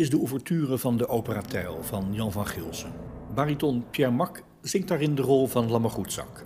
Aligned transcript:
Is 0.00 0.10
de 0.10 0.18
ouverture 0.18 0.78
van 0.78 0.96
de 0.96 1.08
opera 1.08 1.40
Tijl 1.40 1.82
van 1.82 2.08
Jan 2.10 2.32
van 2.32 2.46
Gilsen. 2.46 2.92
Bariton 3.34 3.84
Pierre 3.90 4.14
Mac 4.14 4.42
zingt 4.62 4.88
daarin 4.88 5.14
de 5.14 5.22
rol 5.22 5.46
van 5.46 5.70
Lammergoedzak. 5.70 6.44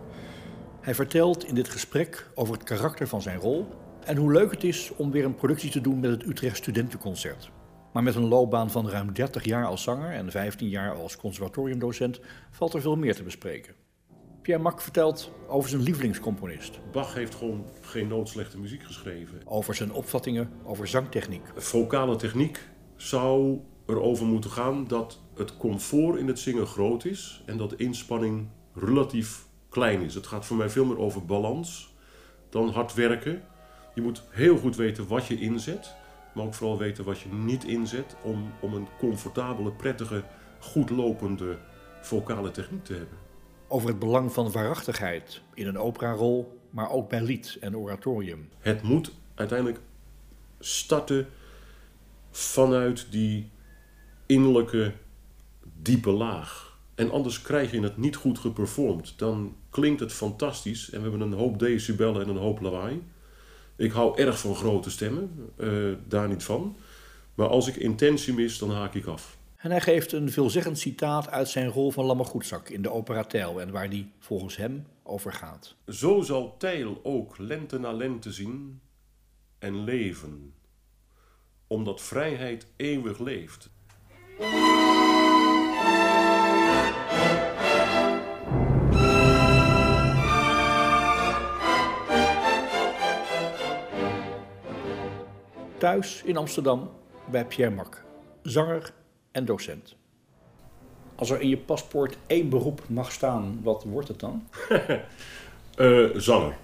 Hij 0.81 0.95
vertelt 0.95 1.45
in 1.45 1.55
dit 1.55 1.69
gesprek 1.69 2.31
over 2.35 2.55
het 2.55 2.63
karakter 2.63 3.09
van 3.09 3.23
zijn 3.23 3.39
rol 3.39 3.67
en 4.05 4.17
hoe 4.17 4.33
leuk 4.33 4.51
het 4.51 4.65
is 4.65 4.93
om 4.97 5.11
weer 5.11 5.25
een 5.25 5.35
productie 5.35 5.71
te 5.71 5.81
doen 5.81 6.01
met 6.01 6.11
het 6.11 6.27
Utrecht 6.27 6.57
Studentenconcert. 6.57 7.51
Maar 7.93 8.03
met 8.03 8.15
een 8.15 8.29
loopbaan 8.29 8.71
van 8.71 8.89
ruim 8.89 9.13
30 9.13 9.45
jaar 9.45 9.67
als 9.67 9.83
zanger 9.83 10.11
en 10.11 10.31
15 10.31 10.69
jaar 10.69 10.95
als 10.95 11.17
conservatoriumdocent 11.17 12.21
valt 12.51 12.75
er 12.75 12.81
veel 12.81 12.97
meer 12.97 13.15
te 13.15 13.23
bespreken. 13.23 13.75
Pierre 14.43 14.63
Mac 14.63 14.81
vertelt 14.81 15.31
over 15.49 15.71
zijn 15.71 15.83
lievelingscomponist, 15.83 16.81
Bach 16.93 17.15
heeft 17.15 17.35
gewoon 17.35 17.65
geen 17.81 18.09
noodslechte 18.09 18.59
muziek 18.59 18.83
geschreven. 18.83 19.41
over 19.45 19.75
zijn 19.75 19.93
opvattingen 19.93 20.51
over 20.65 20.89
zangtechniek, 20.89 21.43
Vocale 21.57 22.17
techniek 22.17 22.73
zou 22.97 23.61
erover 23.87 24.27
moeten 24.27 24.51
gaan 24.51 24.87
dat 24.87 25.21
het 25.35 25.57
comfort 25.57 26.19
in 26.19 26.27
het 26.27 26.39
zingen 26.39 26.67
groot 26.67 27.05
is 27.05 27.43
en 27.47 27.57
dat 27.57 27.71
de 27.71 27.77
inspanning 27.77 28.49
relatief 28.75 29.47
klein 29.69 30.03
is. 30.03 30.15
Het 30.15 30.27
gaat 30.27 30.47
voor 30.47 30.57
mij 30.57 30.71
veel 30.71 30.85
meer 30.85 30.99
over 30.99 31.25
balans 31.25 31.95
dan 32.49 32.69
hard 32.69 32.95
werken. 32.95 33.43
Je 33.95 34.03
moet 34.03 34.23
heel 34.31 34.57
goed 34.57 34.77
weten 34.77 35.09
wat 35.09 35.27
je 35.27 35.41
inzet, 35.41 35.95
maar 36.35 36.45
ook 36.45 36.55
vooral 36.55 36.79
weten 36.79 37.05
wat 37.05 37.21
je 37.21 37.29
niet 37.29 37.65
inzet 37.65 38.17
om, 38.23 38.53
om 38.61 38.75
een 38.75 38.89
comfortabele, 38.99 39.73
prettige, 39.73 40.25
goed 40.59 40.91
lopende 40.91 41.59
vocale 42.01 42.51
techniek 42.51 42.85
te 42.85 42.93
hebben. 42.93 43.19
over 43.69 43.89
het 43.89 43.99
belang 43.99 44.33
van 44.33 44.53
waarachtigheid 44.53 45.43
in 45.55 45.67
een 45.67 45.79
operarol, 45.79 46.61
maar 46.71 46.91
ook 46.91 47.09
bij 47.09 47.23
lied 47.23 47.57
en 47.61 47.77
oratorium. 47.77 48.49
Het 48.59 48.83
moet 48.83 49.13
uiteindelijk 49.35 49.81
starten 50.59 51.27
vanuit 52.37 53.07
die 53.11 53.51
innerlijke 54.27 54.93
diepe 55.83 56.11
laag. 56.11 56.79
En 56.95 57.11
anders 57.11 57.43
krijg 57.43 57.71
je 57.71 57.81
het 57.81 57.97
niet 57.97 58.17
goed 58.17 58.39
geperformd. 58.39 59.19
Dan 59.19 59.57
klinkt 59.71 60.01
het 60.01 60.13
fantastisch 60.13 60.91
en 60.91 61.03
we 61.03 61.09
hebben 61.09 61.27
een 61.27 61.39
hoop 61.39 61.59
decibellen 61.59 62.23
en 62.23 62.29
een 62.29 62.37
hoop 62.37 62.61
lawaai. 62.61 63.03
Ik 63.77 63.93
hou 63.93 64.19
erg 64.19 64.39
van 64.39 64.55
grote 64.55 64.91
stemmen, 64.91 65.51
eh, 65.57 65.69
daar 66.09 66.29
niet 66.29 66.45
van. 66.45 66.77
Maar 67.35 67.49
als 67.49 67.69
ik 67.69 67.77
intentie 67.77 68.35
mis, 68.35 68.59
dan 68.59 68.71
haak 68.71 68.95
ik 68.95 69.07
af. 69.07 69.37
En 69.57 69.71
hij 69.71 69.81
geeft 69.81 70.13
een 70.13 70.31
veelzeggend 70.31 70.79
citaat 70.79 71.29
uit 71.29 71.49
zijn 71.49 71.69
rol 71.69 71.91
van 71.91 72.05
Lammergoedzak 72.05 72.69
in 72.69 72.83
de 72.83 72.91
opera 72.91 73.25
Tijl 73.25 73.61
en 73.61 73.71
waar 73.71 73.91
die 73.91 74.11
volgens 74.19 74.57
hem 74.57 74.87
over 75.03 75.33
gaat. 75.33 75.75
Zo 75.89 76.21
zal 76.21 76.57
Tijl 76.59 77.01
ook 77.03 77.39
lente 77.39 77.79
na 77.79 77.93
lente 77.93 78.33
zien 78.33 78.81
en 79.59 79.85
leven, 79.85 80.53
omdat 81.75 82.01
vrijheid 82.01 82.67
eeuwig 82.77 83.19
leeft. 83.19 83.71
Thuis 95.79 96.23
in 96.25 96.37
Amsterdam 96.37 96.91
bij 97.31 97.45
Pierre 97.45 97.75
Mac, 97.75 98.03
zanger 98.43 98.93
en 99.33 99.45
docent. 99.45 99.97
Als 101.15 101.31
er 101.31 101.41
in 101.41 101.49
je 101.49 101.59
paspoort 101.59 102.17
één 102.27 102.49
beroep 102.49 102.89
mag 102.89 103.13
staan, 103.13 103.61
wat 103.63 103.85
wordt 103.85 104.09
het 104.09 104.21
dan? 104.21 104.49
Eh, 105.75 106.11
zanger. 106.15 106.57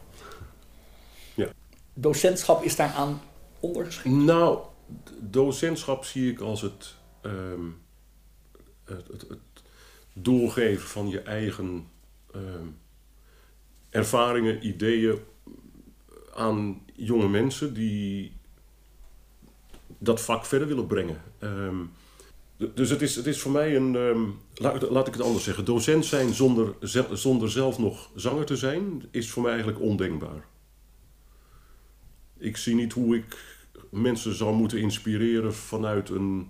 Docentschap 1.94 2.62
is 2.62 2.76
daaraan 2.76 3.20
ondergeschikt. 3.60 4.14
Nou, 4.14 4.58
docentschap 5.20 6.04
zie 6.04 6.30
ik 6.30 6.40
als 6.40 6.62
het, 6.62 6.94
ehm, 7.22 7.64
het, 8.84 9.08
het, 9.08 9.28
het 9.28 9.38
doorgeven 10.12 10.88
van 10.88 11.08
je 11.08 11.20
eigen 11.20 11.86
ehm, 12.32 12.66
ervaringen, 13.90 14.66
ideeën 14.66 15.18
aan 16.34 16.82
jonge 16.94 17.28
mensen 17.28 17.74
die 17.74 18.32
dat 19.98 20.20
vak 20.20 20.44
verder 20.44 20.68
willen 20.68 20.86
brengen. 20.86 21.22
Ehm, 21.38 21.84
dus 22.74 22.90
het 22.90 23.02
is, 23.02 23.16
het 23.16 23.26
is 23.26 23.40
voor 23.40 23.52
mij 23.52 23.76
een, 23.76 23.92
laat, 24.54 24.90
laat 24.90 25.06
ik 25.06 25.14
het 25.14 25.22
anders 25.22 25.44
zeggen, 25.44 25.64
docent 25.64 26.04
zijn 26.04 26.34
zonder, 26.34 26.74
zonder 27.12 27.50
zelf 27.50 27.78
nog 27.78 28.10
zanger 28.14 28.44
te 28.44 28.56
zijn, 28.56 29.02
is 29.10 29.30
voor 29.30 29.42
mij 29.42 29.52
eigenlijk 29.52 29.80
ondenkbaar. 29.80 30.46
Ik 32.38 32.56
zie 32.56 32.74
niet 32.74 32.92
hoe 32.92 33.16
ik 33.16 33.59
mensen 33.90 34.34
zou 34.34 34.54
moeten 34.54 34.78
inspireren 34.78 35.54
vanuit 35.54 36.08
een 36.08 36.48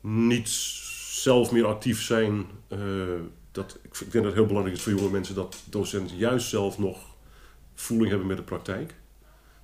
niet 0.00 0.48
zelf 1.10 1.52
meer 1.52 1.66
actief 1.66 2.02
zijn. 2.02 2.44
Eh, 2.68 2.78
dat, 3.52 3.78
ik 3.82 3.98
denk 3.98 4.12
dat 4.12 4.24
het 4.24 4.34
heel 4.34 4.46
belangrijk 4.46 4.76
is 4.76 4.82
voor 4.82 4.92
jonge 4.92 5.10
mensen 5.10 5.34
dat 5.34 5.62
docenten 5.64 6.16
juist 6.16 6.48
zelf 6.48 6.78
nog 6.78 6.98
voeling 7.74 8.08
hebben 8.08 8.26
met 8.26 8.36
de 8.36 8.42
praktijk. 8.42 8.94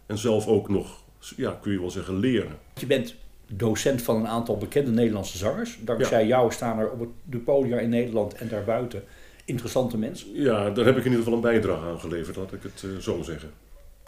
En 0.06 0.18
zelf 0.18 0.46
ook 0.46 0.68
nog, 0.68 1.02
ja, 1.36 1.58
kun 1.62 1.72
je 1.72 1.80
wel 1.80 1.90
zeggen, 1.90 2.18
leren. 2.18 2.58
Je 2.74 2.86
bent 2.86 3.14
docent 3.46 4.02
van 4.02 4.16
een 4.16 4.26
aantal 4.26 4.56
bekende 4.56 4.90
Nederlandse 4.90 5.38
zangers. 5.38 5.78
Dankzij 5.80 6.26
jou 6.26 6.52
staan 6.52 6.78
er 6.78 6.90
op 6.90 7.00
het, 7.00 7.08
de 7.24 7.38
podia 7.38 7.78
in 7.78 7.88
Nederland 7.88 8.34
en 8.34 8.48
daarbuiten 8.48 9.04
interessante 9.44 9.98
mensen. 9.98 10.28
Ja, 10.32 10.70
daar 10.70 10.84
heb 10.84 10.96
ik 10.96 11.04
in 11.04 11.10
ieder 11.10 11.24
geval 11.24 11.34
een 11.34 11.40
bijdrage 11.40 11.86
aan 11.86 12.00
geleverd, 12.00 12.36
laat 12.36 12.52
ik 12.52 12.62
het 12.62 12.84
eh, 12.84 12.96
zo 12.96 13.22
zeggen. 13.22 13.50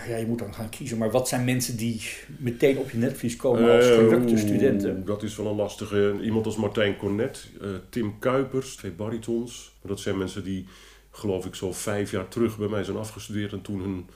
Ja, 0.08 0.16
je 0.16 0.26
moet 0.26 0.38
dan 0.38 0.54
gaan 0.54 0.68
kiezen. 0.68 0.98
Maar 0.98 1.10
wat 1.10 1.28
zijn 1.28 1.44
mensen 1.44 1.76
die 1.76 2.02
meteen 2.38 2.78
op 2.78 2.90
je 2.90 2.98
netvlies 2.98 3.36
komen 3.36 3.76
als 3.76 3.88
Eh, 3.88 3.94
gelukte 3.94 4.36
studenten? 4.36 5.04
Dat 5.04 5.22
is 5.22 5.36
wel 5.36 5.46
een 5.46 5.56
lastige. 5.56 6.18
Iemand 6.22 6.46
als 6.46 6.56
Martijn 6.56 6.96
Cornet, 6.96 7.48
eh, 7.60 7.68
Tim 7.88 8.18
Kuipers, 8.18 8.76
twee 8.76 8.90
baritons. 8.90 9.72
Dat 9.82 10.00
zijn 10.00 10.18
mensen 10.18 10.44
die, 10.44 10.66
geloof 11.10 11.46
ik, 11.46 11.54
zo 11.54 11.72
vijf 11.72 12.10
jaar 12.10 12.28
terug 12.28 12.58
bij 12.58 12.68
mij 12.68 12.84
zijn 12.84 12.96
afgestudeerd 12.96 13.52
en 13.52 13.62
toen 13.62 13.80
hun, 13.80 14.08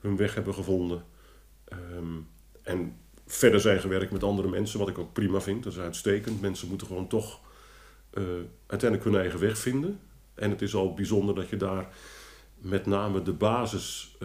hun 0.00 0.16
weg 0.16 0.34
hebben 0.34 0.54
gevonden. 0.54 1.04
Ehm, 1.64 2.18
en 2.62 2.96
verder 3.26 3.60
zijn 3.60 3.80
gewerkt 3.80 4.12
met 4.12 4.22
andere 4.22 4.48
mensen, 4.48 4.78
wat 4.78 4.88
ik 4.88 4.98
ook 4.98 5.12
prima 5.12 5.40
vind. 5.40 5.62
Dat 5.64 5.72
is 5.72 5.78
uitstekend. 5.78 6.40
Mensen 6.40 6.68
moeten 6.68 6.86
gewoon 6.86 7.08
toch 7.08 7.40
eh, 8.10 8.22
uiteindelijk 8.66 9.10
hun 9.10 9.20
eigen 9.20 9.40
weg 9.40 9.58
vinden. 9.58 10.00
En 10.34 10.50
het 10.50 10.62
is 10.62 10.74
al 10.74 10.94
bijzonder 10.94 11.34
dat 11.34 11.48
je 11.48 11.56
daar 11.56 11.88
met 12.58 12.86
name 12.86 13.22
de 13.22 13.32
basis 13.32 14.16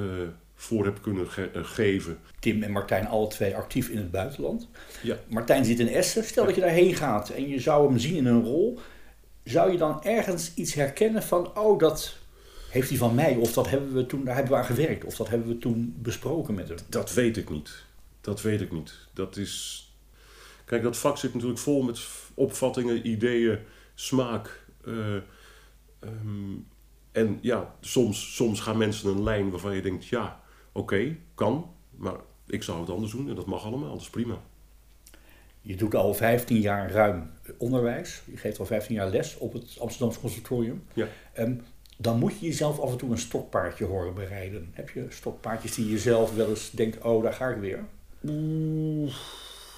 voor 0.59 0.85
hebt 0.85 1.01
kunnen 1.01 1.28
ge- 1.31 1.50
eh, 1.53 1.63
geven. 1.63 2.19
Tim 2.40 2.63
en 2.63 2.72
Martijn, 2.72 3.07
alle 3.07 3.28
twee 3.28 3.56
actief 3.56 3.90
in 3.90 3.97
het 3.97 4.12
buitenland. 4.12 4.68
Ja. 5.03 5.18
Martijn 5.28 5.66
zit 5.66 5.79
in 5.79 5.88
Essen. 5.88 6.23
Stel 6.23 6.45
dat 6.45 6.56
je 6.56 6.62
daarheen 6.62 6.95
gaat 6.95 7.29
en 7.29 7.47
je 7.47 7.59
zou 7.59 7.88
hem 7.88 7.97
zien 8.00 8.16
in 8.16 8.25
een 8.25 8.44
rol. 8.44 8.79
Zou 9.44 9.72
je 9.72 9.78
dan 9.78 10.03
ergens 10.03 10.53
iets 10.53 10.73
herkennen 10.73 11.23
van, 11.23 11.57
oh, 11.57 11.79
dat 11.79 12.18
heeft 12.69 12.90
hij 12.90 12.97
van 12.97 13.16
mij? 13.16 13.35
Of 13.35 13.53
dat 13.53 13.69
hebben 13.69 13.94
we 13.94 14.06
toen, 14.06 14.23
daar 14.23 14.35
hebben 14.35 14.54
we 14.54 14.59
aan 14.59 14.65
gewerkt? 14.65 15.04
Of 15.06 15.15
dat 15.15 15.30
hebben 15.30 15.48
we 15.48 15.57
toen 15.57 15.95
besproken 15.98 16.54
met 16.54 16.68
hem? 16.68 16.77
Dat 16.89 17.13
weet 17.13 17.38
ik 17.38 17.50
niet. 17.50 17.83
Dat 18.21 18.42
weet 18.42 18.62
ik 18.62 18.71
niet. 18.71 18.94
Dat 19.13 19.38
is. 19.38 19.81
Kijk, 20.65 20.83
dat 20.83 20.98
vak 20.98 21.18
zit 21.18 21.33
natuurlijk 21.33 21.60
vol 21.60 21.81
met 21.81 22.00
opvattingen, 22.33 23.07
ideeën, 23.07 23.60
smaak. 23.95 24.65
eh, 24.86 25.15
ehm, 26.00 26.56
en 27.12 27.38
ja, 27.42 27.75
soms, 27.81 28.36
soms 28.36 28.60
gaan 28.60 28.77
mensen 28.77 29.10
een 29.10 29.24
lijn 29.24 29.50
waarvan 29.50 29.75
je 29.75 29.81
denkt: 29.81 30.07
ja, 30.07 30.39
oké, 30.77 31.18
kan, 31.35 31.69
maar 31.89 32.15
ik 32.45 32.63
zou 32.63 32.79
het 32.79 32.89
anders 32.89 33.12
doen 33.12 33.29
en 33.29 33.35
dat 33.35 33.45
mag 33.45 33.65
allemaal, 33.65 33.91
dat 33.91 34.01
is 34.01 34.09
prima. 34.09 34.41
Je 35.62 35.75
doet 35.75 35.95
al 35.95 36.13
15 36.13 36.59
jaar 36.59 36.91
ruim 36.91 37.29
onderwijs. 37.57 38.21
Je 38.25 38.38
geeft 38.38 38.59
al 38.59 38.65
15 38.65 38.95
jaar 38.95 39.09
les 39.09 39.38
op 39.38 39.53
het 39.53 39.77
Amsterdamse 39.79 40.19
Conservatorium. 40.19 40.83
Ja. 40.94 41.07
Ehm, 41.33 41.53
dan 41.97 42.19
moet 42.19 42.39
je 42.39 42.45
jezelf 42.45 42.79
af 42.79 42.91
en 42.91 42.97
toe 42.97 43.12
een 43.12 43.18
stokpaardje 43.18 43.85
horen 43.85 44.13
bereiden. 44.13 44.69
Heb 44.74 44.89
je 44.89 45.06
stokpaardjes 45.09 45.75
die 45.75 45.89
je 45.89 46.00
zelf 46.00 46.35
wel 46.35 46.50
eens 46.50 46.71
denkt, 46.71 47.03
oh, 47.03 47.24
daar 47.24 47.33
ga 47.33 47.47
ik 47.47 47.57
weer? 47.57 47.85
Oeh, 48.27 49.13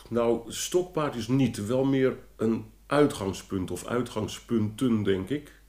nou, 0.10 0.52
stokpaard 0.52 1.16
is 1.16 1.28
niet. 1.28 1.66
Wel 1.66 1.84
meer 1.84 2.18
een 2.36 2.66
uitgangspunt 2.86 3.72
of 3.72 3.86
uitgangspunten, 3.86 5.04
denk 5.04 5.30
ik. 5.30 5.62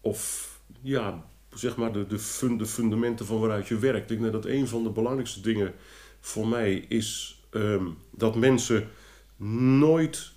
Of 0.00 0.52
ja, 0.80 1.24
zeg 1.58 1.76
maar, 1.76 1.92
de, 1.92 2.06
de, 2.06 2.18
fund, 2.18 2.58
de 2.58 2.66
fundamenten 2.66 3.26
van 3.26 3.38
waaruit 3.38 3.68
je 3.68 3.78
werkt. 3.78 4.10
Ik 4.10 4.20
denk 4.20 4.32
dat 4.32 4.46
een 4.46 4.68
van 4.68 4.82
de 4.82 4.90
belangrijkste 4.90 5.40
dingen 5.40 5.74
voor 6.20 6.48
mij 6.48 6.74
is 6.88 7.40
ehm, 7.50 7.86
dat 8.10 8.36
mensen 8.36 8.88
nooit 9.78 10.32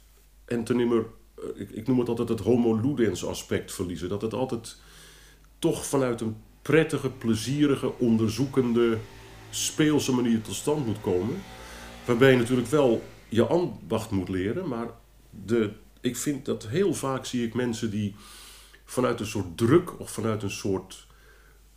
en 0.46 0.64
ten 0.64 0.76
nimmer, 0.76 1.06
eh, 1.38 1.44
ik, 1.56 1.70
ik 1.70 1.88
noem 1.88 2.00
het 2.00 2.10
altijd 2.10 2.30
het 2.30 2.40
homo 2.40 2.76
ludens 2.76 3.26
aspect 3.26 3.72
verliezen. 3.72 4.10
Dat 4.10 4.22
het 4.22 4.34
altijd 4.34 4.78
toch 5.60 5.86
vanuit 5.86 6.22
een 6.22 6.36
prettige, 6.62 7.10
plezierige, 7.10 7.98
onderzoekende, 7.98 8.98
speelse 9.50 10.12
manier 10.14 10.42
tot 10.42 10.56
stand 10.56 10.86
moet 10.86 11.02
komen. 11.02 11.36
Waarbij 12.06 12.32
je 12.32 12.38
natuurlijk 12.38 12.68
wel 12.68 13.04
je 13.30 13.46
ambacht 13.46 14.12
moet 14.12 14.30
leren, 14.30 14.68
maar 14.68 14.88
de, 15.30 15.72
ik 16.02 16.18
vind 16.18 16.46
dat 16.46 16.68
heel 16.68 16.94
vaak 16.94 17.26
zie 17.26 17.46
ik 17.46 17.54
mensen 17.54 17.92
die 17.92 18.16
vanuit 18.86 19.20
een 19.20 19.26
soort 19.26 19.58
druk 19.58 20.00
of 20.00 20.12
vanuit 20.12 20.44
een 20.44 20.52
soort 20.52 21.08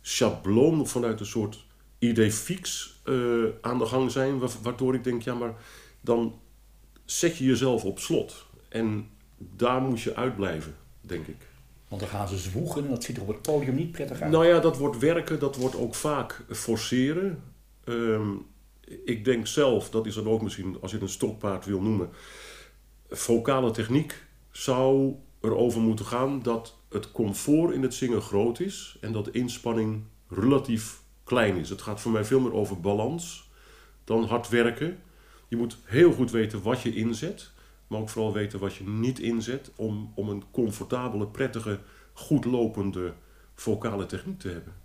schabloon 0.07 0.81
of 0.81 0.89
vanuit 0.89 1.19
een 1.19 1.25
soort 1.25 1.65
idee 1.99 2.31
fix 2.31 2.95
uh, 3.05 3.45
aan 3.61 3.77
de 3.77 3.85
gang 3.85 4.11
zijn, 4.11 4.39
waardoor 4.61 4.95
ik 4.95 5.03
denk, 5.03 5.21
ja, 5.21 5.33
maar 5.33 5.53
dan 6.01 6.39
zet 7.05 7.37
je 7.37 7.45
jezelf 7.45 7.83
op 7.85 7.99
slot. 7.99 8.45
En 8.69 9.09
daar 9.37 9.81
moet 9.81 10.01
je 10.01 10.15
uitblijven, 10.15 10.75
denk 11.01 11.27
ik. 11.27 11.47
Want 11.87 12.01
dan 12.01 12.09
gaan 12.09 12.27
ze 12.27 12.37
zwoegen 12.37 12.83
en 12.83 12.89
dat 12.89 13.03
ziet 13.03 13.15
er 13.15 13.21
op 13.21 13.27
het 13.27 13.41
podium 13.41 13.75
niet 13.75 13.91
prettig 13.91 14.21
uit. 14.21 14.31
Nou 14.31 14.45
ja, 14.45 14.59
dat 14.59 14.77
wordt 14.77 14.97
werken, 14.97 15.39
dat 15.39 15.55
wordt 15.55 15.75
ook 15.75 15.95
vaak 15.95 16.45
forceren. 16.49 17.43
Ehm, 17.83 18.31
ik 19.05 19.25
denk 19.25 19.47
zelf, 19.47 19.89
dat 19.89 20.05
is 20.05 20.15
dan 20.15 20.27
ook 20.27 20.41
misschien, 20.41 20.77
als 20.81 20.91
je 20.91 20.97
het 20.97 21.05
een 21.05 21.13
stokpaard 21.13 21.65
wil 21.65 21.81
noemen, 21.81 22.09
vocale 23.09 23.71
techniek 23.71 24.23
zou 24.51 25.15
erover 25.41 25.81
moeten 25.81 26.05
gaan 26.05 26.41
dat 26.41 26.77
het 26.95 27.11
comfort 27.11 27.73
in 27.73 27.81
het 27.81 27.93
zingen 27.93 28.21
groot 28.21 28.59
is 28.59 28.97
en 29.01 29.11
dat 29.11 29.25
de 29.25 29.31
inspanning 29.31 30.03
relatief 30.27 31.01
klein 31.23 31.55
is. 31.57 31.69
Het 31.69 31.81
gaat 31.81 32.01
voor 32.01 32.11
mij 32.11 32.25
veel 32.25 32.39
meer 32.39 32.53
over 32.53 32.79
balans 32.79 33.49
dan 34.03 34.23
hard 34.23 34.49
werken. 34.49 34.97
Je 35.47 35.55
moet 35.55 35.77
heel 35.83 36.11
goed 36.11 36.31
weten 36.31 36.61
wat 36.61 36.81
je 36.81 36.95
inzet, 36.95 37.51
maar 37.87 37.99
ook 37.99 38.09
vooral 38.09 38.33
weten 38.33 38.59
wat 38.59 38.75
je 38.75 38.87
niet 38.87 39.19
inzet 39.19 39.71
om, 39.75 40.11
om 40.15 40.29
een 40.29 40.43
comfortabele, 40.51 41.27
prettige, 41.27 41.79
goed 42.13 42.45
lopende 42.45 43.13
vocale 43.53 44.05
techniek 44.05 44.39
te 44.39 44.49
hebben. 44.49 44.84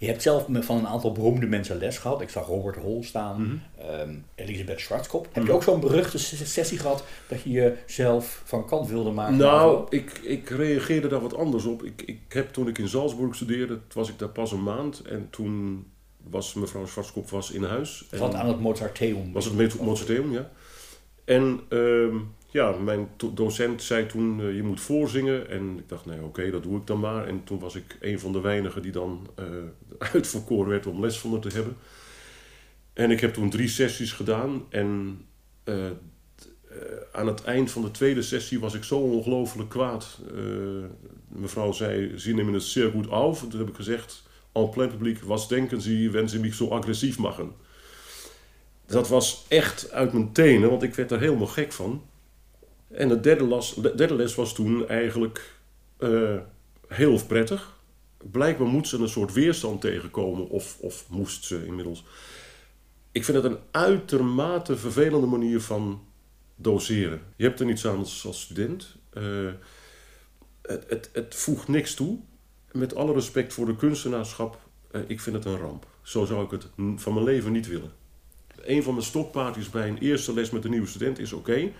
Je 0.00 0.06
hebt 0.06 0.22
zelf 0.22 0.46
van 0.52 0.78
een 0.78 0.86
aantal 0.86 1.12
beroemde 1.12 1.46
mensen 1.46 1.78
les 1.78 1.98
gehad. 1.98 2.20
Ik 2.20 2.28
zag 2.28 2.46
Robert 2.46 2.76
Hol 2.76 3.02
staan, 3.04 3.40
mm 3.40 4.24
Elisabeth 4.34 4.80
Schwarzkop. 4.80 5.24
Heb 5.24 5.34
je 5.34 5.40
mhm. 5.40 5.52
ook 5.52 5.62
zo'n 5.62 5.80
beruchte 5.80 6.18
sessie 6.18 6.78
gehad 6.78 7.04
dat 7.28 7.42
je 7.42 7.50
jezelf 7.50 8.42
van 8.44 8.66
kant 8.66 8.88
wilde 8.88 9.10
maken? 9.10 9.36
Nou, 9.36 9.86
ik, 9.88 10.18
ik 10.22 10.48
reageerde 10.48 11.08
daar 11.08 11.20
wat 11.20 11.36
anders 11.36 11.64
op. 11.64 11.82
Ik, 11.82 12.02
ik 12.06 12.20
heb 12.28 12.52
toen 12.52 12.68
ik 12.68 12.78
in 12.78 12.88
Salzburg 12.88 13.34
studeerde, 13.34 13.78
was 13.92 14.08
ik 14.08 14.18
daar 14.18 14.28
pas 14.28 14.52
een 14.52 14.62
maand. 14.62 15.02
En 15.02 15.26
toen 15.30 15.86
was 16.30 16.54
mevrouw 16.54 16.86
Schwarzkop 16.86 17.30
was 17.30 17.50
in 17.50 17.62
huis. 17.62 18.06
Wat 18.10 18.34
aan 18.34 18.48
het 18.48 18.60
Mozarteum? 18.60 19.32
Was 19.32 19.44
het 19.44 19.80
Mozarteum, 19.80 20.32
ja. 20.32 20.50
En 21.24 21.60
uh, 21.68 22.14
ja, 22.50 22.70
mijn 22.70 23.08
docent 23.34 23.82
zei 23.82 24.06
toen, 24.06 24.40
uh, 24.40 24.56
je 24.56 24.62
moet 24.62 24.80
voorzingen. 24.80 25.48
En 25.48 25.78
ik 25.78 25.88
dacht, 25.88 26.06
nee, 26.06 26.22
oké, 26.22 26.50
dat 26.50 26.62
doe 26.62 26.76
ik 26.76 26.86
dan 26.86 27.00
maar. 27.00 27.26
En 27.26 27.44
toen 27.44 27.58
was 27.58 27.74
ik 27.74 27.96
een 28.00 28.20
van 28.20 28.32
de 28.32 28.40
weinigen 28.40 28.82
die 28.82 28.92
dan 28.92 29.28
uh, 29.38 29.46
uitverkoren 30.12 30.68
werd 30.68 30.86
om 30.86 31.00
les 31.00 31.18
van 31.18 31.30
haar 31.30 31.40
te 31.40 31.48
hebben. 31.48 31.76
En 32.92 33.10
ik 33.10 33.20
heb 33.20 33.34
toen 33.34 33.50
drie 33.50 33.68
sessies 33.68 34.12
gedaan. 34.12 34.66
En 34.68 35.20
uh, 35.64 35.90
aan 37.12 37.26
het 37.26 37.44
eind 37.44 37.70
van 37.70 37.82
de 37.82 37.90
tweede 37.90 38.22
sessie 38.22 38.60
was 38.60 38.74
ik 38.74 38.84
zo 38.84 38.98
ongelooflijk 38.98 39.68
kwaad. 39.68 40.20
mevrouw 41.28 41.72
zei, 41.72 42.18
ze 42.18 42.32
nemen 42.32 42.54
het 42.54 42.62
zeer 42.62 42.90
goed 42.90 43.10
af. 43.10 43.42
En 43.42 43.48
toen 43.48 43.58
heb 43.58 43.68
ik 43.68 43.74
gezegd, 43.74 44.22
en 44.52 44.70
plein 44.70 44.90
publiek, 44.90 45.20
was 45.20 45.48
denken 45.48 45.80
ze, 45.80 46.10
wenn 46.10 46.28
ze 46.28 46.40
mich 46.40 46.54
zo 46.54 46.68
agressief 46.68 47.18
maken? 47.18 47.52
Dat 48.86 49.08
was 49.08 49.44
echt 49.48 49.90
uit 49.90 50.12
mijn 50.12 50.32
tenen, 50.32 50.70
want 50.70 50.82
ik 50.82 50.94
werd 50.94 51.10
er 51.10 51.20
helemaal 51.20 51.46
gek 51.46 51.72
van. 51.72 52.02
En 52.90 53.08
de 53.08 53.20
derde, 53.20 53.46
les, 53.46 53.74
de 53.74 53.94
derde 53.94 54.14
les 54.14 54.34
was 54.34 54.54
toen 54.54 54.88
eigenlijk 54.88 55.54
uh, 55.98 56.38
heel 56.88 57.26
prettig. 57.26 57.76
Blijkbaar 58.30 58.66
moet 58.66 58.88
ze 58.88 58.98
een 58.98 59.08
soort 59.08 59.32
weerstand 59.32 59.80
tegenkomen, 59.80 60.48
of, 60.48 60.78
of 60.80 61.04
moest 61.08 61.44
ze 61.44 61.66
inmiddels. 61.66 62.04
Ik 63.12 63.24
vind 63.24 63.36
het 63.36 63.52
een 63.52 63.58
uitermate 63.70 64.76
vervelende 64.76 65.26
manier 65.26 65.60
van 65.60 66.02
doseren. 66.56 67.20
Je 67.36 67.44
hebt 67.44 67.60
er 67.60 67.66
niets 67.66 67.86
aan 67.86 67.98
als, 67.98 68.40
student. 68.40 68.96
Uh, 69.12 69.50
het, 70.62 70.84
het, 70.88 71.10
het, 71.12 71.34
voegt 71.34 71.68
niks 71.68 71.94
toe. 71.94 72.18
Met 72.72 72.94
alle 72.94 73.12
respect 73.12 73.52
voor 73.52 73.66
de 73.66 73.76
kunstenaarschap, 73.76 74.58
uh, 74.92 75.00
ik 75.06 75.20
vind 75.20 75.36
het 75.36 75.44
een 75.44 75.58
ramp. 75.58 75.86
Zo 76.02 76.24
zou 76.24 76.44
ik 76.44 76.50
het 76.50 76.68
van 76.96 77.12
mijn 77.12 77.24
leven 77.24 77.52
niet 77.52 77.66
willen. 77.66 77.92
Een 78.56 78.82
van 78.82 78.92
mijn 78.94 79.06
stokpaardjes 79.06 79.70
bij 79.70 79.88
een 79.88 79.98
eerste 79.98 80.34
les 80.34 80.50
met 80.50 80.64
een 80.64 80.70
nieuwe 80.70 80.86
student 80.86 81.18
is 81.18 81.32
oké. 81.32 81.72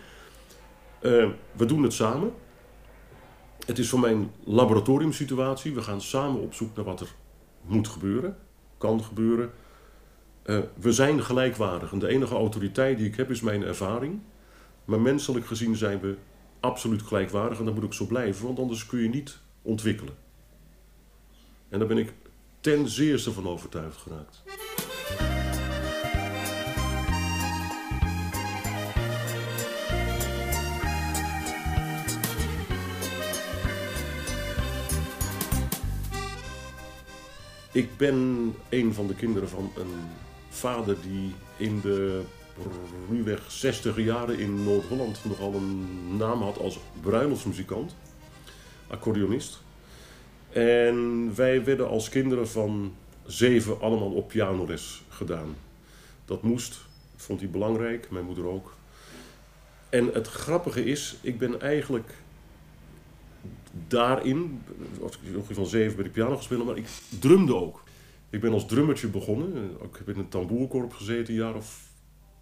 Uh, 1.03 1.29
we 1.53 1.65
doen 1.67 1.83
het 1.83 1.93
samen. 1.93 2.33
Het 3.67 3.79
is 3.79 3.89
voor 3.89 4.01
mij 4.01 4.13
een 4.13 4.31
laboratoriumsituatie. 4.45 5.75
We 5.75 5.83
gaan 5.83 6.01
samen 6.01 6.41
op 6.41 6.55
zoek 6.55 6.77
naar 6.77 6.85
wat 6.85 7.01
er 7.01 7.15
moet 7.61 7.89
gebeuren, 7.89 8.37
kan 8.79 9.05
gebeuren. 9.05 9.51
Uh, 10.45 10.59
we 10.75 10.93
zijn 10.93 11.23
gelijkwaardig 11.23 11.93
en 11.93 11.99
de 11.99 12.09
enige 12.09 12.35
autoriteit 12.35 12.99
die 12.99 13.07
ik 13.07 13.17
heb 13.17 13.31
is 13.31 13.41
mijn 13.41 13.63
ervaring. 13.63 14.21
Maar 14.85 15.01
menselijk 15.01 15.47
gezien 15.47 15.77
zijn 15.77 16.01
we 16.01 16.17
absoluut 16.61 17.03
gelijkwaardig 17.03 17.59
en 17.59 17.65
dat 17.65 17.75
moet 17.75 17.85
ook 17.85 17.95
zo 17.95 18.07
blijven, 18.07 18.47
want 18.47 18.59
anders 18.59 18.87
kun 18.87 18.99
je 18.99 19.09
niet 19.09 19.39
ontwikkelen. 19.63 20.15
En 21.69 21.79
daar 21.79 21.89
ben 21.89 21.99
ik 21.99 22.13
ten 22.61 22.89
zeerste 22.89 23.33
van 23.33 23.49
overtuigd 23.49 23.97
geraakt. 23.97 24.43
Ik 37.73 37.97
ben 37.97 38.55
een 38.69 38.95
van 38.95 39.07
de 39.07 39.15
kinderen 39.15 39.49
van 39.49 39.71
een 39.77 39.95
vader 40.49 40.97
die 41.03 41.35
in 41.57 41.81
de 41.81 42.23
ruwweg 43.11 43.51
60 43.51 43.97
jaren 43.97 44.39
in 44.39 44.65
Noord-Holland 44.65 45.21
nogal 45.25 45.55
een 45.55 45.87
naam 46.17 46.43
had 46.43 46.59
als 46.59 46.79
bruiloftsmuzikant, 47.01 47.95
accordeonist. 48.87 49.63
En 50.53 51.31
wij 51.35 51.65
werden 51.65 51.89
als 51.89 52.09
kinderen 52.09 52.49
van 52.49 52.95
zeven 53.27 53.81
allemaal 53.81 54.13
op 54.13 54.29
pianoles 54.29 55.03
gedaan. 55.09 55.57
Dat 56.25 56.43
moest, 56.43 56.81
vond 57.17 57.41
hij 57.41 57.51
belangrijk, 57.51 58.11
mijn 58.11 58.25
moeder 58.25 58.47
ook. 58.47 58.77
En 59.89 60.11
het 60.13 60.27
grappige 60.27 60.85
is, 60.85 61.17
ik 61.21 61.39
ben 61.39 61.61
eigenlijk 61.61 62.15
daarin, 63.89 64.63
als 65.03 65.19
ik 65.49 65.55
van 65.55 65.67
zeven 65.67 65.95
bij 65.95 66.05
de 66.05 66.11
piano 66.11 66.37
gespeeld, 66.37 66.65
maar 66.65 66.77
ik 66.77 66.89
drumde 67.21 67.55
ook. 67.55 67.83
Ik 68.31 68.41
ben 68.41 68.53
als 68.53 68.67
drummertje 68.67 69.09
begonnen. 69.09 69.71
Ik 69.83 69.97
heb 69.99 70.09
in 70.09 70.19
een 70.19 70.29
tamboerkorps 70.29 70.97
gezeten, 70.97 71.35
een 71.35 71.41
jaar 71.41 71.55
of, 71.55 71.91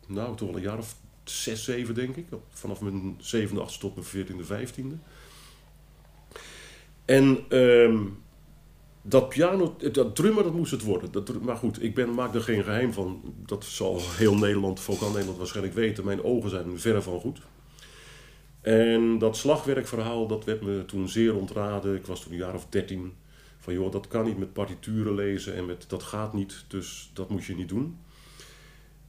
nou 0.06 0.36
toch 0.36 0.48
wel 0.48 0.56
een 0.56 0.62
jaar 0.62 0.78
of 0.78 0.96
zes, 1.24 1.64
zeven 1.64 1.94
denk 1.94 2.16
ik. 2.16 2.26
Vanaf 2.48 2.80
mijn 2.80 3.14
zevende, 3.18 3.60
achtste 3.60 3.80
tot 3.80 3.94
mijn 3.94 4.06
veertiende, 4.06 4.44
vijftiende. 4.44 4.96
En 7.04 7.38
ehm, 7.48 7.98
dat 9.02 9.28
piano, 9.28 9.76
dat 9.92 10.16
drummer, 10.16 10.42
dat 10.42 10.54
moest 10.54 10.70
het 10.70 10.82
worden. 10.82 11.12
Dat, 11.12 11.42
maar 11.42 11.56
goed, 11.56 11.82
ik 11.82 11.94
ben, 11.94 12.14
maak 12.14 12.34
er 12.34 12.40
geen 12.40 12.62
geheim 12.62 12.92
van. 12.92 13.34
Dat 13.46 13.64
zal 13.64 14.00
heel 14.16 14.34
Nederland, 14.34 14.80
vooral 14.80 15.10
Nederland 15.10 15.38
waarschijnlijk 15.38 15.74
weten. 15.74 16.04
Mijn 16.04 16.24
ogen 16.24 16.50
zijn 16.50 16.78
verre 16.78 17.02
van 17.02 17.20
goed. 17.20 17.40
En 18.66 19.18
dat 19.18 19.36
slagwerkverhaal, 19.36 20.26
dat 20.26 20.44
werd 20.44 20.62
me 20.62 20.84
toen 20.84 21.08
zeer 21.08 21.36
ontraden. 21.36 21.96
Ik 21.96 22.06
was 22.06 22.20
toen 22.20 22.32
een 22.32 22.38
jaar 22.38 22.54
of 22.54 22.66
dertien. 22.68 23.12
Van 23.58 23.74
joh, 23.74 23.92
dat 23.92 24.08
kan 24.08 24.24
niet 24.24 24.38
met 24.38 24.52
partituren 24.52 25.14
lezen 25.14 25.54
en 25.54 25.66
met, 25.66 25.84
dat 25.88 26.02
gaat 26.02 26.32
niet, 26.32 26.64
dus 26.68 27.10
dat 27.12 27.28
moet 27.28 27.44
je 27.44 27.54
niet 27.54 27.68
doen. 27.68 27.98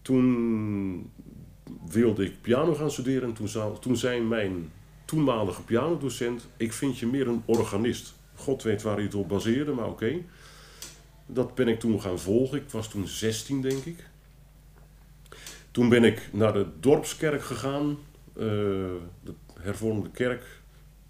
Toen 0.02 1.12
wilde 1.90 2.26
ik 2.26 2.42
piano 2.42 2.74
gaan 2.74 2.92
studeren 2.92 3.30
en 3.30 3.34
toen, 3.34 3.80
toen 3.80 3.98
zei 3.98 4.22
mijn 4.22 4.72
toenmalige 5.06 5.64
pianodocent... 5.64 6.48
ik 6.58 6.74
vind 6.74 6.98
je 7.00 7.06
meer 7.06 7.28
een 7.28 7.44
organist. 7.46 8.14
God 8.36 8.64
weet 8.64 8.82
waar 8.82 8.96
hij 8.96 9.04
het 9.04 9.16
op 9.16 9.28
baseerde, 9.28 9.72
maar 9.72 9.90
oké. 9.90 10.22
Dat 11.26 11.56
ben 11.56 11.68
ik 11.68 11.80
toen 11.80 12.02
gaan 12.02 12.20
volgen. 12.20 12.58
Ik 12.58 12.70
was 12.70 12.90
toen 12.90 13.08
16, 13.08 13.62
denk 13.62 13.84
ik. 13.84 14.10
Toen 15.72 15.90
ben 15.90 16.04
ik 16.04 16.30
naar 16.34 16.54
de 16.54 16.66
dorpskerk 16.80 17.42
gegaan. 17.42 17.98
De 18.34 19.34
hervormde 19.60 20.10
kerk 20.10 20.62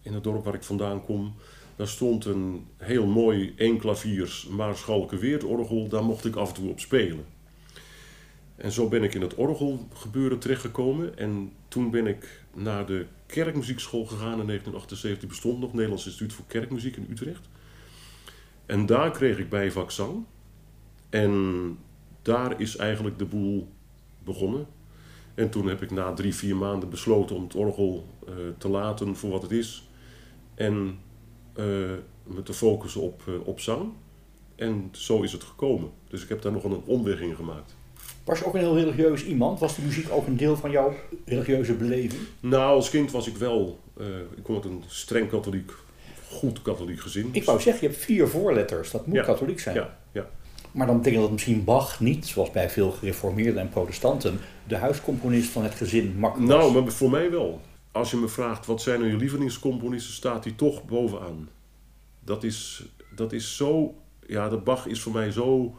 in 0.01 0.13
het 0.13 0.23
dorp 0.23 0.43
waar 0.43 0.53
ik 0.53 0.63
vandaan 0.63 1.05
kom. 1.05 1.35
Daar 1.75 1.87
stond 1.87 2.25
een 2.25 2.67
heel 2.77 3.05
mooi 3.05 3.53
eenklaviers 3.57 4.47
Maarschalke 4.47 5.17
Weertorgel. 5.17 5.87
Daar 5.87 6.03
mocht 6.03 6.25
ik 6.25 6.35
af 6.35 6.49
en 6.49 6.55
toe 6.55 6.69
op 6.69 6.79
spelen. 6.79 7.25
En 8.55 8.71
zo 8.71 8.87
ben 8.87 9.03
ik 9.03 9.13
in 9.13 9.21
het 9.21 9.35
orgelgebeuren 9.35 10.39
terechtgekomen. 10.39 11.17
En 11.17 11.51
toen 11.67 11.91
ben 11.91 12.07
ik 12.07 12.41
naar 12.53 12.85
de 12.85 13.05
kerkmuziekschool 13.25 14.05
gegaan 14.05 14.39
in 14.39 14.45
1978. 14.45 15.19
Die 15.19 15.29
bestond 15.29 15.59
nog, 15.59 15.73
Nederlands 15.73 16.05
Instituut 16.05 16.33
voor 16.33 16.45
Kerkmuziek 16.47 16.95
in 16.95 17.07
Utrecht. 17.09 17.49
En 18.65 18.85
daar 18.85 19.11
kreeg 19.11 19.37
ik 19.37 19.49
bijvak 19.49 19.91
zang. 19.91 20.25
En 21.09 21.77
daar 22.21 22.61
is 22.61 22.75
eigenlijk 22.75 23.17
de 23.17 23.25
boel 23.25 23.69
begonnen. 24.23 24.67
En 25.37 25.49
toen 25.49 25.67
heb 25.67 25.81
ik 25.81 25.91
na 25.91 26.13
drie, 26.13 26.35
vier 26.35 26.55
maanden 26.55 26.89
besloten 26.89 27.35
om 27.35 27.43
het 27.43 27.55
orgel 27.55 28.05
uh, 28.27 28.33
te 28.57 28.69
laten 28.69 29.15
voor 29.15 29.29
wat 29.29 29.41
het 29.41 29.51
is. 29.51 29.89
En 30.55 30.99
uh, 31.55 31.65
me 32.23 32.43
te 32.43 32.53
focussen 32.53 33.01
op, 33.01 33.21
uh, 33.29 33.47
op 33.47 33.59
zang. 33.59 33.91
En 34.55 34.89
zo 34.91 35.21
is 35.21 35.31
het 35.31 35.43
gekomen. 35.43 35.89
Dus 36.07 36.23
ik 36.23 36.29
heb 36.29 36.41
daar 36.41 36.51
nog 36.51 36.63
een 36.63 36.81
omweg 36.85 37.19
in 37.19 37.35
gemaakt. 37.35 37.75
Was 38.23 38.39
je 38.39 38.45
ook 38.45 38.53
een 38.53 38.59
heel 38.59 38.75
religieus 38.75 39.25
iemand? 39.25 39.59
Was 39.59 39.75
de 39.75 39.81
muziek 39.81 40.11
ook 40.11 40.27
een 40.27 40.37
deel 40.37 40.55
van 40.55 40.71
jouw 40.71 40.93
religieuze 41.25 41.73
beleving? 41.73 42.21
Nou, 42.39 42.75
als 42.75 42.89
kind 42.89 43.11
was 43.11 43.27
ik 43.27 43.37
wel. 43.37 43.79
ik 44.35 44.43
kom 44.43 44.55
uit 44.55 44.65
een 44.65 44.83
streng 44.87 45.29
katholiek, 45.29 45.71
goed 46.29 46.61
katholiek 46.61 46.99
gezin. 46.99 47.29
Ik 47.31 47.43
wou 47.43 47.61
zeggen, 47.61 47.81
je 47.83 47.89
hebt 47.89 48.03
vier 48.05 48.27
voorletters. 48.27 48.91
Dat 48.91 49.07
moet 49.07 49.15
Ja, 49.15 49.23
katholiek 49.23 49.59
zijn. 49.59 49.75
Ja, 49.75 49.97
ja. 50.11 50.29
Maar 50.71 50.87
dan 50.87 50.97
betekent 50.97 51.21
dat 51.21 51.31
misschien 51.31 51.63
Bach 51.63 51.99
niet, 51.99 52.27
zoals 52.27 52.51
bij 52.51 52.69
veel 52.69 52.91
gereformeerden 52.91 53.61
en 53.61 53.69
protestanten, 53.69 54.39
de 54.67 54.75
huiscomponist 54.75 55.49
van 55.49 55.63
het 55.63 55.75
gezin 55.75 56.15
Mak. 56.17 56.39
Nou, 56.39 56.73
maar 56.73 56.91
voor 56.91 57.09
mij 57.09 57.31
wel. 57.31 57.61
Als 57.91 58.11
je 58.11 58.17
me 58.17 58.27
vraagt 58.27 58.65
wat 58.65 58.81
zijn 58.81 58.99
nou 58.99 59.11
je 59.11 59.17
lievelingscomponisten, 59.17 60.13
staat 60.13 60.43
hij 60.43 60.53
toch 60.53 60.85
bovenaan. 60.85 61.49
Dat 62.19 62.43
is, 62.43 62.85
dat 63.15 63.33
is 63.33 63.55
zo. 63.55 63.95
Ja, 64.27 64.49
de 64.49 64.57
Bach 64.57 64.85
is 64.85 65.01
voor 65.01 65.13
mij 65.13 65.31
zo. 65.31 65.75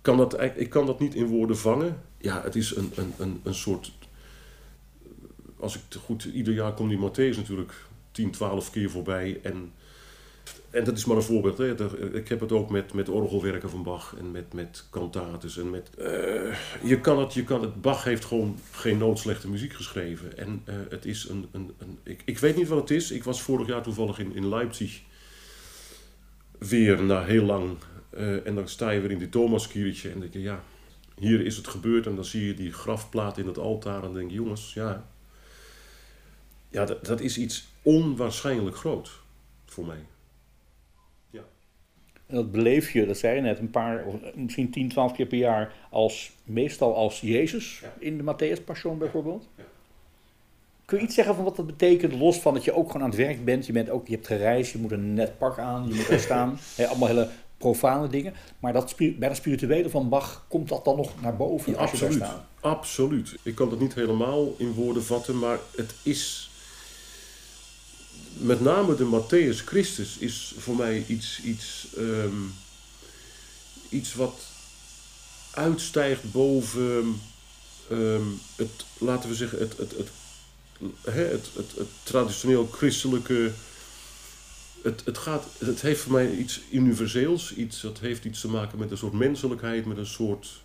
Kan 0.00 0.16
dat, 0.16 0.40
ik 0.40 0.70
kan 0.70 0.86
dat 0.86 1.00
niet 1.00 1.14
in 1.14 1.26
woorden 1.26 1.58
vangen. 1.58 2.02
Ja, 2.18 2.42
het 2.42 2.54
is 2.56 2.76
een, 2.76 2.92
een, 2.94 3.12
een, 3.18 3.40
een 3.42 3.54
soort. 3.54 3.92
Als 5.58 5.74
ik 5.74 5.80
goed. 6.04 6.24
Ieder 6.24 6.54
jaar 6.54 6.74
komt 6.74 6.90
die 6.90 6.98
Matthäus 7.10 7.36
natuurlijk 7.36 7.74
10, 8.10 8.30
12 8.30 8.70
keer 8.70 8.90
voorbij. 8.90 9.40
En, 9.42 9.72
en 10.70 10.84
dat 10.84 10.96
is 10.96 11.04
maar 11.04 11.16
een 11.16 11.22
voorbeeld. 11.22 11.58
Hè. 11.58 12.14
Ik 12.16 12.28
heb 12.28 12.40
het 12.40 12.52
ook 12.52 12.70
met, 12.70 12.92
met 12.92 13.08
orgelwerken 13.08 13.70
van 13.70 13.82
Bach 13.82 14.14
en 14.18 14.30
met, 14.30 14.52
met 14.52 14.84
en 15.58 15.70
met. 15.70 15.90
eh, 15.96 16.56
je 16.82 17.00
kan 17.00 17.18
het, 17.18 17.34
je 17.34 17.44
kan 17.44 17.62
het. 17.62 17.80
Bach 17.82 18.04
heeft 18.04 18.24
gewoon 18.24 18.58
geen 18.70 18.98
noodslechte 18.98 19.48
muziek 19.48 19.72
geschreven. 19.72 20.36
En 20.38 20.62
eh, 20.64 20.74
het 20.88 21.04
is 21.04 21.28
een. 21.28 21.48
een, 21.52 21.72
een 21.78 21.98
ik, 22.02 22.22
ik 22.24 22.38
weet 22.38 22.56
niet 22.56 22.68
wat 22.68 22.80
het 22.80 22.90
is. 22.90 23.10
Ik 23.10 23.24
was 23.24 23.42
vorig 23.42 23.66
jaar 23.66 23.82
toevallig 23.82 24.18
in, 24.18 24.34
in 24.34 24.48
Leipzig. 24.48 25.00
Weer 26.58 27.02
na 27.02 27.24
heel 27.24 27.44
lang. 27.44 27.76
eh, 28.10 28.46
en 28.46 28.54
dan 28.54 28.68
sta 28.68 28.90
je 28.90 29.00
weer 29.00 29.10
in 29.10 29.18
die 29.18 29.28
Thomaskiertje. 29.28 30.10
En 30.10 30.20
denk 30.20 30.32
je, 30.32 30.40
ja, 30.40 30.62
hier 31.18 31.44
is 31.46 31.56
het 31.56 31.68
gebeurd. 31.68 32.06
En 32.06 32.14
dan 32.14 32.24
zie 32.24 32.46
je 32.46 32.54
die 32.54 32.72
grafplaat 32.72 33.38
in 33.38 33.46
het 33.46 33.58
altaar. 33.58 34.04
En 34.04 34.12
denk 34.12 34.30
je, 34.30 34.36
jongens, 34.36 34.74
ja. 34.74 35.08
Ja, 36.68 36.84
dat, 36.84 37.04
dat 37.06 37.20
is 37.20 37.38
iets 37.38 37.68
onwaarschijnlijk 37.82 38.76
groot 38.76 39.10
voor 39.66 39.86
mij. 39.86 40.04
En 42.32 42.38
dat 42.38 42.52
beleef 42.52 42.90
je, 42.90 43.06
dat 43.06 43.18
zei 43.18 43.34
je 43.34 43.40
net, 43.40 43.58
een 43.58 43.70
paar, 43.70 44.04
of 44.04 44.14
misschien 44.34 44.70
10, 44.70 44.88
12 44.88 45.12
keer 45.12 45.26
per 45.26 45.38
jaar, 45.38 45.72
als, 45.90 46.32
meestal 46.44 46.94
als 46.96 47.20
Jezus 47.20 47.78
Ja. 47.82 47.92
in 47.98 48.16
de 48.16 48.22
Matthäus 48.22 48.64
Passion 48.64 48.98
bijvoorbeeld. 48.98 49.48
Ja. 49.56 49.62
Kun 50.84 50.98
je 50.98 51.04
iets 51.04 51.14
zeggen 51.14 51.34
van 51.34 51.44
wat 51.44 51.56
dat 51.56 51.66
betekent, 51.66 52.12
los 52.14 52.40
van 52.40 52.54
dat 52.54 52.64
je 52.64 52.74
ook 52.74 52.86
gewoon 52.86 53.02
aan 53.02 53.08
het 53.08 53.18
werk 53.18 53.44
bent, 53.44 53.66
je, 53.66 53.72
bent 53.72 53.90
ook, 53.90 54.06
je 54.06 54.14
hebt 54.14 54.26
gereisd, 54.26 54.72
je 54.72 54.78
moet 54.78 54.92
een 54.92 55.14
net 55.14 55.38
pak 55.38 55.58
aan, 55.58 55.88
je 55.88 55.94
moet 55.94 56.08
er 56.08 56.18
staan, 56.20 56.58
allemaal 56.88 57.08
hele 57.08 57.28
profane 57.58 58.08
dingen. 58.08 58.34
Maar 58.58 58.72
dat, 58.72 58.94
bij 58.96 59.28
dat 59.28 59.36
spirituele 59.36 59.90
van 59.90 60.08
Bach 60.08 60.44
komt 60.48 60.68
dat 60.68 60.84
dan 60.84 60.96
nog 60.96 61.20
naar 61.20 61.36
boven 61.36 61.76
als 61.76 61.90
je 61.90 61.96
daar 61.98 62.08
absoluut. 62.08 62.14
staat. 62.28 62.44
Absoluut. 62.60 63.36
Ik 63.42 63.54
kan 63.54 63.70
het 63.70 63.80
niet 63.80 63.94
helemaal 63.94 64.54
in 64.58 64.72
woorden 64.72 65.04
vatten, 65.04 65.38
maar 65.38 65.58
het 65.76 65.94
is. 66.02 66.50
Met 68.32 68.60
name 68.60 68.94
de 68.94 69.04
Matthäus 69.04 69.64
Christus 69.64 70.18
is 70.18 70.54
voor 70.58 70.76
mij 70.76 71.04
iets, 71.06 71.40
iets, 71.42 71.86
ehm, 71.96 72.42
iets 73.88 74.14
wat 74.14 74.40
uitstijgt 75.50 76.32
boven 76.32 77.20
ehm, 77.90 78.26
het, 78.56 78.84
laten 78.98 79.28
we 79.28 79.34
zeggen, 79.34 79.58
het, 79.58 79.76
het, 79.76 79.94
het, 79.96 80.08
het, 81.02 81.48
het, 81.54 81.72
het 81.76 81.88
traditioneel 82.02 82.68
christelijke. 82.72 83.50
Het, 84.82 85.02
het, 85.04 85.18
gaat, 85.18 85.44
het 85.58 85.80
heeft 85.80 86.00
voor 86.00 86.12
mij 86.12 86.30
iets 86.30 86.60
universeels, 86.70 87.54
iets, 87.54 87.80
dat 87.80 87.98
heeft 87.98 88.24
iets 88.24 88.40
te 88.40 88.48
maken 88.48 88.78
met 88.78 88.90
een 88.90 88.98
soort 88.98 89.12
menselijkheid, 89.12 89.86
met 89.86 89.96
een 89.96 90.06
soort 90.06 90.62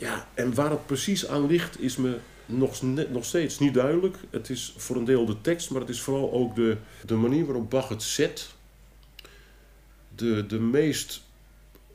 ja, 0.00 0.28
en 0.34 0.54
waar 0.54 0.70
het 0.70 0.86
precies 0.86 1.26
aan 1.26 1.46
ligt 1.46 1.80
is 1.80 1.96
me 1.96 2.18
nog, 2.50 2.82
nog 3.10 3.24
steeds 3.24 3.58
niet 3.58 3.74
duidelijk. 3.74 4.16
Het 4.30 4.50
is 4.50 4.74
voor 4.76 4.96
een 4.96 5.04
deel 5.04 5.26
de 5.26 5.40
tekst, 5.40 5.70
maar 5.70 5.80
het 5.80 5.90
is 5.90 6.00
vooral 6.00 6.32
ook 6.32 6.54
de, 6.54 6.76
de 7.06 7.14
manier 7.14 7.44
waarop 7.46 7.70
Bach 7.70 7.88
het 7.88 8.02
zet. 8.02 8.54
De, 10.16 10.46
de 10.46 10.60
meest 10.60 11.22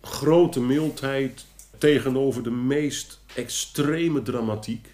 grote 0.01 0.61
mildheid 0.61 1.45
tegenover 1.77 2.43
de 2.43 2.51
meest 2.51 3.19
extreme 3.35 4.21
dramatiek. 4.21 4.87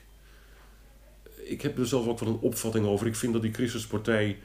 Ik 1.36 1.62
heb 1.62 1.78
er 1.78 1.88
zelf 1.88 2.08
ook 2.08 2.20
wel 2.20 2.30
een 2.30 2.40
opvatting 2.40 2.86
over. 2.86 3.08
Ik 3.08 3.16
vind 3.16 3.34
dat 3.34 3.42
die 3.42 3.54
Christuspartij, 3.54 4.38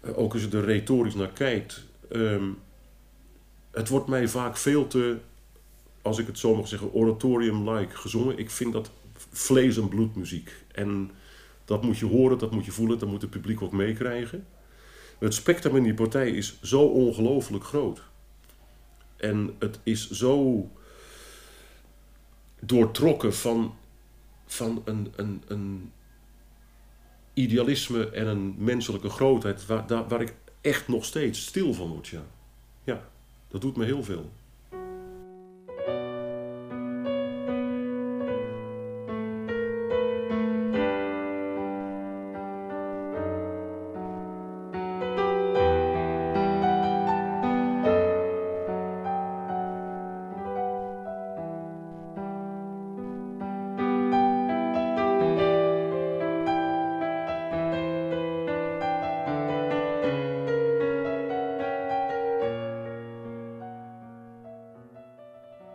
eh, 0.00 0.18
ook 0.18 0.32
als 0.32 0.42
je 0.42 0.48
er 0.48 0.64
retorisch 0.64 1.14
naar 1.14 1.32
kijkt, 1.32 1.84
ehm, 2.10 2.48
het 3.70 3.88
wordt 3.88 4.06
mij 4.06 4.28
vaak 4.28 4.56
veel 4.56 4.86
te 4.86 5.16
als 6.02 6.18
ik 6.18 6.26
het 6.26 6.38
zo 6.38 6.54
mag 6.54 6.68
zeggen, 6.68 6.92
oratorium-like 6.92 7.96
gezongen. 7.96 8.38
Ik 8.38 8.50
vind 8.50 8.72
dat 8.72 8.90
vlees- 9.32 9.76
en 9.76 9.88
bloedmuziek. 9.88 10.64
En 10.72 11.10
dat 11.64 11.82
moet 11.82 11.98
je 11.98 12.06
horen, 12.06 12.38
dat 12.38 12.50
moet 12.50 12.64
je 12.64 12.72
voelen, 12.72 12.98
dat 12.98 13.08
moet 13.08 13.22
het 13.22 13.30
publiek 13.30 13.62
ook 13.62 13.72
meekrijgen. 13.72 14.46
Het 15.18 15.34
spectrum 15.34 15.76
in 15.76 15.82
die 15.82 15.94
partij 15.94 16.30
is 16.30 16.62
zo 16.62 16.82
ongelooflijk 16.82 17.64
groot. 17.64 18.02
En 19.16 19.54
het 19.58 19.80
is 19.82 20.10
zo 20.10 20.68
doortrokken 22.60 23.34
van, 23.34 23.74
van 24.46 24.82
een, 24.84 25.12
een, 25.16 25.42
een 25.46 25.92
idealisme 27.34 28.10
en 28.10 28.26
een 28.26 28.54
menselijke 28.58 29.08
grootheid... 29.08 29.66
Waar, 29.66 30.08
waar 30.08 30.20
ik 30.20 30.34
echt 30.60 30.88
nog 30.88 31.04
steeds 31.04 31.46
stil 31.46 31.74
van 31.74 31.88
word, 31.88 32.08
ja. 32.08 32.22
Ja, 32.84 33.08
dat 33.48 33.60
doet 33.60 33.76
me 33.76 33.84
heel 33.84 34.04
veel. 34.04 34.32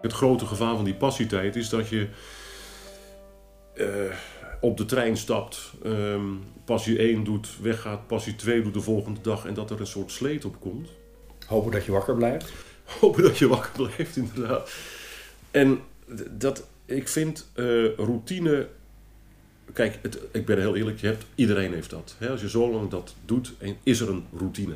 Het 0.07 0.15
grote 0.15 0.45
gevaar 0.45 0.75
van 0.75 0.85
die 0.85 0.93
passietijd 0.93 1.55
is 1.55 1.69
dat 1.69 1.89
je 1.89 2.07
eh, 3.73 3.87
op 4.61 4.77
de 4.77 4.85
trein 4.85 5.17
stapt, 5.17 5.73
ehm, 5.83 6.25
passie 6.65 6.99
1 6.99 7.23
doet, 7.23 7.49
weggaat, 7.61 8.07
passie 8.07 8.35
2 8.35 8.61
doet 8.61 8.73
de 8.73 8.81
volgende 8.81 9.21
dag 9.21 9.45
en 9.45 9.53
dat 9.53 9.71
er 9.71 9.79
een 9.79 9.87
soort 9.87 10.11
sleet 10.11 10.45
op 10.45 10.59
komt. 10.59 10.89
Hopen 11.45 11.71
dat 11.71 11.85
je 11.85 11.91
wakker 11.91 12.15
blijft. 12.15 12.51
Hopen 12.99 13.23
dat 13.23 13.37
je 13.37 13.47
wakker 13.47 13.71
blijft, 13.71 14.15
inderdaad. 14.15 14.71
En 15.51 15.79
dat, 16.29 16.67
ik 16.85 17.07
vind 17.07 17.49
eh, 17.53 17.95
routine. 17.95 18.67
Kijk, 19.73 19.99
het, 20.01 20.19
ik 20.31 20.45
ben 20.45 20.59
heel 20.59 20.75
eerlijk, 20.75 20.99
je 20.99 21.07
hebt, 21.07 21.25
iedereen 21.35 21.73
heeft 21.73 21.89
dat. 21.89 22.15
Hè? 22.17 22.29
Als 22.29 22.41
je 22.41 22.49
zo 22.49 22.71
lang 22.71 22.89
dat 22.89 23.15
doet, 23.25 23.53
is 23.83 23.99
er 23.99 24.09
een 24.09 24.25
routine. 24.37 24.75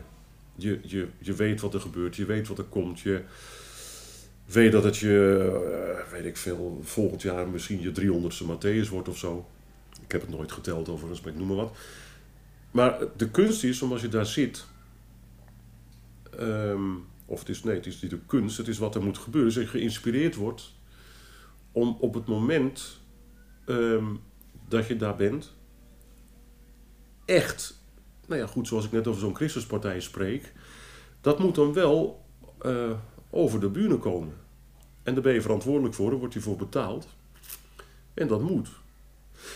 Je, 0.56 0.80
je, 0.84 1.08
je 1.20 1.34
weet 1.34 1.62
wat 1.62 1.74
er 1.74 1.82
gebeurt, 1.82 2.16
je 2.16 2.26
weet 2.26 2.48
wat 2.48 2.58
er 2.58 2.64
komt. 2.64 3.00
Je 3.00 3.22
weet 4.46 4.72
dat 4.72 4.84
het 4.84 4.98
je, 4.98 6.02
eh, 6.06 6.12
weet 6.12 6.26
ik 6.26 6.38
veel, 6.38 6.80
volgend 6.84 7.22
jaar 7.22 7.50
misschien 7.50 7.82
je 7.82 7.92
300ste 7.92 8.46
Matthäus 8.46 8.90
wordt 8.90 9.10
of 9.10 9.18
zo. 9.18 9.46
Ik 10.04 10.12
heb 10.12 10.22
het 10.22 10.30
nooit 10.30 10.52
geteld 10.52 10.90
overigens, 10.90 11.22
maar 11.22 11.32
ik 11.32 11.38
noem 11.38 11.48
maar 11.48 11.56
wat. 11.56 11.78
Maar 12.72 13.00
de 13.18 13.30
kunst 13.30 13.64
is, 13.64 13.82
om 13.82 13.92
als 13.92 14.02
je 14.02 14.08
daar 14.08 14.26
zit, 14.26 14.66
ehm, 16.38 16.94
of 17.26 17.40
het 17.40 17.50
is, 17.50 17.64
nee, 17.64 17.76
het 17.76 17.86
is 17.86 18.02
niet 18.02 18.12
de 18.12 18.20
kunst, 18.26 18.58
het 18.58 18.68
is 18.68 18.78
wat 18.78 18.96
er 18.96 19.04
moet 19.04 19.18
gebeuren. 19.18 19.54
Dus 19.54 19.64
dat 19.64 19.72
je 19.72 19.78
geïnspireerd 19.80 20.36
wordt 20.36 20.72
om 21.72 21.98
op 22.00 22.14
het 22.14 22.26
moment 22.26 23.00
ehm, 23.66 24.06
dat 24.68 24.88
je 24.88 24.96
daar 24.96 25.16
bent, 25.16 25.54
echt, 27.26 27.82
nou 28.28 28.42
ja, 28.42 28.48
goed, 28.48 28.68
zoals 28.68 28.86
ik 28.86 28.92
net 28.92 29.08
over 29.08 29.22
zo'n 29.22 29.36
Christuspartij 29.36 30.00
spreek, 30.00 30.54
dat 31.22 31.40
moet 31.40 31.56
dan 31.56 31.74
wel 31.74 32.26
eh, 32.60 32.92
over 33.32 33.60
de 33.60 33.70
bühne 33.70 33.98
komen. 33.98 34.34
En 35.04 35.14
daar 35.14 35.24
ben 35.24 35.34
je 35.34 35.42
verantwoordelijk 35.42 35.94
voor, 35.94 36.10
daar 36.10 36.20
wordt 36.20 36.34
je 36.34 36.42
voor 36.42 36.58
betaald. 36.58 37.08
En 38.14 38.28
dat 38.28 38.42
moet. 38.42 38.70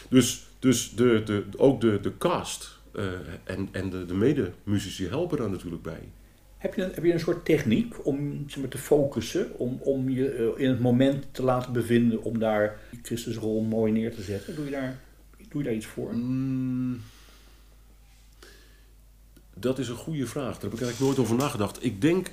Dus, 0.10 0.48
dus 0.60 0.96
de, 0.96 1.22
de, 1.26 1.44
ook 1.58 1.82
de, 1.82 2.00
de 2.00 2.18
cast 2.18 2.80
eh, 2.92 3.04
en 3.44 3.70
en 3.72 3.90
de, 3.90 4.06
de 4.06 4.14
medemuzici 4.14 5.08
helpen 5.08 5.38
daar 5.38 5.50
natuurlijk 5.50 5.82
bij. 5.82 6.10
Heb 6.58 6.74
je, 6.74 6.84
een, 6.84 6.92
heb 6.94 7.04
je 7.04 7.14
een 7.14 7.20
soort 7.20 7.46
techniek 7.46 8.06
om 8.06 8.44
zeg 8.48 8.60
maar, 8.60 8.70
te 8.70 8.78
focussen, 8.78 9.60
om, 9.60 9.80
om 9.82 10.10
je 10.10 10.30
eh, 10.30 10.64
in 10.64 10.70
het 10.70 10.80
moment 10.80 11.26
te 11.32 11.44
laten 11.44 11.74
bevinden 11.74 12.24
om 12.24 12.40
daar 12.40 12.80
Christus 13.02 13.36
rol 13.36 13.62
mooi 13.62 13.92
neer 13.92 14.16
te 14.16 14.22
zetten? 14.22 14.56
Doe 14.56 14.66
je 14.66 14.72
daar, 14.72 15.00
doe 15.50 15.62
je 15.62 15.68
daar 15.68 15.78
iets 15.78 15.86
voor? 15.86 16.14
Mm, 16.14 17.02
dat 19.54 19.80
is 19.80 19.88
een 19.88 19.96
goede 19.96 20.28
vraag. 20.28 20.54
Daar 20.54 20.62
heb 20.62 20.74
ik 20.74 20.82
eigenlijk 20.82 21.00
nooit 21.00 21.20
over 21.20 21.36
nagedacht. 21.36 21.84
Ik 21.84 22.02
denk. 22.02 22.30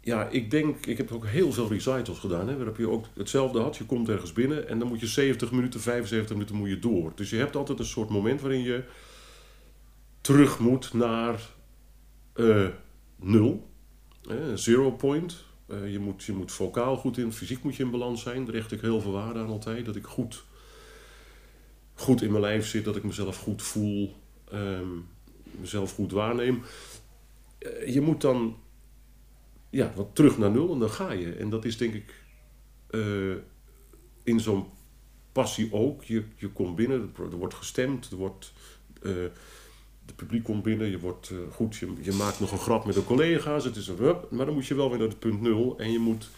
Ja, 0.00 0.28
ik 0.28 0.50
denk. 0.50 0.86
Ik 0.86 0.96
heb 0.96 1.12
ook 1.12 1.26
heel 1.26 1.52
veel 1.52 1.68
recitals 1.68 2.18
gedaan. 2.18 2.48
Hè, 2.48 2.56
waarop 2.56 2.76
je 2.76 2.88
ook 2.88 3.06
hetzelfde 3.14 3.60
had. 3.60 3.76
Je 3.76 3.84
komt 3.84 4.08
ergens 4.08 4.32
binnen 4.32 4.68
en 4.68 4.78
dan 4.78 4.88
moet 4.88 5.00
je 5.00 5.06
70 5.06 5.52
minuten, 5.52 5.80
75 5.80 6.36
minuten 6.36 6.56
moet 6.56 6.68
je 6.68 6.78
door. 6.78 7.12
Dus 7.14 7.30
je 7.30 7.36
hebt 7.36 7.56
altijd 7.56 7.78
een 7.78 7.84
soort 7.84 8.08
moment 8.08 8.40
waarin 8.40 8.62
je 8.62 8.84
terug 10.20 10.58
moet 10.58 10.92
naar 10.92 11.40
eh, 12.32 12.68
nul. 13.16 13.68
Eh, 14.28 14.36
zero 14.54 14.90
point. 14.90 15.44
Eh, 15.70 15.92
je, 15.92 15.98
moet, 15.98 16.24
je 16.24 16.32
moet 16.32 16.52
vocaal 16.52 16.96
goed 16.96 17.18
in, 17.18 17.32
fysiek 17.32 17.62
moet 17.62 17.76
je 17.76 17.82
in 17.82 17.90
balans 17.90 18.22
zijn. 18.22 18.44
Daar 18.44 18.54
hecht 18.54 18.72
ik 18.72 18.80
heel 18.80 19.00
veel 19.00 19.12
waarde 19.12 19.38
aan 19.38 19.48
altijd. 19.48 19.86
Dat 19.86 19.96
ik 19.96 20.04
goed, 20.04 20.44
goed 21.94 22.22
in 22.22 22.30
mijn 22.30 22.42
lijf 22.42 22.66
zit, 22.66 22.84
dat 22.84 22.96
ik 22.96 23.02
mezelf 23.02 23.36
goed 23.36 23.62
voel, 23.62 24.16
ehm, 24.50 24.88
mezelf 25.60 25.94
goed 25.94 26.12
waarneem. 26.12 26.62
Eh, 27.58 27.94
je 27.94 28.00
moet 28.00 28.20
dan 28.20 28.56
ja, 29.70 29.92
wat 29.94 30.14
terug 30.14 30.38
naar 30.38 30.50
nul 30.50 30.72
en 30.72 30.78
dan 30.78 30.90
ga 30.90 31.12
je. 31.12 31.32
En 31.32 31.50
dat 31.50 31.64
is 31.64 31.76
denk 31.76 31.94
ik 31.94 32.14
eh, 32.90 33.34
in 34.22 34.40
zo'n 34.40 34.66
passie 35.32 35.72
ook. 35.72 36.04
Je, 36.04 36.24
je 36.36 36.48
komt 36.48 36.76
binnen, 36.76 37.12
er 37.16 37.36
wordt 37.36 37.54
gestemd, 37.54 38.10
er 38.10 38.16
wordt, 38.16 38.52
eh, 39.02 39.12
het 40.06 40.16
publiek 40.16 40.44
komt 40.44 40.62
binnen, 40.62 40.90
je 40.90 40.98
wordt 40.98 41.30
eh, 41.30 41.36
goed, 41.52 41.76
je, 41.76 41.92
je 42.00 42.12
maakt 42.12 42.40
nog 42.40 42.52
een 42.52 42.58
grap 42.58 42.84
met 42.84 42.94
de 42.94 43.04
collega's, 43.04 43.64
het 43.64 43.76
is 43.76 43.88
een 43.88 43.96
rup, 43.96 44.30
maar 44.30 44.46
dan 44.46 44.54
moet 44.54 44.66
je 44.66 44.74
wel 44.74 44.88
weer 44.88 44.98
naar 44.98 45.08
het 45.08 45.18
punt 45.18 45.40
nul 45.40 45.78
en 45.78 45.92
je 45.92 45.98
moet 45.98 46.30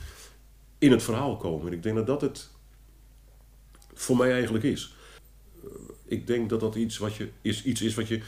in 0.79 0.91
het 0.91 1.03
verhaal 1.03 1.37
komen. 1.37 1.67
En 1.67 1.73
ik 1.73 1.83
denk 1.83 1.97
dat 1.97 2.07
dat 2.07 2.21
het 2.21 2.51
voor 3.95 4.17
mij 4.17 4.33
eigenlijk 4.33 4.65
is. 4.65 4.95
Ik 6.05 6.27
denk 6.27 6.51
dat 6.51 6.61
dat 6.61 6.75
iets, 6.75 6.99
wat 6.99 7.15
je, 7.15 7.29
is, 7.43 7.65
iets 7.65 7.83
is 7.83 7.95
wat 7.95 8.09
je 8.09 8.23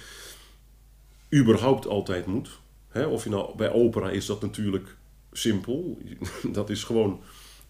überhaupt 1.34 1.86
altijd 1.86 2.26
moet. 2.26 2.58
Of 3.02 3.24
je 3.24 3.30
nou 3.30 3.56
bij 3.56 3.72
opera 3.72 4.10
is 4.10 4.26
dat 4.26 4.40
natuurlijk 4.40 4.96
simpel. 5.32 5.98
Dat 6.52 6.70
is 6.70 6.84
gewoon 6.84 7.22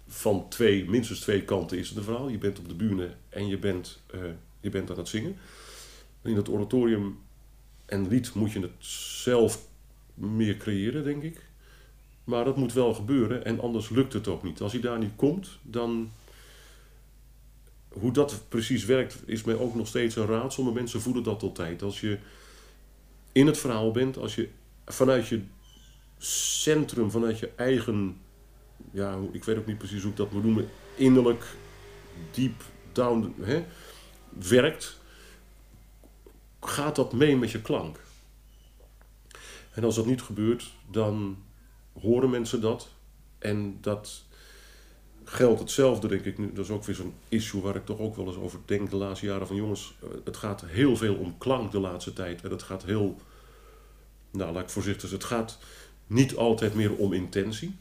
van 0.07 0.49
twee, 0.49 0.91
minstens 0.91 1.21
twee 1.21 1.43
kanten 1.43 1.79
is 1.79 1.89
het 1.89 1.99
een 1.99 2.05
verhaal. 2.05 2.29
Je 2.29 2.39
bent 2.39 2.59
op 2.59 2.69
de 2.69 2.75
bühne 2.75 3.11
en 3.29 3.47
je 3.47 3.59
bent, 3.59 4.03
eh, 4.11 4.21
je 4.61 4.71
bent 4.71 4.91
aan 4.91 4.97
het 4.97 5.09
zingen. 5.09 5.37
In 6.23 6.37
het 6.37 6.49
oratorium 6.49 7.19
en 7.87 8.09
lied 8.09 8.35
moet 8.35 8.53
je 8.53 8.61
het 8.61 8.85
zelf 9.23 9.67
meer 10.15 10.57
creëren, 10.57 11.05
denk 11.05 11.23
ik. 11.23 11.43
Maar 12.25 12.45
dat 12.45 12.57
moet 12.57 12.73
wel 12.73 12.95
gebeuren 12.95 13.45
en 13.45 13.61
anders 13.61 13.89
lukt 13.89 14.13
het 14.13 14.29
ook 14.29 14.43
niet. 14.43 14.61
Als 14.61 14.73
hij 14.73 14.81
daar 14.81 14.99
niet 14.99 15.17
komt, 15.17 15.59
dan. 15.63 16.11
Hoe 17.89 18.13
dat 18.13 18.45
precies 18.49 18.85
werkt, 18.85 19.23
is 19.27 19.45
mij 19.45 19.55
ook 19.55 19.75
nog 19.75 19.87
steeds 19.87 20.17
een 20.17 20.27
raadsel. 20.27 20.63
Maar 20.63 20.73
mensen 20.73 21.01
voelen 21.01 21.23
dat 21.23 21.43
altijd. 21.43 21.83
Als 21.83 22.01
je 22.01 22.19
in 23.33 23.47
het 23.47 23.59
verhaal 23.59 23.91
bent, 23.91 24.17
als 24.17 24.35
je 24.35 24.49
vanuit 24.87 25.29
je 25.29 25.43
centrum, 26.19 27.11
vanuit 27.11 27.39
je 27.39 27.51
eigen. 27.57 28.17
Ja, 28.91 29.19
ik 29.33 29.45
weet 29.45 29.57
ook 29.57 29.67
niet 29.67 29.79
precies 29.79 30.03
hoe 30.03 30.11
ik 30.11 30.17
dat 30.17 30.33
moet 30.33 30.45
noemen. 30.45 30.69
Innerlijk, 30.95 31.45
deep 32.31 32.63
down, 32.93 33.35
hè, 33.41 33.65
werkt. 34.29 35.01
Gaat 36.61 36.97
dat 36.97 37.13
mee 37.13 37.37
met 37.37 37.51
je 37.51 37.61
klank? 37.61 38.01
En 39.73 39.85
als 39.85 39.95
dat 39.95 40.07
niet 40.07 40.23
gebeurt, 40.23 40.73
dan 40.91 41.39
horen 42.01 42.31
mensen 42.31 42.61
dat. 42.61 42.89
En 43.39 43.79
dat 43.81 44.25
geldt 45.25 45.61
hetzelfde, 45.61 46.09
denk 46.09 46.25
ik 46.25 46.39
nu. 46.39 46.53
Dat 46.53 46.65
is 46.65 46.71
ook 46.71 46.85
weer 46.85 46.95
zo'n 46.95 47.15
issue 47.29 47.61
waar 47.61 47.77
ik 47.77 47.85
toch 47.85 47.99
ook 47.99 48.17
wel 48.17 48.27
eens 48.27 48.37
over 48.37 48.59
denk 48.65 48.91
de 48.91 48.97
laatste 48.97 49.27
jaren. 49.27 49.47
Van 49.47 49.57
jongens, 49.57 49.95
eh, 50.03 50.09
het 50.25 50.37
gaat 50.37 50.65
heel 50.67 50.97
veel 50.97 51.15
om 51.15 51.39
klank 51.39 51.73
de 51.73 51.79
laatste 51.79 52.13
tijd. 52.13 52.43
En 52.43 52.51
het 52.51 52.63
gaat 52.63 52.85
heel, 52.85 53.17
nou 54.35 54.53
laat 54.53 54.63
ik 54.63 54.69
voorzichtig 54.69 55.09
zijn, 55.09 55.21
het 55.21 55.31
gaat 55.31 55.59
niet 56.07 56.37
altijd 56.37 56.75
meer 56.75 56.97
om 56.97 57.13
intentie. 57.13 57.77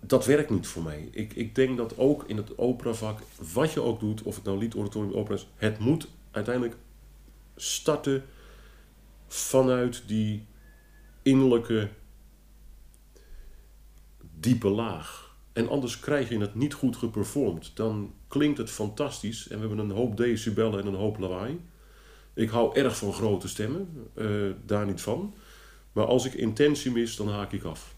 Dat 0.00 0.26
werkt 0.26 0.50
niet 0.50 0.66
voor 0.66 0.82
mij. 0.82 1.08
Ik, 1.10 1.32
ik 1.34 1.54
denk 1.54 1.76
dat 1.76 1.98
ook 1.98 2.24
in 2.26 2.36
het 2.36 2.58
operavak, 2.58 3.20
wat 3.52 3.72
je 3.72 3.82
ook 3.82 4.00
doet, 4.00 4.22
of 4.22 4.34
het 4.34 4.44
nou 4.44 4.58
lied, 4.58 4.74
oratorium, 4.74 5.12
opera 5.12 5.34
is, 5.34 5.48
het 5.56 5.78
moet 5.78 6.08
uiteindelijk 6.30 6.76
starten 7.56 8.24
vanuit 9.26 10.02
die 10.06 10.46
innerlijke 11.22 11.88
diepe 14.40 14.68
laag. 14.68 15.36
En 15.52 15.68
anders 15.68 16.00
krijg 16.00 16.28
je 16.28 16.38
het 16.38 16.54
niet 16.54 16.74
goed 16.74 16.96
geperformd. 16.96 17.70
Dan 17.74 18.14
klinkt 18.28 18.58
het 18.58 18.70
fantastisch 18.70 19.48
en 19.48 19.60
we 19.60 19.66
hebben 19.66 19.84
een 19.84 19.96
hoop 19.96 20.16
decibellen 20.16 20.80
en 20.80 20.86
een 20.86 20.94
hoop 20.94 21.18
lawaai. 21.18 21.60
Ik 22.38 22.48
hou 22.48 22.78
erg 22.78 22.96
van 22.96 23.12
grote 23.12 23.48
stemmen, 23.48 24.10
eh, 24.14 24.26
daar 24.66 24.86
niet 24.86 25.00
van. 25.00 25.34
Maar 25.92 26.04
als 26.04 26.26
ik 26.26 26.34
intentie 26.34 26.90
mis, 26.90 27.16
dan 27.16 27.28
haak 27.28 27.52
ik 27.52 27.64
af. 27.64 27.94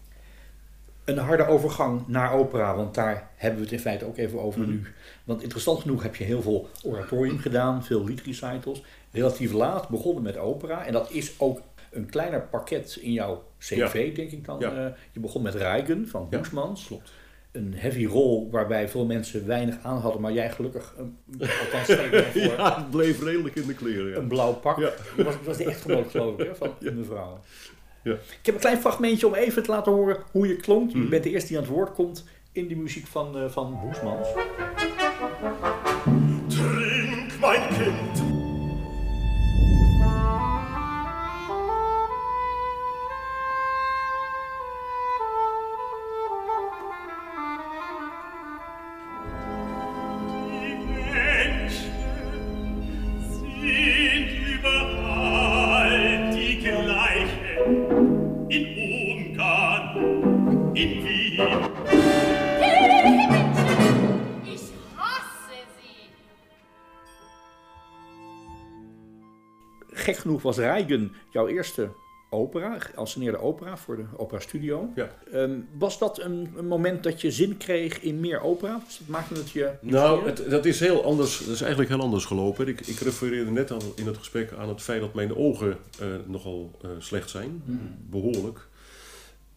Een 1.05 1.17
harde 1.17 1.47
overgang 1.47 2.07
naar 2.07 2.33
opera, 2.33 2.75
want 2.75 2.95
daar 2.95 3.29
hebben 3.35 3.59
we 3.59 3.65
het 3.65 3.73
in 3.73 3.79
feite 3.79 4.05
ook 4.05 4.17
even 4.17 4.41
over 4.41 4.67
nu. 4.67 4.81
Want 5.23 5.41
interessant 5.41 5.81
genoeg 5.81 6.03
heb 6.03 6.15
je 6.15 6.23
heel 6.23 6.41
veel 6.41 6.69
oratorium 6.83 7.39
gedaan, 7.39 7.83
veel 7.83 8.03
liedrecitals. 8.03 8.83
Relatief 9.11 9.51
laat 9.51 9.89
begonnen 9.89 10.23
met 10.23 10.37
opera. 10.37 10.85
En 10.85 10.93
dat 10.93 11.11
is 11.11 11.39
ook 11.39 11.61
een 11.91 12.09
kleiner 12.09 12.41
pakket 12.41 12.97
in 13.01 13.11
jouw 13.11 13.43
cv, 13.59 14.15
denk 14.15 14.31
ik 14.31 14.45
dan. 14.45 14.59
Ja. 14.59 14.85
Eh, 14.85 14.93
je 15.11 15.19
begon 15.19 15.41
met 15.41 15.55
Reigen 15.55 16.07
van 16.07 16.27
Ja, 16.29 16.37
Hoesmans. 16.37 16.85
Klopt. 16.85 17.11
Een 17.51 17.73
heavy 17.75 18.05
rol 18.05 18.49
waarbij 18.51 18.89
veel 18.89 19.05
mensen 19.05 19.47
weinig 19.47 19.75
aan 19.83 19.97
hadden, 19.99 20.21
maar 20.21 20.31
jij 20.31 20.51
gelukkig, 20.51 20.93
een, 20.97 21.17
althans 21.39 21.83
stel 21.83 22.05
ik 22.05 22.25
voor, 22.31 22.41
Ja, 22.57 22.75
het 22.77 22.89
bleef 22.89 23.23
redelijk 23.23 23.55
in 23.55 23.67
de 23.67 23.73
kleren. 23.73 24.15
een 24.15 24.21
Ja. 24.21 24.27
blauw 24.27 24.53
pak. 24.53 24.77
Ja. 24.79 24.89
Was, 25.17 25.33
was 25.45 25.57
de 25.57 25.65
echtgenoot 25.65 26.11
geloof 26.11 26.39
ik, 26.39 26.45
hè, 26.47 26.55
van 26.55 26.73
de 26.79 26.91
mevrouw. 26.91 27.39
Ja. 28.03 28.11
Ik 28.13 28.39
heb 28.45 28.55
een 28.55 28.61
klein 28.61 28.77
fragmentje 28.79 29.27
om 29.27 29.33
even 29.33 29.63
te 29.63 29.71
laten 29.71 29.91
horen 29.91 30.17
hoe 30.31 30.47
je 30.47 30.55
klonk. 30.55 30.91
Je 30.91 30.97
Mhm. 30.97 31.09
bent 31.09 31.23
de 31.23 31.29
eerste 31.29 31.47
die 31.47 31.57
aan 31.57 31.63
het 31.63 31.71
woord 31.73 31.93
komt 31.93 32.25
in 32.51 32.67
die 32.67 32.77
muziek 32.77 33.07
van, 33.07 33.37
eh 33.37 33.49
van 33.49 33.73
Hoesmans. 33.73 34.27
Trink, 36.47 37.31
mein 37.41 37.67
Kind! 37.77 38.40
Genoeg 70.41 70.55
was 70.55 70.57
Reigen 70.57 71.13
jouw 71.29 71.47
eerste 71.47 71.89
opera, 72.29 72.79
geanceneerde 72.79 73.37
opera 73.37 73.77
voor 73.77 73.95
de 73.95 74.05
opera 74.17 74.39
studio. 74.39 74.89
Ja. 74.95 75.09
Ehm, 75.31 75.59
was 75.77 75.99
dat 75.99 76.19
een, 76.19 76.53
een 76.55 76.67
moment 76.67 77.03
dat 77.03 77.21
je 77.21 77.31
zin 77.31 77.57
kreeg 77.57 78.01
in 78.01 78.19
meer 78.19 78.41
opera? 78.41 78.81
Dus 78.85 78.97
dat 78.97 79.07
maakte 79.07 79.33
het 79.33 79.51
je 79.51 79.71
Nou, 79.81 80.25
het, 80.25 80.49
dat 80.49 80.65
is 80.65 80.79
heel 80.79 81.03
anders. 81.03 81.39
Dat 81.39 81.53
is 81.53 81.61
eigenlijk 81.61 81.91
heel 81.91 82.01
anders 82.01 82.25
gelopen. 82.25 82.67
Ik, 82.67 82.81
ik 82.81 82.99
refereerde 82.99 83.51
net 83.51 83.71
al 83.71 83.81
in 83.95 84.05
het 84.05 84.17
gesprek 84.17 84.53
aan 84.53 84.69
het 84.69 84.81
feit 84.81 85.01
dat 85.01 85.13
mijn 85.13 85.35
ogen 85.35 85.77
eh, 85.99 86.07
nogal 86.25 86.71
eh, 86.81 86.89
slecht 86.99 87.29
zijn. 87.29 87.63
Behoorlijk. 88.09 88.69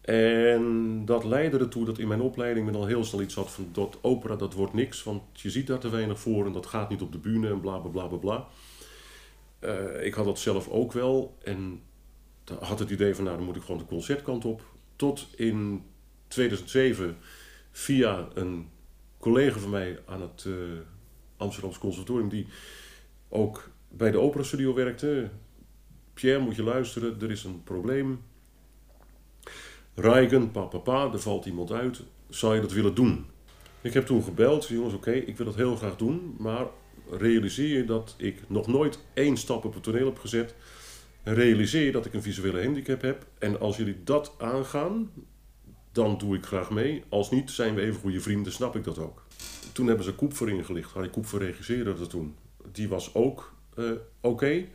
En 0.01 1.01
dat 1.05 1.23
leidde 1.23 1.57
ertoe 1.57 1.85
dat 1.85 1.97
in 1.97 2.07
mijn 2.07 2.21
opleiding 2.21 2.65
men 2.65 2.75
al 2.75 2.85
heel 2.85 3.03
snel 3.03 3.21
iets 3.21 3.35
had 3.35 3.51
van 3.51 3.67
dat 3.71 3.97
opera 4.01 4.35
dat 4.35 4.53
wordt 4.53 4.73
niks, 4.73 5.03
want 5.03 5.21
je 5.33 5.49
ziet 5.49 5.67
daar 5.67 5.79
te 5.79 5.89
weinig 5.89 6.19
voor 6.19 6.45
en 6.45 6.51
dat 6.51 6.65
gaat 6.65 6.89
niet 6.89 7.01
op 7.01 7.11
de 7.11 7.17
bühne 7.17 7.49
en 7.49 7.59
bla 7.59 7.77
bla 7.77 7.89
bla 7.89 8.07
bla 8.07 8.17
bla. 8.17 8.47
Eh, 9.65 10.05
ik 10.05 10.13
had 10.13 10.25
dat 10.25 10.39
zelf 10.39 10.67
ook 10.67 10.91
wel 10.91 11.37
en 11.43 11.81
had 12.59 12.79
het 12.79 12.89
idee 12.89 13.15
van 13.15 13.23
nou 13.23 13.37
dan 13.37 13.45
moet 13.45 13.55
ik 13.55 13.61
gewoon 13.61 13.77
de 13.77 13.85
concertkant 13.85 14.45
op. 14.45 14.61
Tot 14.95 15.27
in 15.35 15.83
2007 16.27 17.17
via 17.71 18.27
een 18.33 18.69
collega 19.19 19.59
van 19.59 19.69
mij 19.69 19.99
aan 20.05 20.21
het 20.21 20.45
eh, 20.47 20.53
Amsterdamse 21.37 21.79
Conservatorium, 21.79 22.29
die 22.29 22.47
ook 23.29 23.69
bij 23.87 24.11
de 24.11 24.19
opera 24.19 24.43
studio 24.43 24.73
werkte. 24.73 25.29
Pierre, 26.13 26.43
moet 26.43 26.55
je 26.55 26.63
luisteren, 26.63 27.21
er 27.21 27.31
is 27.31 27.43
een 27.43 27.63
probleem. 27.63 28.21
Reigen, 29.95 30.51
papa, 30.51 30.77
pa, 30.77 31.11
er 31.11 31.19
valt 31.19 31.45
iemand 31.45 31.71
uit. 31.71 32.03
Zou 32.29 32.55
je 32.55 32.61
dat 32.61 32.71
willen 32.71 32.95
doen? 32.95 33.25
Ik 33.81 33.93
heb 33.93 34.05
toen 34.05 34.23
gebeld, 34.23 34.67
jongens, 34.67 34.93
oké, 34.93 35.11
ik 35.11 35.37
wil 35.37 35.45
dat 35.45 35.55
heel 35.55 35.75
graag 35.75 35.95
doen, 35.95 36.35
maar 36.37 36.65
realiseer 37.09 37.77
je 37.77 37.85
dat 37.85 38.15
ik 38.17 38.49
nog 38.49 38.67
nooit 38.67 38.99
één 39.13 39.37
stap 39.37 39.65
op 39.65 39.73
het 39.73 39.83
toneel 39.83 40.05
heb 40.05 40.19
gezet. 40.19 40.55
Realiseer 41.23 41.85
je 41.85 41.91
dat 41.91 42.05
ik 42.05 42.13
een 42.13 42.21
visuele 42.21 42.63
handicap 42.63 43.01
heb. 43.01 43.25
En 43.39 43.59
als 43.59 43.77
jullie 43.77 44.03
dat 44.03 44.33
aangaan, 44.37 45.11
dan 45.91 46.17
doe 46.17 46.35
ik 46.35 46.45
graag 46.45 46.69
mee. 46.69 47.03
Als 47.09 47.31
niet, 47.31 47.51
zijn 47.51 47.75
we 47.75 47.81
even 47.81 47.99
goede 48.01 48.21
vrienden, 48.21 48.51
snap 48.51 48.75
ik 48.75 48.83
dat 48.83 48.99
ook. 48.99 49.23
Toen 49.71 49.87
hebben 49.87 50.05
ze 50.05 50.13
Koepfer 50.13 50.49
ingelicht. 50.49 50.91
Harry 50.91 51.09
Koepfer 51.09 51.39
regisseerde 51.39 51.93
dat 51.93 52.09
toen. 52.09 52.35
Die 52.71 52.87
was 52.87 53.13
ook 53.13 53.53
eh, 53.75 53.91
oké. 54.21 54.65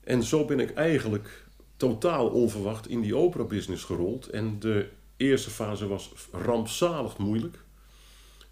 En 0.00 0.22
zo 0.22 0.44
ben 0.44 0.60
ik 0.60 0.74
eigenlijk 0.74 1.46
totaal 1.76 2.28
onverwacht 2.28 2.88
in 2.88 3.00
die 3.00 3.16
opera-business 3.16 3.84
gerold. 3.84 4.26
En 4.26 4.58
de 4.58 4.88
eerste 5.16 5.50
fase 5.50 5.86
was 5.86 6.12
rampzalig 6.32 7.18
moeilijk. 7.18 7.63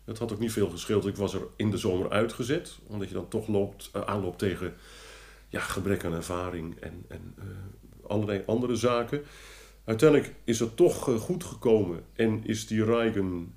Het 0.04 0.18
had 0.18 0.32
ook 0.32 0.38
niet 0.38 0.52
veel 0.52 0.70
gescheeld. 0.70 1.06
Ik 1.06 1.16
was 1.16 1.34
er 1.34 1.46
in 1.56 1.70
de 1.70 1.76
zomer 1.76 2.10
uitgezet. 2.10 2.78
Omdat 2.86 3.08
je 3.08 3.14
dan 3.14 3.28
toch 3.28 3.48
loopt, 3.48 3.90
uh, 3.96 4.02
aanloopt 4.02 4.38
tegen 4.38 4.74
ja, 5.48 5.60
gebrek 5.60 6.04
aan 6.04 6.14
ervaring 6.14 6.80
en, 6.80 7.04
en 7.08 7.34
uh, 7.38 7.44
allerlei 8.06 8.42
andere 8.46 8.76
zaken. 8.76 9.22
Uiteindelijk 9.84 10.34
is 10.44 10.58
het 10.58 10.76
toch 10.76 11.08
uh, 11.08 11.16
goed 11.16 11.44
gekomen. 11.44 12.04
En 12.12 12.44
is 12.44 12.66
die 12.66 12.84
Reigen 12.84 13.54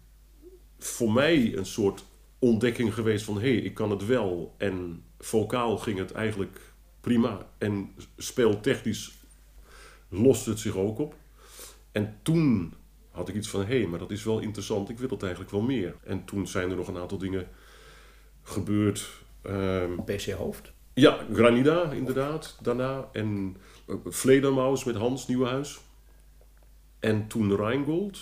voor 0.77 1.11
mij 1.11 1.57
een 1.57 1.65
soort 1.65 2.05
ontdekking 2.39 2.93
geweest 2.93 3.25
van... 3.25 3.35
hé, 3.35 3.53
hey, 3.53 3.57
ik 3.57 3.73
kan 3.73 3.89
het 3.89 4.05
wel. 4.05 4.55
En 4.57 5.03
vocaal 5.19 5.77
ging 5.77 5.97
het 5.97 6.11
eigenlijk 6.11 6.61
prima. 7.01 7.47
En 7.57 7.95
speeltechnisch 8.17 9.13
lost 10.09 10.45
het 10.45 10.59
zich 10.59 10.75
ook 10.75 10.99
op. 10.99 11.15
En 11.91 12.19
toen 12.21 12.73
had 13.15 13.29
ik 13.29 13.35
iets 13.35 13.49
van, 13.49 13.65
hé, 13.65 13.79
hey, 13.79 13.87
maar 13.87 13.99
dat 13.99 14.11
is 14.11 14.23
wel 14.23 14.39
interessant, 14.39 14.89
ik 14.89 14.99
wil 14.99 15.09
het 15.09 15.21
eigenlijk 15.21 15.51
wel 15.51 15.61
meer. 15.61 15.95
En 16.03 16.25
toen 16.25 16.47
zijn 16.47 16.69
er 16.69 16.75
nog 16.75 16.87
een 16.87 16.97
aantal 16.97 17.17
dingen 17.17 17.47
gebeurd. 18.43 19.09
Um, 19.43 20.03
PC 20.03 20.31
Hoofd? 20.31 20.71
Ja, 20.93 21.25
Granida 21.33 21.91
inderdaad, 21.91 22.57
daarna. 22.61 23.09
En 23.11 23.57
uh, 23.87 23.95
Vledermaus 24.05 24.83
met 24.83 24.95
Hans 24.95 25.27
Nieuwenhuis. 25.27 25.79
En 26.99 27.27
toen 27.27 27.55
Rheingold. 27.55 28.19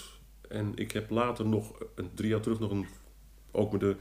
En 0.49 0.71
ik 0.75 0.91
heb 0.91 1.09
later 1.09 1.45
nog, 1.45 1.73
een, 1.95 2.09
drie 2.13 2.29
jaar 2.29 2.39
terug, 2.39 2.59
nog 2.59 2.71
een, 2.71 2.87
ook 3.51 3.71
met 3.71 3.95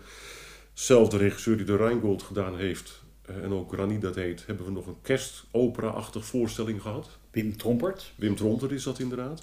dezelfde 0.75 1.17
regisseur 1.17 1.57
die 1.57 1.67
de 1.67 1.77
Rheingold 1.77 2.23
gedaan 2.23 2.57
heeft. 2.57 3.03
Uh, 3.31 3.37
en 3.37 3.53
ook 3.53 3.73
Granida 3.73 4.01
dat 4.01 4.15
heet, 4.15 4.47
hebben 4.47 4.67
we 4.67 4.73
nog 4.73 4.87
een 4.87 5.01
kerstopera-achtig 5.03 6.25
voorstelling 6.25 6.83
gehad. 6.83 7.19
Wim 7.31 7.57
Trompert? 7.57 8.13
Wim 8.17 8.37
Trompert 8.37 8.71
is 8.71 8.83
dat 8.83 8.99
inderdaad. 8.99 9.43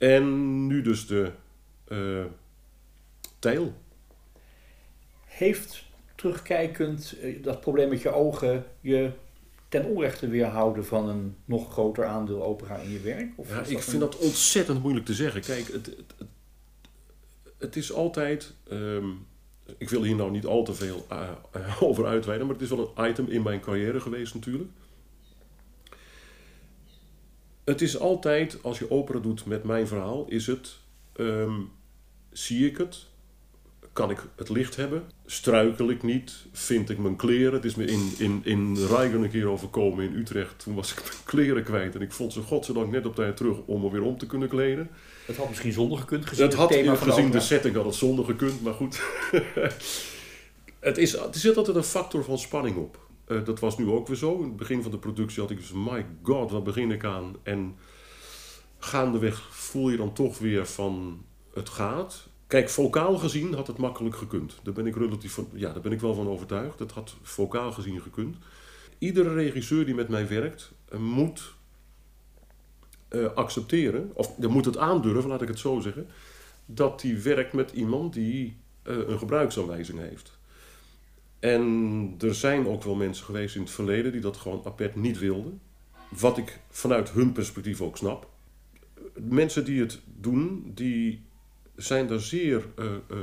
En 0.00 0.66
nu 0.66 0.82
dus 0.82 1.06
de 1.06 1.30
uh, 1.88 2.24
Tijl. 3.38 3.74
Heeft 5.24 5.84
terugkijkend 6.14 7.14
uh, 7.22 7.42
dat 7.42 7.60
probleem 7.60 7.88
met 7.88 8.02
je 8.02 8.10
ogen 8.10 8.64
je 8.80 9.10
ten 9.68 9.84
onrechte 9.84 10.28
weerhouden 10.28 10.84
van 10.84 11.08
een 11.08 11.36
nog 11.44 11.72
groter 11.72 12.04
aandeel 12.04 12.42
opera 12.42 12.76
in 12.76 12.90
je 12.90 13.00
werk? 13.00 13.32
Of 13.36 13.48
ja, 13.48 13.62
ik 13.62 13.82
vind 13.82 14.00
dat 14.00 14.16
ontzettend 14.16 14.82
moeilijk 14.82 15.06
te 15.06 15.14
zeggen. 15.14 15.40
Kijk, 15.40 15.66
het, 15.66 15.86
het, 15.86 16.14
het, 16.18 16.28
het 17.58 17.76
is 17.76 17.92
altijd. 17.92 18.54
Um, 18.72 19.26
ik 19.78 19.88
wil 19.88 20.02
hier 20.02 20.16
nou 20.16 20.30
niet 20.30 20.46
al 20.46 20.64
te 20.64 20.74
veel 20.74 21.06
uh, 21.12 21.30
over 21.88 22.06
uitweiden, 22.06 22.46
maar 22.46 22.56
het 22.56 22.64
is 22.64 22.70
wel 22.70 22.92
een 22.94 23.10
item 23.10 23.28
in 23.28 23.42
mijn 23.42 23.60
carrière 23.60 24.00
geweest 24.00 24.34
natuurlijk. 24.34 24.70
Het 27.64 27.80
is 27.80 27.98
altijd, 27.98 28.62
als 28.62 28.78
je 28.78 28.90
opera 28.90 29.18
doet 29.18 29.46
met 29.46 29.64
mijn 29.64 29.86
verhaal, 29.86 30.26
is 30.28 30.46
het, 30.46 30.76
um, 31.16 31.70
zie 32.30 32.66
ik 32.66 32.76
het? 32.76 33.06
Kan 33.92 34.10
ik 34.10 34.26
het 34.36 34.48
licht 34.48 34.76
hebben? 34.76 35.02
Struikel 35.26 35.90
ik 35.90 36.02
niet? 36.02 36.32
Vind 36.52 36.90
ik 36.90 36.98
mijn 36.98 37.16
kleren? 37.16 37.52
Het 37.52 37.64
is 37.64 37.74
me 37.74 37.84
in, 37.84 38.12
in, 38.18 38.40
in 38.44 38.86
Rijgen 38.86 39.22
een 39.22 39.30
keer 39.30 39.48
overkomen 39.48 40.04
in 40.04 40.14
Utrecht. 40.14 40.58
Toen 40.58 40.74
was 40.74 40.92
ik 40.92 41.02
mijn 41.02 41.24
kleren 41.24 41.62
kwijt 41.62 41.94
en 41.94 42.00
ik 42.00 42.12
vond 42.12 42.32
ze 42.32 42.40
godzijdank 42.40 42.90
net 42.90 43.06
op 43.06 43.14
tijd 43.14 43.36
terug 43.36 43.56
om 43.64 43.80
me 43.80 43.90
weer 43.90 44.02
om 44.02 44.18
te 44.18 44.26
kunnen 44.26 44.48
kleden. 44.48 44.90
Het 45.26 45.36
had 45.36 45.48
misschien 45.48 45.72
zonder 45.72 45.98
gekund 45.98 46.26
gezien 46.26 46.44
het, 46.44 46.54
had, 46.54 46.70
thema 46.70 46.94
gezien 46.94 47.26
de, 47.26 47.30
de 47.30 47.40
setting 47.40 47.74
had 47.74 47.84
het 47.84 47.94
zonder 47.94 48.24
gekund, 48.24 48.62
maar 48.62 48.74
goed. 48.74 49.00
het, 50.80 50.98
is, 50.98 51.12
het 51.12 51.36
zit 51.36 51.56
altijd 51.56 51.76
een 51.76 51.82
factor 51.82 52.24
van 52.24 52.38
spanning 52.38 52.76
op. 52.76 53.09
Uh, 53.30 53.44
dat 53.44 53.60
was 53.60 53.78
nu 53.78 53.88
ook 53.88 54.06
weer 54.06 54.16
zo. 54.16 54.36
In 54.36 54.42
het 54.42 54.56
begin 54.56 54.82
van 54.82 54.90
de 54.90 54.98
productie 54.98 55.40
had 55.40 55.50
ik 55.50 55.56
dus, 55.56 55.72
my 55.72 56.06
god, 56.22 56.50
wat 56.50 56.64
begin 56.64 56.90
ik 56.90 57.04
aan? 57.04 57.36
En 57.42 57.76
gaandeweg 58.78 59.48
voel 59.50 59.90
je 59.90 59.96
dan 59.96 60.12
toch 60.12 60.38
weer 60.38 60.66
van, 60.66 61.24
het 61.54 61.68
gaat. 61.68 62.28
Kijk, 62.46 62.68
vocaal 62.68 63.18
gezien 63.18 63.54
had 63.54 63.66
het 63.66 63.76
makkelijk 63.76 64.16
gekund. 64.16 64.58
Daar 64.62 64.74
ben 64.74 64.86
ik, 64.86 64.96
relatief 64.96 65.32
van, 65.32 65.48
ja, 65.52 65.72
daar 65.72 65.82
ben 65.82 65.92
ik 65.92 66.00
wel 66.00 66.14
van 66.14 66.28
overtuigd. 66.28 66.78
Het 66.78 66.92
had 66.92 67.16
vocaal 67.22 67.72
gezien 67.72 68.00
gekund. 68.00 68.36
Iedere 68.98 69.34
regisseur 69.34 69.84
die 69.84 69.94
met 69.94 70.08
mij 70.08 70.28
werkt, 70.28 70.72
uh, 70.92 70.98
moet 70.98 71.54
uh, 73.10 73.32
accepteren, 73.34 74.10
of 74.14 74.38
moet 74.38 74.64
het 74.64 74.76
aandurven, 74.76 75.30
laat 75.30 75.42
ik 75.42 75.48
het 75.48 75.58
zo 75.58 75.80
zeggen, 75.80 76.08
dat 76.66 77.02
hij 77.02 77.22
werkt 77.22 77.52
met 77.52 77.70
iemand 77.70 78.12
die 78.12 78.56
een 78.82 79.18
gebruiksaanwijzing 79.18 79.98
heeft. 79.98 80.38
En 81.40 82.14
er 82.18 82.34
zijn 82.34 82.66
ook 82.66 82.82
wel 82.82 82.94
mensen 82.94 83.24
geweest 83.24 83.54
in 83.54 83.60
het 83.60 83.70
verleden 83.70 84.12
die 84.12 84.20
dat 84.20 84.36
gewoon 84.36 84.62
apart 84.64 84.96
niet 84.96 85.18
wilden. 85.18 85.60
Wat 86.08 86.38
ik 86.38 86.60
vanuit 86.68 87.10
hun 87.10 87.32
perspectief 87.32 87.80
ook 87.80 87.96
snap. 87.96 88.28
Mensen 89.14 89.64
die 89.64 89.80
het 89.80 90.00
doen, 90.04 90.72
die 90.74 91.24
zijn 91.76 92.06
daar 92.06 92.20
zeer. 92.20 92.66
Uh, 92.78 92.86
uh, 92.86 93.18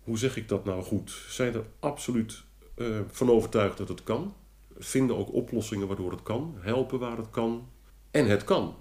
hoe 0.00 0.18
zeg 0.18 0.36
ik 0.36 0.48
dat 0.48 0.64
nou 0.64 0.82
goed? 0.82 1.10
Zijn 1.28 1.54
er 1.54 1.64
absoluut 1.80 2.42
uh, 2.76 3.00
van 3.10 3.30
overtuigd 3.30 3.78
dat 3.78 3.88
het 3.88 4.02
kan. 4.02 4.34
Vinden 4.78 5.16
ook 5.16 5.32
oplossingen 5.32 5.86
waardoor 5.86 6.10
het 6.10 6.22
kan. 6.22 6.54
Helpen 6.58 6.98
waar 6.98 7.16
het 7.16 7.30
kan. 7.30 7.68
En 8.10 8.26
het 8.26 8.44
kan. 8.44 8.76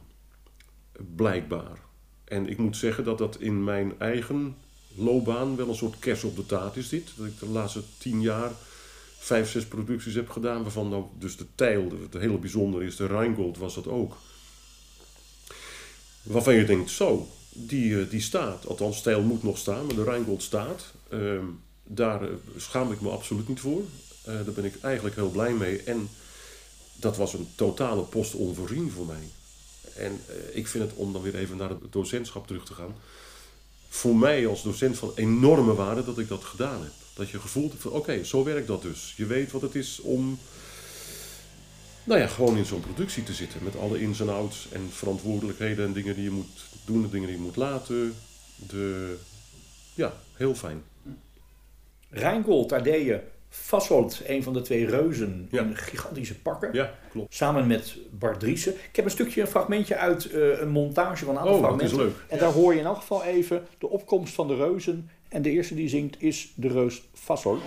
Blijkbaar. 1.16 1.80
En 2.24 2.50
ik 2.50 2.58
moet 2.58 2.78
zeggen 2.78 3.04
dat 3.04 3.18
dat 3.18 3.40
in 3.40 3.64
mijn 3.64 4.00
eigen 4.00 4.56
loopbaan 4.96 5.56
wel 5.56 5.70
een 5.70 5.76
soort 5.76 6.00
kers 6.00 6.24
op 6.24 6.36
de 6.36 6.46
taart 6.46 6.76
is 6.76 6.90
dit. 6.90 7.12
Dat 7.18 7.26
ik 7.26 7.40
de 7.40 7.48
laatste 7.48 7.82
tien 7.98 8.22
jaar 8.22 8.52
vijf, 9.18 9.52
zes 9.52 9.66
producties 9.66 10.14
heb 10.14 10.30
gedaan, 10.30 10.62
waarvan 10.62 10.90
nou 10.90 11.04
dus 11.20 11.38
de 11.38 11.46
Tijl, 11.56 11.92
het 12.02 12.22
hele 12.22 12.38
bijzonder 12.38 12.84
is, 12.84 12.96
de 12.96 13.08
Rheingold 13.08 13.58
was 13.58 13.76
dat 13.76 13.88
ook. 13.88 14.18
Waarvan 16.24 16.56
je 16.56 16.66
denkt, 16.66 16.90
zo, 16.90 17.28
die, 17.50 18.08
die 18.08 18.22
staat. 18.22 18.68
Althans, 18.68 19.02
Tijl 19.02 19.22
moet 19.22 19.44
nog 19.44 19.58
staan, 19.58 19.86
maar 19.86 19.96
de 19.96 20.04
Rheingold 20.04 20.44
staat. 20.44 20.94
Uh, 21.10 21.40
daar 21.84 22.22
schaam 22.58 22.92
ik 22.92 23.02
me 23.02 23.10
absoluut 23.10 23.48
niet 23.48 23.60
voor. 23.60 23.82
Uh, 23.82 23.86
daar 24.26 24.54
ben 24.54 24.66
ik 24.66 24.82
eigenlijk 24.82 25.16
heel 25.16 25.30
blij 25.30 25.54
mee. 25.54 25.82
En 25.84 26.10
dat 26.96 27.18
was 27.18 27.34
een 27.34 27.48
totale 27.56 28.02
post 28.02 28.34
onvoorzien 28.34 28.92
voor 28.92 29.06
mij. 29.06 29.30
En 29.96 30.22
ik 30.54 30.68
vind 30.68 30.84
het, 30.84 30.94
om 30.94 31.14
dan 31.14 31.22
weer 31.22 31.36
even 31.36 31.58
naar 31.58 31.70
het 31.70 31.80
docentschap 31.92 32.48
terug 32.48 32.66
te 32.66 32.74
gaan 32.74 32.96
voor 33.96 34.16
mij 34.16 34.48
als 34.48 34.64
docent 34.64 34.98
van 34.98 35.12
enorme 35.16 35.74
waarde 35.74 36.06
dat 36.06 36.18
ik 36.18 36.28
dat 36.28 36.44
gedaan 36.44 36.82
heb. 36.82 36.92
Dat 37.14 37.30
je 37.30 37.40
gevoeld 37.40 37.70
hebt 37.70 37.82
van 37.82 37.92
oké, 37.92 38.24
zo 38.24 38.44
werkt 38.44 38.68
dat 38.68 38.82
dus. 38.82 39.14
Je 39.18 39.26
weet 39.26 39.52
wat 39.52 39.62
het 39.62 39.76
is 39.76 40.00
om 40.00 40.40
nou 42.04 42.20
ja, 42.20 42.28
gewoon 42.28 42.58
in 42.58 42.66
zo'n 42.66 42.80
productie 42.80 43.24
te 43.24 43.34
zitten. 43.34 43.64
Met 43.64 43.78
alle 43.78 44.02
ins 44.02 44.20
en 44.20 44.30
outs 44.30 44.68
en 44.72 44.90
verantwoordelijkheden 44.92 45.86
en 45.86 45.94
dingen 45.94 46.16
die 46.16 46.24
je 46.24 46.32
moet 46.32 46.66
doen 46.86 47.04
en 47.04 47.10
dingen 47.10 47.28
die 47.28 47.38
je 47.38 47.44
moet 47.44 47.56
laten. 47.56 48.16
De, 48.56 49.16
ja, 49.94 50.14
heel 50.34 50.56
fijn. 50.56 50.84
Rijngold, 52.10 52.70
daar 52.70 52.84
Fasselt, 53.62 54.22
een 54.26 54.44
van 54.44 54.54
de 54.54 54.62
twee 54.62 54.86
reuzen 54.86 55.48
ja. 55.52 55.62
in 55.62 55.76
gigantische 55.76 56.40
pakken. 56.40 56.70
Ja, 56.74 56.94
klopt. 57.12 57.34
Samen 57.34 57.68
met 57.68 57.98
Bart 58.12 58.40
Driessen. 58.40 58.74
Ik 58.74 58.96
heb 58.96 59.06
een 59.06 59.12
stukje, 59.12 59.42
een 59.42 59.48
fragmentje 59.48 59.96
uit 59.96 60.32
uh, 60.34 60.60
een 60.60 60.70
montage 60.70 61.26
van 61.26 61.34
een 61.34 61.40
aantal 61.40 61.56
oh, 61.56 61.60
fragmenten. 61.60 61.98
Dat 61.98 62.06
is 62.06 62.14
leuk. 62.14 62.24
En 62.28 62.38
daar 62.40 62.52
hoor 62.52 62.74
je 62.74 62.80
in 62.80 62.86
elk 62.86 62.98
geval 62.98 63.24
even 63.24 63.68
de 63.78 63.90
opkomst 63.90 64.34
van 64.34 64.48
de 64.48 64.56
reuzen. 64.56 65.10
En 65.30 65.42
de 65.42 65.50
eerste 65.50 65.76
die 65.76 65.90
zingt 65.90 66.22
is 66.22 66.54
de 66.56 66.68
reus 66.68 67.04
Fasselt. 67.14 67.62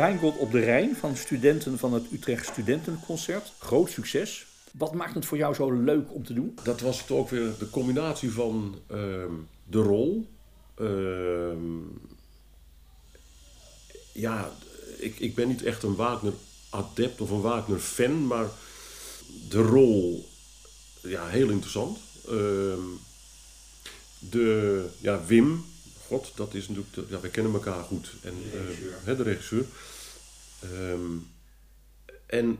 Rijngold 0.00 0.36
op 0.36 0.50
de 0.50 0.60
Rijn 0.60 0.96
van 0.96 1.16
studenten 1.16 1.78
van 1.78 1.92
het 1.92 2.12
Utrecht 2.12 2.46
Studentenconcert. 2.46 3.52
Groot 3.58 3.90
succes. 3.90 4.46
Wat 4.72 4.94
maakt 4.94 5.14
het 5.14 5.26
voor 5.26 5.38
jou 5.38 5.54
zo 5.54 5.70
leuk 5.70 6.14
om 6.14 6.24
te 6.24 6.32
doen? 6.32 6.58
Dat 6.62 6.80
was 6.80 7.00
het 7.00 7.10
ook 7.10 7.28
weer 7.28 7.52
de 7.58 7.70
combinatie 7.70 8.30
van 8.32 8.78
ehm, 8.86 9.32
de 9.64 9.78
rol. 9.78 10.26
Ehm, 10.74 11.78
ja, 14.12 14.52
ik, 14.98 15.18
ik 15.18 15.34
ben 15.34 15.48
niet 15.48 15.62
echt 15.62 15.82
een 15.82 15.94
Wagner-adept 15.94 17.20
of 17.20 17.30
een 17.30 17.40
Wagner-fan, 17.40 18.26
maar 18.26 18.46
de 19.48 19.62
rol, 19.62 20.28
ja, 21.02 21.26
heel 21.26 21.48
interessant. 21.48 21.98
Ehm, 22.28 22.86
de, 24.18 24.86
ja, 24.98 25.24
Wim, 25.24 25.64
god, 26.10 26.32
dat 26.34 26.54
is 26.54 26.68
natuurlijk, 26.68 26.94
de- 26.94 27.06
ja, 27.08 27.20
wij 27.20 27.30
kennen 27.30 27.52
elkaar 27.52 27.82
goed. 27.84 28.12
En, 28.22 28.34
de 28.50 28.96
hè, 29.04 29.16
de 29.16 29.22
regisseur. 29.22 29.64
Ehm, 30.60 31.16
en 32.26 32.58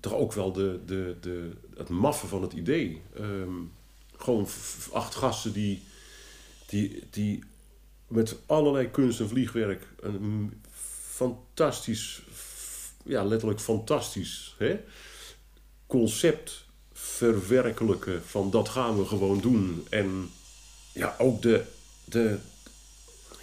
toch 0.00 0.12
ook 0.12 0.32
wel 0.32 0.52
de, 0.52 0.80
de, 0.86 1.16
de, 1.20 1.50
het 1.76 1.88
maffe 1.88 2.26
van 2.26 2.42
het 2.42 2.52
idee. 2.52 3.02
Ehm, 3.16 3.54
gewoon 4.16 4.48
acht 4.92 5.14
gasten 5.14 5.52
die, 5.52 5.82
die, 6.66 7.02
die 7.10 7.44
met 8.08 8.36
allerlei 8.46 8.90
kunst 8.90 9.20
en 9.20 9.28
vliegwerk 9.28 9.86
een 10.00 10.62
fantastisch, 11.14 12.22
ja, 13.04 13.24
letterlijk 13.24 13.60
fantastisch 13.60 14.54
hè, 14.58 14.80
concept 15.86 16.64
verwerkelijken 16.92 18.22
van 18.26 18.50
dat 18.50 18.68
gaan 18.68 18.98
we 18.98 19.06
gewoon 19.06 19.40
doen. 19.40 19.86
En 19.90 20.30
ja, 20.92 21.14
ook 21.18 21.42
de, 21.42 21.64
de 22.04 22.38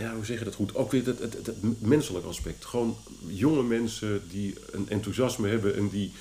ja, 0.03 0.15
hoe 0.15 0.25
zeg 0.25 0.39
je 0.39 0.45
dat 0.45 0.55
goed? 0.55 0.75
Ook 0.75 0.91
weer 0.91 1.05
het, 1.05 1.19
het, 1.19 1.33
het, 1.33 1.81
menselijk 1.81 2.25
aspect. 2.25 2.65
Gewoon 2.65 2.97
jonge 3.27 3.63
mensen 3.63 4.21
die 4.29 4.55
een 4.71 4.89
enthousiasme 4.89 5.47
hebben 5.47 5.75
en 5.75 5.89
die, 5.89 6.11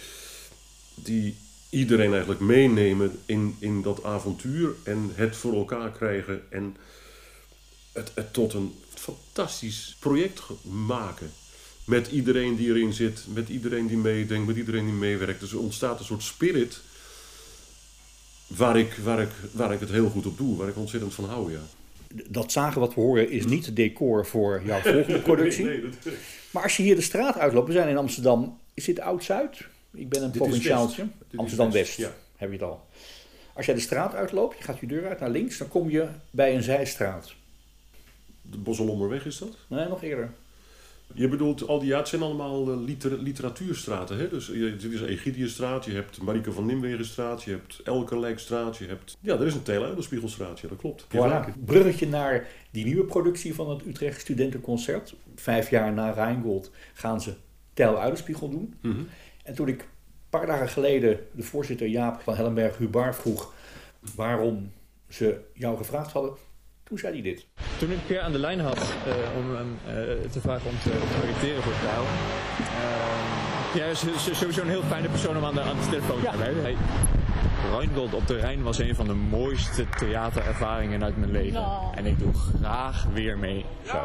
die 0.94 1.36
iedereen 1.70 2.10
eigenlijk 2.10 2.40
meenemen 2.40 3.18
in, 3.26 3.56
in 3.58 3.82
dat 3.82 4.04
avontuur 4.04 4.74
en 4.82 5.10
het 5.14 5.36
voor 5.36 5.54
elkaar 5.54 5.90
krijgen 5.90 6.42
en 6.48 6.76
het, 7.92 8.10
het 8.14 8.32
tot 8.32 8.52
een 8.52 8.74
fantastisch 8.94 9.96
project 9.98 10.42
maken. 10.62 11.32
Met 11.84 12.06
iedereen 12.06 12.56
die 12.56 12.68
erin 12.68 12.92
zit, 12.92 13.24
met 13.34 13.48
iedereen 13.48 13.86
die 13.86 13.96
meedenkt, 13.96 14.46
met 14.46 14.56
iedereen 14.56 14.84
die 14.84 14.94
meewerkt. 14.94 15.40
Dus 15.40 15.52
er 15.52 15.58
ontstaat 15.58 15.98
een 15.98 16.04
soort 16.04 16.22
spirit 16.22 16.80
waar 18.46 18.78
ik, 18.78 18.94
waar 18.94 19.20
ik, 19.20 19.30
waar 19.52 19.72
ik 19.72 19.80
het 19.80 19.90
heel 19.90 20.10
goed 20.10 20.26
op 20.26 20.38
doe, 20.38 20.56
waar 20.56 20.68
ik 20.68 20.76
ontzettend 20.76 21.14
van 21.14 21.24
hou, 21.24 21.52
ja. 21.52 21.62
Dat 22.28 22.52
zagen 22.52 22.80
wat 22.80 22.94
we 22.94 23.00
horen 23.00 23.30
is 23.30 23.44
niet 23.46 23.76
decor 23.76 24.26
voor 24.26 24.62
jouw 24.64 24.80
volgende 24.80 25.18
productie. 25.30 25.64
Nee, 25.64 25.80
dat- 25.80 26.12
Maar 26.50 26.62
als 26.62 26.76
je 26.76 26.82
hier 26.82 26.94
de 26.94 27.00
straat 27.00 27.38
uitloopt, 27.38 27.66
we 27.66 27.72
zijn 27.72 27.88
in 27.88 27.96
Amsterdam. 27.96 28.58
Is 28.74 28.84
dit 28.84 29.00
Oud-Zuid? 29.00 29.66
Ik 29.94 30.08
ben 30.08 30.22
een 30.22 30.30
provinciaaltje. 30.30 31.06
Amsterdam-West, 31.36 31.96
West, 31.96 31.98
ja. 32.10 32.16
heb 32.36 32.48
je 32.48 32.54
het 32.54 32.64
al. 32.64 32.86
Als 33.54 33.66
jij 33.66 33.74
de 33.74 33.80
straat 33.80 34.14
uitloopt, 34.14 34.58
je 34.58 34.64
gaat 34.64 34.78
je 34.78 34.86
deur 34.86 35.08
uit 35.08 35.20
naar 35.20 35.30
links, 35.30 35.58
dan 35.58 35.68
kom 35.68 35.90
je 35.90 36.06
bij 36.30 36.54
een 36.54 36.62
zijstraat. 36.62 37.34
De 38.42 38.58
Bosselommerweg 38.58 39.26
is 39.26 39.38
dat? 39.38 39.56
Nee, 39.68 39.88
nog 39.88 40.02
eerder. 40.02 40.30
Je 41.14 41.28
bedoelt, 41.28 41.68
al 41.68 41.78
die, 41.78 41.88
ja, 41.88 41.98
het 41.98 42.08
zijn 42.08 42.22
allemaal 42.22 42.70
eh, 42.70 42.80
liter, 42.80 43.18
literatuurstraten. 43.18 44.18
Hè? 44.18 44.28
Dus 44.28 44.46
je, 44.46 44.76
dit 44.76 44.92
is 44.92 45.02
Egidiusstraat, 45.02 45.84
je 45.84 45.92
hebt 45.92 46.22
Marieke 46.22 46.52
van 46.52 46.66
Nimwegenstraat, 46.66 47.42
je 47.42 47.50
hebt 47.50 47.80
Elkerlijkstraat, 47.84 48.76
je 48.76 48.86
hebt... 48.86 49.16
Ja, 49.20 49.34
er 49.34 49.46
is 49.46 49.54
een 49.54 49.62
Teeluiderspiegelstraat, 49.62 50.60
ja, 50.60 50.68
dat 50.68 50.78
klopt. 50.78 51.04
Voilà. 51.04 51.64
Bruggetje 51.64 52.08
naar 52.08 52.48
die 52.70 52.84
nieuwe 52.84 53.04
productie 53.04 53.54
van 53.54 53.70
het 53.70 53.86
Utrecht 53.86 54.20
Studentenconcert. 54.20 55.14
Vijf 55.34 55.70
jaar 55.70 55.92
na 55.92 56.10
Rijngold 56.10 56.70
gaan 56.92 57.20
ze 57.20 57.34
Tel 57.74 58.00
Uiderspiegel 58.00 58.50
doen. 58.50 58.74
Mhm. 58.80 59.02
En 59.44 59.54
toen 59.54 59.68
ik 59.68 59.80
een 59.80 59.88
paar 60.30 60.46
dagen 60.46 60.68
geleden 60.68 61.20
de 61.32 61.42
voorzitter 61.42 61.86
Jaap 61.86 62.20
van 62.20 62.34
Hellenberg 62.34 62.78
Hubar 62.78 63.14
vroeg 63.14 63.54
waarom 64.14 64.72
ze 65.08 65.40
jou 65.54 65.76
gevraagd 65.76 66.12
hadden, 66.12 66.32
toen 66.92 67.00
zei 67.00 67.12
hij 67.12 67.22
dit. 67.22 67.46
Toen 67.78 67.90
ik 67.90 67.98
Pierre 68.06 68.24
aan 68.24 68.32
de 68.32 68.38
lijn 68.38 68.60
had 68.60 68.78
eh, 68.78 69.14
om 69.36 69.54
hem 69.54 69.78
eh, 69.86 70.30
te 70.30 70.40
vragen 70.40 70.70
om 70.70 70.78
te 70.82 70.90
projecteren 71.18 71.62
voor 71.62 71.72
Trouw. 71.80 72.02
Uh, 72.02 73.72
Pierre 73.72 73.90
is 73.90 74.38
sowieso 74.38 74.62
een 74.62 74.68
heel 74.68 74.82
fijne 74.82 75.08
persoon 75.08 75.36
om 75.36 75.44
aan 75.44 75.54
de, 75.54 75.60
aan 75.60 75.76
de 75.76 75.88
telefoon 75.88 76.20
te 76.20 76.28
hebben. 76.28 76.62
Hey, 76.62 76.76
Rheingold 77.70 78.14
op 78.14 78.26
de 78.26 78.36
Rijn 78.36 78.62
was 78.62 78.78
een 78.78 78.94
van 78.94 79.06
de 79.06 79.14
mooiste 79.14 79.86
theaterervaringen 79.98 81.04
uit 81.04 81.16
mijn 81.16 81.30
leven. 81.30 81.64
En 81.94 82.06
ik 82.06 82.18
doe 82.18 82.32
graag 82.34 83.06
weer 83.12 83.38
mee. 83.38 83.64
Zo. 83.86 84.00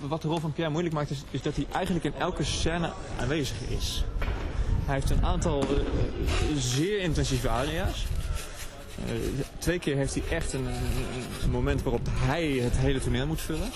Wat 0.00 0.22
de 0.22 0.28
rol 0.28 0.38
van 0.38 0.52
Pierre 0.52 0.72
moeilijk 0.72 0.94
maakt 0.94 1.10
is, 1.10 1.24
is 1.30 1.42
dat 1.42 1.56
hij 1.56 1.66
eigenlijk 1.72 2.04
in 2.04 2.14
elke 2.18 2.44
scène 2.44 2.90
aanwezig 3.20 3.56
is. 3.68 4.04
Hij 4.84 4.94
heeft 4.94 5.10
een 5.10 5.24
aantal 5.24 5.60
eh, 5.60 5.68
zeer 6.56 7.00
intensieve 7.00 7.48
aria's. 7.48 8.06
Eh, 9.06 9.14
twee 9.58 9.78
keer 9.78 9.96
heeft 9.96 10.14
hij 10.14 10.22
echt 10.30 10.52
een, 10.52 10.66
moment 11.50 11.82
waarop 11.82 12.06
hij 12.10 12.48
het 12.48 12.76
hele 12.76 13.00
toneel 13.00 13.26
moet 13.26 13.40
vullen. 13.40 13.68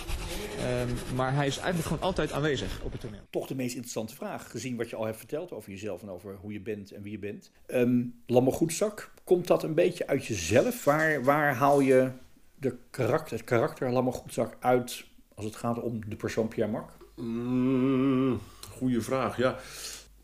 Ehm, 0.59 0.89
maar 1.17 1.35
hij 1.35 1.47
is 1.47 1.57
eigenlijk 1.57 1.87
gewoon 1.87 2.03
altijd 2.03 2.33
aanwezig 2.33 2.81
op 2.83 2.93
het 2.93 3.01
toneel. 3.01 3.21
Toch 3.31 3.47
de 3.47 3.55
meest 3.55 3.75
interessante 3.75 4.15
vraag, 4.15 4.51
gezien 4.51 4.77
wat 4.77 4.91
je 4.91 4.97
al 4.97 5.05
hebt 5.05 5.19
verteld 5.19 5.53
over 5.53 5.71
jezelf 5.71 6.03
en 6.03 6.11
over 6.11 6.37
hoe 6.41 6.53
je 6.53 6.61
bent 6.61 6.91
en 6.93 7.03
wie 7.03 7.13
je 7.13 7.19
bent. 7.19 7.51
Ehm 7.67 8.03
Lammergoedzak, 8.27 9.11
komt 9.25 9.47
dat 9.47 9.63
een 9.63 9.75
beetje 9.75 10.07
uit 10.07 10.27
jezelf? 10.27 10.85
Waar, 10.85 11.25
waar 11.25 11.55
haal 11.55 11.81
je 11.81 12.11
de 12.55 12.77
karakter, 12.91 13.37
het 13.37 13.47
karakter 13.47 13.91
Lammergoedzak 13.91 14.57
uit 14.61 15.05
als 15.35 15.45
het 15.45 15.57
gaat 15.57 15.81
om 15.81 16.01
de 16.09 16.17
persoon 16.17 16.49
Pierre 16.49 16.73
Marc? 16.73 16.91
Mm, 17.17 18.41
goeie 18.71 19.01
vraag, 19.01 19.37
ja. 19.37 19.59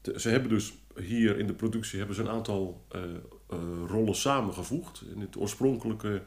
De- 0.00 0.20
ze 0.20 0.28
hebben 0.28 0.48
dus 0.50 0.74
hier 1.00 1.38
in 1.38 1.46
de 1.46 1.54
productie 1.54 1.98
hebben 1.98 2.16
ze 2.16 2.22
een 2.22 2.28
aantal 2.28 2.84
eh, 2.88 3.00
rollen 3.86 4.14
samengevoegd. 4.14 5.02
In 5.14 5.20
het 5.20 5.36
oorspronkelijke 5.36 6.22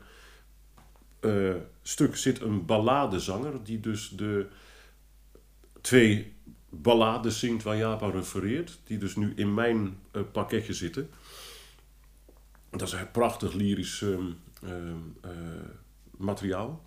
eh, 1.19 1.55
stuk 1.81 2.15
zit 2.15 2.41
een 2.41 2.65
balladezanger 2.65 3.63
die 3.63 3.79
dus 3.79 4.09
de 4.09 4.47
twee 5.81 6.35
ballades 6.69 7.39
zingt 7.39 7.63
waar 7.63 7.77
Jaap 7.77 8.03
aan 8.03 8.11
refereert. 8.11 8.79
Die 8.83 8.97
dus 8.97 9.15
nu 9.15 9.33
in 9.35 9.53
mijn 9.53 9.97
eh, 10.11 10.21
pakketje 10.31 10.73
zitten. 10.73 11.09
Dat 12.69 12.81
is 12.81 12.93
een 12.93 13.11
prachtig 13.11 13.53
lyrisch 13.53 14.01
ehm, 14.01 14.31
ehm, 14.61 14.97
eh, 15.21 15.31
materiaal 16.17 16.83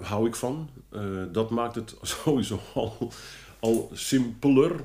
hou 0.00 0.26
ik 0.26 0.34
van. 0.34 0.70
Eh, 0.88 1.22
dat 1.32 1.50
maakt 1.50 1.74
het 1.74 1.96
sowieso 2.02 2.60
al, 2.74 3.12
al 3.60 3.90
simpeler. 3.92 4.80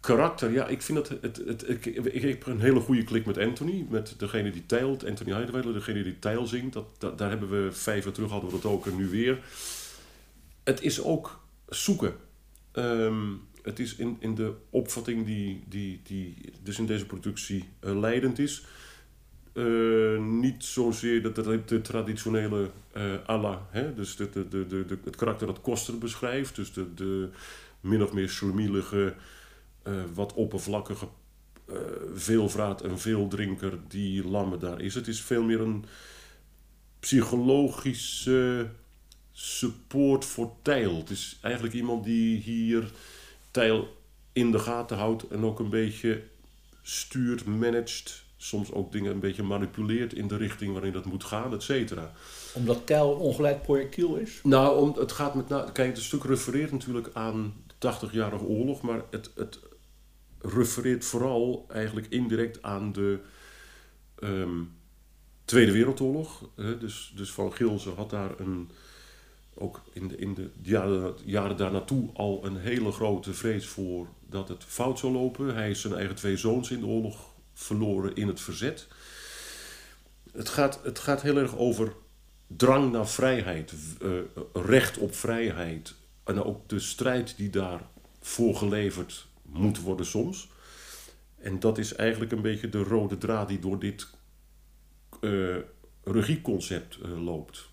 Karakter, 0.00 0.52
ja, 0.52 0.66
ik 0.66 0.82
vind 0.82 0.98
dat... 0.98 1.08
Het, 1.20 1.42
het, 1.46 1.68
ik, 1.68 1.86
ik, 1.86 2.04
ik 2.04 2.22
heb 2.22 2.46
een 2.46 2.60
hele 2.60 2.80
goede 2.80 3.04
klik 3.04 3.26
met 3.26 3.38
Anthony. 3.38 3.86
Met 3.88 4.14
degene 4.18 4.50
die 4.50 4.66
teilt, 4.66 5.04
Anthony 5.04 5.32
Heideweller, 5.32 5.72
degene 5.72 6.02
die 6.02 6.18
tijl 6.18 6.46
zingt. 6.46 6.76
Dat, 6.98 7.18
daar 7.18 7.30
hebben 7.30 7.50
we 7.50 7.72
vijf 7.72 8.04
jaar 8.04 8.12
terug 8.12 8.30
hadden 8.30 8.50
we 8.50 8.60
dat 8.60 8.72
ook 8.72 8.96
nu 8.96 9.08
weer. 9.08 9.38
Het 10.64 10.82
is 10.82 11.02
ook 11.02 11.40
zoeken. 11.68 12.14
Ehm, 12.72 13.32
het 13.62 13.78
is 13.78 13.96
in, 13.96 14.16
in 14.20 14.34
de 14.34 14.52
opvatting 14.70 15.26
die, 15.26 15.62
die, 15.68 16.00
die 16.02 16.34
dus 16.62 16.78
in 16.78 16.86
deze 16.86 17.06
productie 17.06 17.68
eh, 17.80 17.98
leidend 17.98 18.38
is. 18.38 18.64
Eh, 19.52 20.18
niet 20.18 20.64
zozeer 20.64 21.22
dat 21.22 21.34
de, 21.34 21.60
de 21.66 21.80
traditionele 21.80 22.70
eh 22.92 23.12
alla, 23.26 23.66
hè? 23.70 23.94
dus 23.94 24.16
de, 24.16 24.30
de, 24.30 24.48
de, 24.48 24.66
de, 24.66 24.98
het 25.04 25.16
karakter 25.16 25.46
dat 25.46 25.60
Koster 25.60 25.98
beschrijft, 25.98 26.56
dus 26.56 26.72
de, 26.72 26.94
de 26.94 27.28
min 27.80 28.02
of 28.02 28.12
meer 28.12 28.28
schlumielige, 28.28 29.04
eh, 29.06 29.22
wat 30.14 30.34
oppervlakkige 30.34 31.06
eh 31.66 31.74
veelvraat 32.14 32.82
en 32.82 32.98
veeldrinker 32.98 33.78
die 33.88 34.28
Lamme 34.28 34.58
daar 34.58 34.80
is. 34.80 34.94
Het 34.94 35.08
is 35.08 35.20
veel 35.20 35.42
meer 35.42 35.60
een 35.60 35.84
psychologische 37.00 38.68
support 39.32 40.24
voor 40.24 40.52
Tijl. 40.62 40.96
Het 40.96 41.10
is 41.10 41.38
eigenlijk 41.42 41.74
iemand 41.74 42.04
die 42.04 42.38
hier 42.38 42.90
Tijl 43.50 43.96
in 44.32 44.50
de 44.50 44.58
gaten 44.58 44.96
houdt 44.96 45.28
en 45.28 45.44
ook 45.44 45.58
een 45.58 45.68
beetje 45.68 46.22
stuurt, 46.82 47.44
managt, 47.44 48.24
soms 48.36 48.72
ook 48.72 48.92
dingen 48.92 49.12
een 49.12 49.20
beetje 49.20 49.42
manipuleert 49.42 50.12
in 50.12 50.28
de 50.28 50.36
richting 50.36 50.72
waarin 50.72 50.92
dat 50.92 51.04
moet 51.04 51.24
gaan, 51.24 51.54
et 51.54 51.62
cetera. 51.62 52.12
Omdat 52.54 52.90
een 52.90 53.02
ongeleid 53.02 53.62
projectiel 53.62 54.16
is? 54.16 54.40
Nou, 54.42 54.80
om, 54.80 54.94
het 54.98 55.12
gaat 55.12 55.34
met 55.34 55.48
na, 55.48 55.70
kijk, 55.72 55.94
het 55.94 56.04
stuk 56.04 56.24
refereert 56.24 56.72
natuurlijk 56.72 57.10
aan 57.12 57.54
de 57.78 57.92
80-jarige 57.92 58.44
oorlog, 58.44 58.82
maar 58.82 59.02
het, 59.10 59.30
het 59.34 59.58
refereert 60.40 61.04
vooral 61.04 61.66
eigenlijk 61.68 62.06
indirect 62.10 62.62
aan 62.62 62.92
de 62.92 63.18
ehm, 64.18 64.62
Tweede 65.44 65.72
Wereldoorlog. 65.72 66.50
Dus, 66.54 67.12
dus 67.16 67.32
Van 67.32 67.52
Gilze 67.52 67.90
had 67.90 68.10
daar 68.10 68.40
een, 68.40 68.70
ook 69.54 69.82
in 69.92 70.08
de, 70.08 70.16
in 70.16 70.34
de 70.34 70.50
jaren, 70.62 71.14
jaren 71.24 71.56
daar 71.56 71.72
naartoe 71.72 72.10
al 72.12 72.44
een 72.44 72.56
hele 72.56 72.92
grote 72.92 73.34
vrees 73.34 73.66
voor 73.66 74.08
dat 74.26 74.48
het 74.48 74.64
fout 74.64 74.98
zou 74.98 75.12
lopen. 75.12 75.54
Hij 75.54 75.70
is 75.70 75.80
zijn 75.80 75.94
eigen 75.94 76.14
twee 76.14 76.36
zoons 76.36 76.70
in 76.70 76.80
de 76.80 76.86
oorlog 76.86 77.30
verloren 77.54 78.14
in 78.14 78.28
het 78.28 78.40
verzet. 78.40 78.88
Het 80.32 80.48
gaat, 80.48 80.80
het 80.82 80.98
gaat 80.98 81.22
heel 81.22 81.36
erg 81.36 81.56
over 81.56 81.92
drang 82.46 82.92
naar 82.92 83.08
vrijheid, 83.08 83.72
eh, 84.00 84.10
recht 84.52 84.98
op 84.98 85.14
vrijheid, 85.14 85.94
en 86.24 86.44
ook 86.44 86.68
de 86.68 86.78
strijd 86.80 87.36
die 87.36 87.50
daarvoor 87.50 88.54
geleverd 88.54 89.26
moet 89.52 89.80
worden 89.80 90.06
soms. 90.06 90.50
En 91.36 91.60
dat 91.60 91.78
is 91.78 91.94
eigenlijk 91.94 92.32
een 92.32 92.42
beetje 92.42 92.68
de 92.68 92.82
rode 92.82 93.18
draad 93.18 93.48
die 93.48 93.58
door 93.58 93.78
dit 93.78 94.08
uh, 95.20 95.56
regieconcept 96.04 96.98
uh, 97.04 97.24
loopt. 97.24 97.68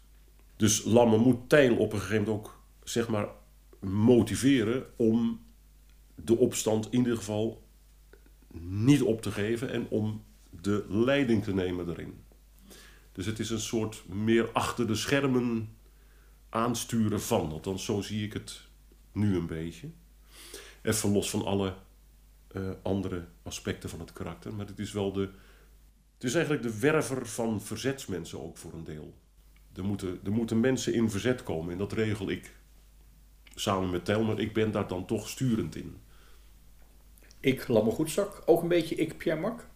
Dus 0.56 0.84
Lamme 0.84 1.18
moet 1.18 1.50
Tijl 1.50 1.78
op 1.78 1.94
een 1.94 2.00
gegeven 2.00 2.24
moment 2.24 2.46
ook 2.46 2.64
zeg 2.84 3.08
maar, 3.08 3.28
motiveren 3.80 4.86
om 4.96 5.46
de 6.16 6.38
opstand 6.38 6.86
in 6.92 6.98
ieder 6.98 7.18
geval 7.18 7.64
niet 8.62 9.02
op 9.02 9.22
te 9.22 9.32
geven 9.32 9.72
en 9.72 9.88
om 9.90 10.24
de 10.50 10.86
leiding 10.90 11.44
te 11.44 11.54
nemen 11.54 11.90
erin. 11.90 12.24
Dus 13.12 13.26
het 13.26 13.40
is 13.40 13.50
een 13.50 13.60
soort 13.60 14.04
meer 14.08 14.52
achter 14.52 14.88
de 14.88 14.96
schermen 14.96 15.76
aansturen 16.50 17.22
van. 17.22 17.52
Althans, 17.52 17.86
zo 17.86 18.02
zie 18.02 18.26
ik 18.26 18.34
het 18.34 18.62
nu 19.12 19.36
een 19.36 19.48
beetje. 19.48 19.90
Even 20.86 21.12
los 21.12 21.30
van 21.30 21.46
alle 21.46 21.74
uh, 22.52 22.70
andere 22.82 23.26
aspecten 23.44 23.90
van 23.90 24.00
het 24.00 24.14
karakter. 24.14 24.54
Maar 24.54 24.66
het 24.66 24.80
is 24.80 24.92
wel 24.92 25.12
de. 25.12 25.30
Het 26.14 26.24
is 26.24 26.34
eigenlijk 26.34 26.64
de 26.64 26.80
werver 26.80 27.28
van 27.28 27.62
verzetsmensen 27.62 28.44
ook 28.44 28.58
voor 28.58 28.74
een 28.74 28.84
deel. 28.84 29.14
Er 29.76 29.84
moeten, 29.84 30.20
er 30.24 30.32
moeten 30.32 30.60
mensen 30.60 30.94
in 30.94 31.10
verzet 31.10 31.44
komen 31.44 31.72
en 31.72 31.78
dat 31.78 31.92
regel 31.92 32.30
ik 32.30 32.54
samen 33.56 33.90
met 33.90 34.06
Telmer. 34.06 34.40
Ik 34.40 34.54
ben 34.54 34.72
daar 34.72 34.88
dan 34.88 35.06
toch 35.06 35.30
sturend 35.30 35.76
in. 35.76 35.98
Ik, 37.40 37.68
Lamme 37.68 37.92
Goedzak, 37.92 38.42
ook 38.46 38.62
een 38.62 38.68
beetje 38.68 38.96
ik, 38.96 39.18
Pierre 39.18 39.42
Mak? 39.42 39.68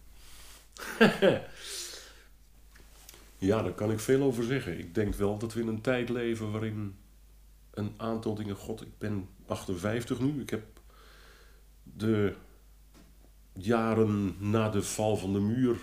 ja, 3.48 3.62
daar 3.62 3.74
kan 3.74 3.90
ik 3.90 4.00
veel 4.00 4.22
over 4.22 4.44
zeggen. 4.44 4.78
Ik 4.78 4.94
denk 4.94 5.14
wel 5.14 5.38
dat 5.38 5.52
we 5.52 5.60
in 5.60 5.68
een 5.68 5.80
tijd 5.80 6.08
leven 6.08 6.52
waarin 6.52 6.96
een 7.70 7.94
aantal 7.96 8.34
dingen... 8.34 8.56
God, 8.56 8.80
ik 8.80 8.98
ben 8.98 9.28
58 9.46 10.20
nu. 10.20 10.40
Ik 10.40 10.50
heb 10.50 10.79
de 11.96 12.34
jaren 13.52 14.36
na 14.38 14.68
de 14.68 14.82
val 14.82 15.16
van 15.16 15.32
de 15.32 15.40
muur 15.40 15.78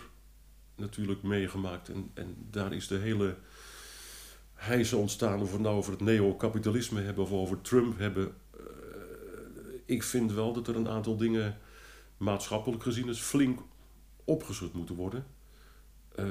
natuurlijk 0.76 1.24
meegemaakt. 1.24 1.90
En, 1.90 2.12
en 2.14 2.36
daar 2.50 2.74
is 2.74 2.88
de 2.88 2.98
hele 2.98 3.38
hijze 4.54 4.98
ontstaan 4.98 5.42
of 5.42 5.52
we 5.52 5.60
nou 5.60 5.78
over 5.78 5.92
het 5.92 6.02
neocapitalisme 6.02 7.02
hebben 7.02 7.24
of 7.24 7.32
over 7.32 7.62
Trump 7.62 7.98
hebben. 7.98 8.34
Uh, 8.60 8.66
ik 9.86 10.04
vind 10.04 10.32
wel 10.32 10.54
dat 10.54 10.68
er 10.68 10.76
een 10.76 10.90
aantal 10.90 11.18
dingen 11.18 11.58
maatschappelijk 12.18 12.84
gezien 12.84 13.10
is 13.10 13.20
flink 13.20 13.60
opgeschud 14.24 14.74
moeten 14.74 14.96
worden. 14.96 15.26
Uh, 16.20 16.26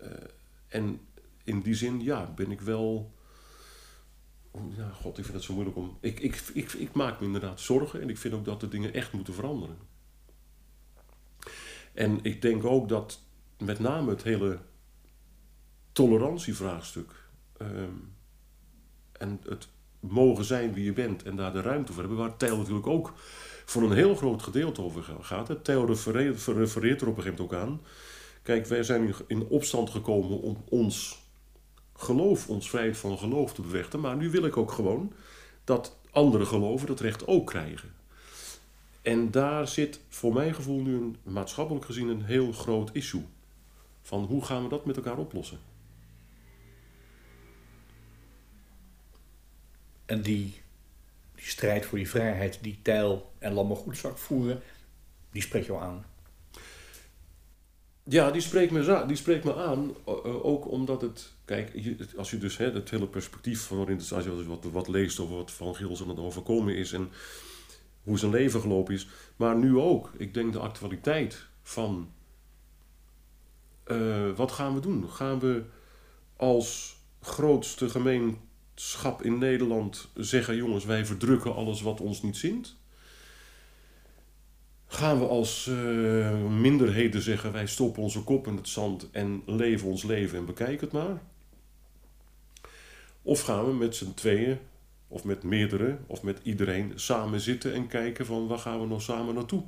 uh, 0.00 0.08
en 0.68 1.00
in 1.44 1.60
die 1.60 1.74
zin, 1.74 2.02
ja, 2.02 2.32
ben 2.36 2.50
ik 2.50 2.60
wel. 2.60 3.16
Ja, 4.76 4.88
god, 4.90 5.18
ik 5.18 5.24
vind 5.24 5.36
het 5.36 5.44
zo 5.44 5.52
moeilijk 5.52 5.76
om. 5.76 5.98
Ik, 6.00 6.20
ik, 6.20 6.42
ik, 6.54 6.72
ik 6.72 6.92
maak 6.92 7.20
me 7.20 7.26
inderdaad 7.26 7.60
zorgen 7.60 8.00
en 8.00 8.08
ik 8.08 8.18
vind 8.18 8.34
ook 8.34 8.44
dat 8.44 8.60
de 8.60 8.68
dingen 8.68 8.94
echt 8.94 9.12
moeten 9.12 9.34
veranderen. 9.34 9.76
En 11.92 12.18
ik 12.22 12.42
denk 12.42 12.64
ook 12.64 12.88
dat 12.88 13.20
met 13.58 13.78
name 13.78 14.10
het 14.10 14.22
hele 14.22 14.58
tolerantievraagstuk 15.92 17.28
um, 17.62 18.14
en 19.12 19.40
het 19.48 19.68
mogen 20.00 20.44
zijn 20.44 20.72
wie 20.72 20.84
je 20.84 20.92
bent 20.92 21.22
en 21.22 21.36
daar 21.36 21.52
de 21.52 21.60
ruimte 21.60 21.92
voor 21.92 22.00
hebben, 22.00 22.20
waar 22.20 22.36
Tijl 22.36 22.56
natuurlijk 22.56 22.86
ook 22.86 23.12
voor 23.64 23.82
een 23.82 23.92
heel 23.92 24.14
groot 24.14 24.42
gedeelte 24.42 24.82
over 24.82 25.02
gaat. 25.20 25.64
Tijl 25.64 25.86
refereert, 25.86 26.46
refereert 26.46 27.00
er 27.00 27.08
op 27.08 27.16
een 27.16 27.22
gegeven 27.22 27.44
moment 27.44 27.60
ook 27.60 27.68
aan. 27.68 27.80
Kijk, 28.42 28.66
wij 28.66 28.82
zijn 28.82 29.14
in 29.26 29.46
opstand 29.46 29.90
gekomen 29.90 30.40
om 30.40 30.64
ons 30.68 31.26
geloof, 31.98 32.48
ons 32.48 32.70
vrijheid 32.70 32.96
van 32.96 33.18
geloof 33.18 33.54
te 33.54 33.62
bevechten, 33.62 34.00
maar 34.00 34.16
nu 34.16 34.30
wil 34.30 34.44
ik 34.44 34.56
ook 34.56 34.72
gewoon 34.72 35.12
dat 35.64 35.96
andere 36.10 36.44
geloven 36.46 36.86
dat 36.86 37.00
recht 37.00 37.26
ook 37.26 37.46
krijgen. 37.46 37.94
En 39.02 39.30
daar 39.30 39.68
zit 39.68 40.00
voor 40.08 40.32
mijn 40.32 40.54
gevoel 40.54 40.80
nu 40.80 40.94
een, 40.94 41.16
maatschappelijk 41.22 41.84
gezien 41.84 42.08
een 42.08 42.24
heel 42.24 42.52
groot 42.52 42.90
issue. 42.92 43.26
Van 44.02 44.24
hoe 44.24 44.44
gaan 44.44 44.62
we 44.62 44.68
dat 44.68 44.84
met 44.84 44.96
elkaar 44.96 45.18
oplossen? 45.18 45.58
En 50.06 50.22
die, 50.22 50.60
die 51.34 51.44
strijd 51.44 51.86
voor 51.86 51.98
die 51.98 52.08
vrijheid 52.08 52.58
die 52.62 52.78
Tijl 52.82 53.32
en 53.38 53.52
Lamme 53.52 53.74
Goedzak 53.74 54.18
voeren, 54.18 54.62
die 55.30 55.42
spreekt 55.42 55.66
jou 55.66 55.82
aan. 55.82 56.04
Ja, 58.02 58.30
die 58.30 58.40
spreekt 58.40 58.72
me, 58.72 59.04
die 59.06 59.16
spreekt 59.16 59.44
me 59.44 59.54
aan. 59.54 59.94
Ook 60.24 60.70
omdat 60.70 61.00
het. 61.00 61.32
Kijk, 61.48 61.96
als 62.16 62.30
je 62.30 62.38
dus 62.38 62.56
hè, 62.56 62.72
het 62.72 62.90
hele 62.90 63.06
perspectief 63.06 63.60
van 63.60 63.76
waarin 63.76 63.96
als 63.96 64.24
je 64.24 64.44
wat, 64.46 64.64
wat 64.64 64.88
leest 64.88 65.18
over 65.18 65.36
wat 65.36 65.50
Van 65.50 65.74
Gils 65.74 66.02
aan 66.02 66.08
het 66.08 66.18
overkomen 66.18 66.76
is. 66.76 66.92
En 66.92 67.10
hoe 68.02 68.18
zijn 68.18 68.30
leven 68.30 68.60
gelopen 68.60 68.94
is. 68.94 69.08
Maar 69.36 69.56
nu 69.56 69.76
ook. 69.76 70.12
Ik 70.16 70.34
denk 70.34 70.52
de 70.52 70.58
actualiteit 70.58 71.46
van. 71.62 72.12
Uh, 73.86 74.30
wat 74.30 74.52
gaan 74.52 74.74
we 74.74 74.80
doen? 74.80 75.10
Gaan 75.10 75.38
we 75.38 75.64
als 76.36 76.96
grootste 77.20 77.88
gemeenschap 77.88 79.22
in 79.22 79.38
Nederland 79.38 80.08
zeggen: 80.14 80.56
jongens, 80.56 80.84
wij 80.84 81.06
verdrukken 81.06 81.54
alles 81.54 81.82
wat 81.82 82.00
ons 82.00 82.22
niet 82.22 82.36
zint? 82.36 82.76
Gaan 84.86 85.18
we 85.18 85.26
als 85.26 85.66
uh, 85.66 86.46
minderheden 86.46 87.22
zeggen: 87.22 87.52
wij 87.52 87.66
stoppen 87.66 88.02
onze 88.02 88.22
kop 88.22 88.46
in 88.46 88.56
het 88.56 88.68
zand 88.68 89.10
en 89.10 89.42
leven 89.46 89.88
ons 89.88 90.02
leven 90.02 90.38
en 90.38 90.46
bekijken 90.46 90.80
het 90.80 90.92
maar? 90.92 91.20
Of 93.22 93.40
gaan 93.40 93.64
we 93.64 93.72
met 93.72 93.96
z'n 93.96 94.14
tweeën 94.14 94.58
of 95.08 95.24
met 95.24 95.42
meerdere, 95.42 95.98
of 96.06 96.22
met 96.22 96.40
iedereen 96.42 96.92
samen 96.94 97.40
zitten 97.40 97.74
en 97.74 97.86
kijken 97.86 98.26
van 98.26 98.46
waar 98.46 98.58
gaan 98.58 98.80
we 98.80 98.86
nou 98.86 99.00
samen 99.00 99.34
naartoe. 99.34 99.62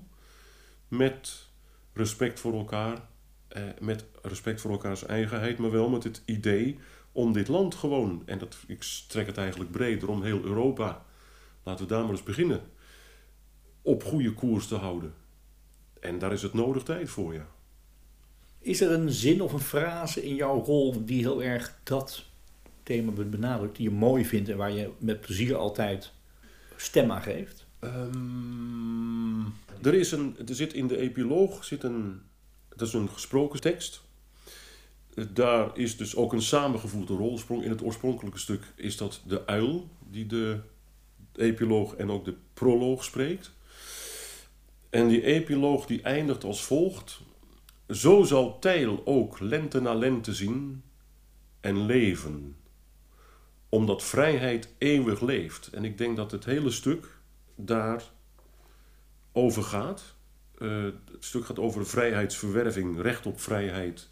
Met 0.89 1.49
respect 1.93 2.41
voor 2.41 2.55
elkaar, 2.55 3.09
eh, 3.49 3.63
met 3.81 4.05
respect 4.23 4.61
voor 4.61 4.71
elkaars 4.71 5.07
eigenheid, 5.07 5.59
maar 5.59 5.71
wel 5.71 5.89
met 5.89 6.05
het 6.05 6.23
idee 6.25 6.79
om 7.13 7.33
dit 7.33 7.49
land 7.49 7.75
gewoon, 7.75 8.23
en 8.27 8.39
dat, 8.39 8.57
ik 8.67 8.85
trek 9.09 9.27
het 9.27 9.37
eigenlijk 9.37 9.71
breder 9.71 10.09
om 10.09 10.23
heel 10.23 10.43
Europa, 10.43 11.05
laten 11.63 11.85
we 11.85 11.91
daar 11.91 12.03
maar 12.03 12.11
eens 12.11 12.23
beginnen, 12.23 12.61
op 13.83 14.05
goede 14.05 14.35
koers 14.35 14.67
te 14.67 14.75
houden. 14.75 15.15
En 16.01 16.19
daar 16.19 16.33
is 16.33 16.43
het 16.43 16.55
nodig 16.55 16.83
tijd 16.83 17.11
voor, 17.11 17.35
ja. 17.35 17.47
Is 18.59 18.81
er 18.81 18.91
een 18.91 19.11
zin 19.11 19.43
of 19.43 19.53
een 19.53 19.61
frase 19.61 20.25
in 20.25 20.35
jouw 20.35 20.65
rol 20.65 21.05
die 21.05 21.21
heel 21.21 21.43
erg 21.43 21.81
dat 21.83 22.30
thema 22.91 23.13
benadrukt 23.13 23.77
die 23.77 23.89
je 23.89 23.95
mooi 23.95 24.25
vindt 24.25 24.49
en 24.49 24.57
waar 24.57 24.73
je 24.73 24.91
met 24.99 25.21
plezier 25.21 25.57
altijd 25.57 26.13
stem 26.77 27.11
aan 27.11 27.23
geeft? 27.23 27.67
Um, 27.81 29.45
er, 29.83 29.95
is 29.95 30.13
een, 30.13 30.37
er 30.49 30.55
zit 30.55 30.73
in 30.73 30.87
de 30.87 30.97
epiloog 30.97 31.65
zit 31.65 31.83
een, 31.83 32.21
dat 32.69 32.89
is 32.89 32.95
een 32.95 33.09
gesproken 33.09 33.61
tekst. 33.61 34.03
Daar 35.33 35.79
is 35.79 35.97
dus 35.97 36.17
ook 36.17 36.33
een 36.33 36.43
samengevoelde 36.43 37.15
rol. 37.15 37.41
In 37.49 37.71
het 37.71 37.83
oorspronkelijke 37.83 38.39
stuk 38.39 38.63
is 38.75 38.97
dat 38.97 39.23
de 39.27 39.47
uil 39.47 39.89
die 40.11 40.27
de 40.27 40.61
epiloog 41.35 41.95
en 41.95 42.11
ook 42.11 42.25
de 42.25 42.35
proloog 42.55 43.05
spreekt. 43.05 43.53
En 44.91 45.09
die 45.09 45.23
epiloog 45.23 45.87
die 45.87 46.03
eindigt 46.03 46.45
als 46.45 46.65
volgt. 46.65 47.21
Zo 47.89 48.23
zal 48.23 48.59
Tijl 48.59 49.03
ook 49.05 49.41
lente 49.41 49.81
na 49.81 49.95
lente 49.95 50.35
zien 50.35 50.83
en 51.61 51.87
leven 51.87 52.55
omdat 53.71 54.03
vrijheid 54.03 54.75
eeuwig 54.79 55.21
leeft. 55.21 55.67
En 55.67 55.85
ik 55.85 55.99
denk 55.99 56.17
dat 56.17 56.31
het 56.31 56.45
hele 56.45 56.71
stuk 56.71 57.07
daar 57.55 58.03
over 59.33 59.63
gaat. 59.63 60.15
Uh, 60.59 60.85
het 60.85 61.25
stuk 61.25 61.45
gaat 61.45 61.59
over 61.59 61.87
vrijheidsverwerving, 61.87 63.01
recht 63.01 63.27
op 63.27 63.41
vrijheid, 63.41 64.09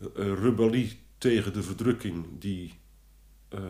uh, 0.00 0.08
rebellie 0.42 0.98
tegen 1.18 1.52
de 1.52 1.62
verdrukking 1.62 2.26
die 2.38 2.74
uh, 3.54 3.60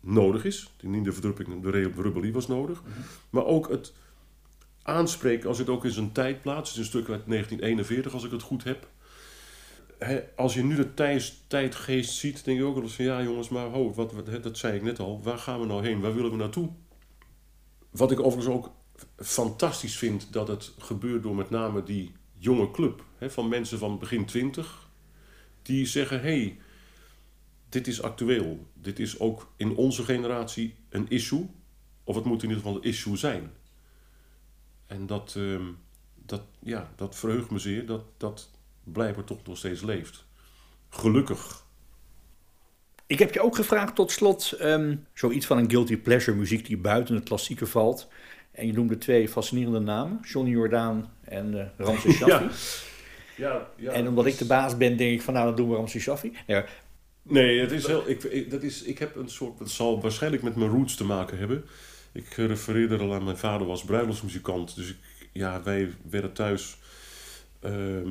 nodig 0.00 0.44
is. 0.44 0.74
Niet 0.80 1.04
de 1.04 1.12
verdrukking, 1.12 1.62
de 1.62 1.70
rebellie 2.02 2.32
was 2.32 2.46
nodig. 2.46 2.82
Mm 2.82 2.92
-hmm. 2.92 3.04
Maar 3.30 3.44
ook 3.44 3.68
het 3.68 3.94
aanspreken, 4.82 5.48
als 5.48 5.58
het 5.58 5.68
ook 5.68 5.84
in 5.84 5.90
zijn 5.90 6.12
tijd 6.12 6.42
plaatst, 6.42 6.74
het 6.76 6.84
is 6.84 6.92
een 6.92 7.00
stuk 7.00 7.08
uit 7.08 7.26
1941 7.26 8.12
als 8.12 8.24
ik 8.24 8.30
het 8.30 8.42
goed 8.42 8.64
heb 8.64 8.88
als 10.36 10.54
je 10.54 10.64
nu 10.64 10.74
de 10.74 10.94
tijd, 10.94 11.34
tijdgeest 11.46 12.14
ziet, 12.14 12.44
denk 12.44 12.58
je 12.58 12.64
ook 12.64 12.74
wel 12.74 12.82
eens 12.82 12.94
van 12.94 13.04
ja 13.04 13.22
jongens, 13.22 13.48
maar 13.48 13.66
ho, 13.66 13.94
wat, 13.94 14.12
wat, 14.12 14.42
dat 14.42 14.58
zei 14.58 14.76
ik 14.76 14.82
net 14.82 14.98
al, 14.98 15.22
waar 15.22 15.38
gaan 15.38 15.60
we 15.60 15.66
nou 15.66 15.86
heen? 15.86 16.00
Waar 16.00 16.14
willen 16.14 16.30
we 16.30 16.36
naartoe? 16.36 16.70
Wat 17.90 18.10
ik 18.10 18.20
overigens 18.20 18.54
ook 18.54 18.70
fantastisch 19.16 19.98
vind 19.98 20.32
dat 20.32 20.48
het 20.48 20.72
gebeurt 20.78 21.22
door 21.22 21.34
met 21.34 21.50
name 21.50 21.82
die 21.82 22.12
jonge 22.38 22.70
club 22.70 23.04
van 23.20 23.48
mensen 23.48 23.78
van 23.78 23.98
begin 23.98 24.24
twintig, 24.24 24.88
die 25.62 25.86
zeggen: 25.86 26.20
hé, 26.20 26.40
hey, 26.40 26.58
dit 27.68 27.86
is 27.86 28.02
actueel, 28.02 28.66
dit 28.74 28.98
is 28.98 29.18
ook 29.18 29.52
in 29.56 29.76
onze 29.76 30.04
generatie 30.04 30.74
een 30.88 31.08
issue, 31.08 31.50
of 32.04 32.14
het 32.14 32.24
moet 32.24 32.42
in 32.42 32.48
ieder 32.48 32.62
geval 32.62 32.76
een 32.76 32.88
issue 32.88 33.16
zijn. 33.16 33.50
En 34.86 35.06
dat, 35.06 35.34
uh, 35.38 35.60
dat, 36.14 36.42
ja, 36.58 36.92
dat 36.96 37.16
verheugt 37.16 37.50
me 37.50 37.58
zeer 37.58 37.86
dat, 37.86 38.04
dat 38.16 38.50
blijkbaar 38.92 39.24
toch 39.24 39.38
nog 39.46 39.56
steeds 39.56 39.82
leeft. 39.82 40.24
Gelukkig. 40.88 41.64
Ik 43.06 43.18
heb 43.18 43.34
je 43.34 43.40
ook 43.42 43.54
gevraagd 43.56 43.94
tot 43.94 44.10
slot 44.10 44.52
ehm, 44.52 44.96
zoiets 45.14 45.46
van 45.46 45.58
een 45.58 45.70
guilty 45.70 45.96
pleasure 45.96 46.36
muziek 46.36 46.66
die 46.66 46.76
buiten 46.76 47.14
het 47.14 47.24
klassieke 47.24 47.66
valt. 47.66 48.08
En 48.52 48.66
je 48.66 48.72
noemde 48.72 48.98
twee 48.98 49.28
fascinerende 49.28 49.80
namen, 49.80 50.18
Johnny 50.22 50.50
Jordaan 50.50 51.12
en 51.24 51.52
uh, 51.54 51.62
Ramses 51.76 52.14
Shaffi. 52.18 52.44
Ja. 52.44 52.50
Ja, 53.36 53.68
ja. 53.76 53.90
En 53.92 54.08
omdat 54.08 54.26
ik 54.26 54.38
de 54.38 54.44
baas 54.46 54.76
ben, 54.76 54.96
denk 54.96 55.12
ik 55.12 55.22
van 55.22 55.34
nou, 55.34 55.46
dan 55.46 55.56
doen 55.56 55.68
we 55.68 55.76
Ramses 55.76 56.02
Shaffi. 56.02 56.32
Ja, 56.46 56.64
Nee, 57.22 57.60
het 57.60 57.72
is 57.72 57.86
heel, 57.86 58.08
ik, 58.08 58.22
ik, 58.22 58.50
dat 58.50 58.62
is, 58.62 58.82
ik 58.82 58.98
heb 58.98 59.16
een 59.16 59.28
soort. 59.28 59.58
Het 59.58 59.70
zal 59.70 60.00
waarschijnlijk 60.00 60.42
met 60.42 60.56
mijn 60.56 60.70
roots 60.70 60.96
te 60.96 61.04
maken 61.04 61.38
hebben. 61.38 61.64
Ik 62.12 62.32
refereerde 62.32 62.98
al 62.98 63.14
aan 63.14 63.24
mijn 63.24 63.36
vader 63.36 63.66
was 63.66 63.84
bruiloftsmuzikant. 63.84 64.74
Dus 64.76 64.88
ik, 64.88 64.96
ja, 65.32 65.62
wij 65.62 65.92
werden 66.10 66.32
thuis. 66.32 66.76
ehm, 67.60 68.10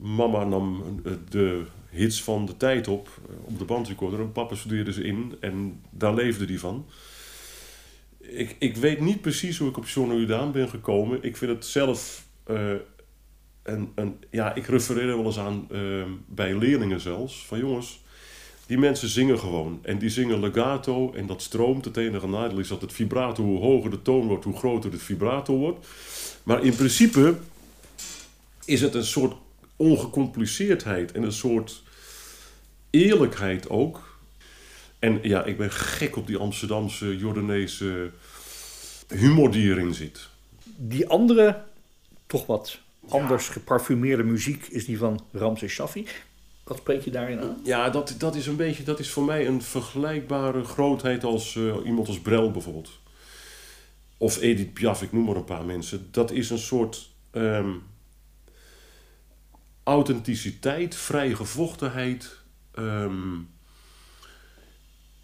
mama 0.00 0.44
nam 0.44 0.82
eh, 1.04 1.12
de 1.28 1.64
hits 1.90 2.22
van 2.22 2.46
de 2.46 2.56
tijd 2.56 2.88
op, 2.88 3.08
eh, 3.28 3.34
op 3.44 3.58
de 3.58 3.64
bandrecorder. 3.64 4.20
En 4.20 4.32
papa 4.32 4.54
studeerde 4.54 4.92
ze 4.92 5.02
in 5.02 5.34
en 5.40 5.82
daar 5.90 6.14
leefde 6.14 6.44
die 6.44 6.60
van. 6.60 6.86
Ik, 8.18 8.56
ik 8.58 8.76
weet 8.76 9.00
niet 9.00 9.20
precies 9.20 9.58
hoe 9.58 9.68
ik 9.68 9.76
op 9.76 9.86
John 9.86 10.12
Jordaan 10.14 10.52
ben 10.52 10.68
gekomen. 10.68 11.22
Ik 11.22 11.36
vind 11.36 11.50
het 11.50 11.66
zelf. 11.66 12.26
eh, 12.44 12.72
een, 13.62 13.92
een, 13.94 14.16
ja, 14.30 14.54
ik 14.54 14.66
refereer 14.66 15.08
er 15.08 15.16
wel 15.16 15.26
eens 15.26 15.38
aan 15.38 15.66
ehm, 15.70 16.10
bij 16.26 16.56
leerlingen 16.58 17.00
zelfs. 17.00 17.46
Van 17.46 17.58
jongens, 17.58 18.00
die 18.66 18.78
mensen 18.78 19.08
zingen 19.08 19.38
gewoon. 19.38 19.78
En 19.82 19.98
die 19.98 20.08
zingen 20.08 20.40
legato 20.40 21.12
en 21.12 21.26
dat 21.26 21.42
stroomt. 21.42 21.84
Het 21.84 21.96
enige 21.96 22.28
nadeel 22.28 22.58
is 22.58 22.68
dat 22.68 22.80
het 22.80 22.92
vibrato, 22.92 23.42
hoe 23.42 23.58
hoger 23.58 23.90
de 23.90 24.02
toon 24.02 24.26
wordt, 24.26 24.44
hoe 24.44 24.56
groter 24.56 24.92
het 24.92 25.02
vibrato 25.02 25.56
wordt. 25.56 25.86
Maar 26.42 26.64
in 26.64 26.74
principe 26.74 27.36
is 28.64 28.80
het 28.80 28.94
een 28.94 29.04
soort 29.04 29.34
ongecompliceerdheid 29.78 31.12
en 31.12 31.22
een 31.22 31.32
soort 31.32 31.82
eerlijkheid 32.90 33.68
ook. 33.68 34.18
En 34.98 35.18
ja, 35.22 35.44
ik 35.44 35.56
ben 35.56 35.70
gek 35.70 36.16
op 36.16 36.26
die 36.26 36.36
Amsterdamse, 36.36 37.16
Jordaanese 37.16 38.10
humor 39.08 39.50
die 39.50 39.70
erin 39.70 39.94
zit. 39.94 40.28
Die 40.76 41.08
andere, 41.08 41.62
toch 42.26 42.46
wat 42.46 42.78
anders 43.08 43.48
geparfumeerde 43.48 44.22
muziek 44.22 44.66
is 44.66 44.84
die 44.84 44.98
van 44.98 45.24
Ramses 45.32 45.72
Shaffi. 45.72 46.06
Wat 46.64 46.76
spreek 46.76 47.02
je 47.02 47.10
daarin 47.10 47.40
aan? 47.40 47.60
Ja, 47.64 47.90
dat, 47.90 48.14
dat 48.18 48.34
is 48.34 48.46
een 48.46 48.56
beetje, 48.56 48.82
dat 48.82 48.98
is 48.98 49.10
voor 49.10 49.24
mij 49.24 49.46
een 49.46 49.62
vergelijkbare 49.62 50.64
grootheid 50.64 51.24
als 51.24 51.56
eh, 51.56 51.76
iemand 51.84 52.08
als 52.08 52.20
Brel 52.20 52.50
bijvoorbeeld. 52.50 52.90
Of 54.16 54.40
Edith 54.40 54.72
Piaf, 54.72 55.02
ik 55.02 55.12
noem 55.12 55.24
maar 55.24 55.36
een 55.36 55.44
paar 55.44 55.64
mensen. 55.64 56.08
Dat 56.10 56.30
is 56.30 56.50
een 56.50 56.58
soort 56.58 57.10
ehm, 57.30 57.70
authenticiteit, 59.88 60.96
vrijgevochtenheid, 60.96 62.38
ehm 62.74 63.36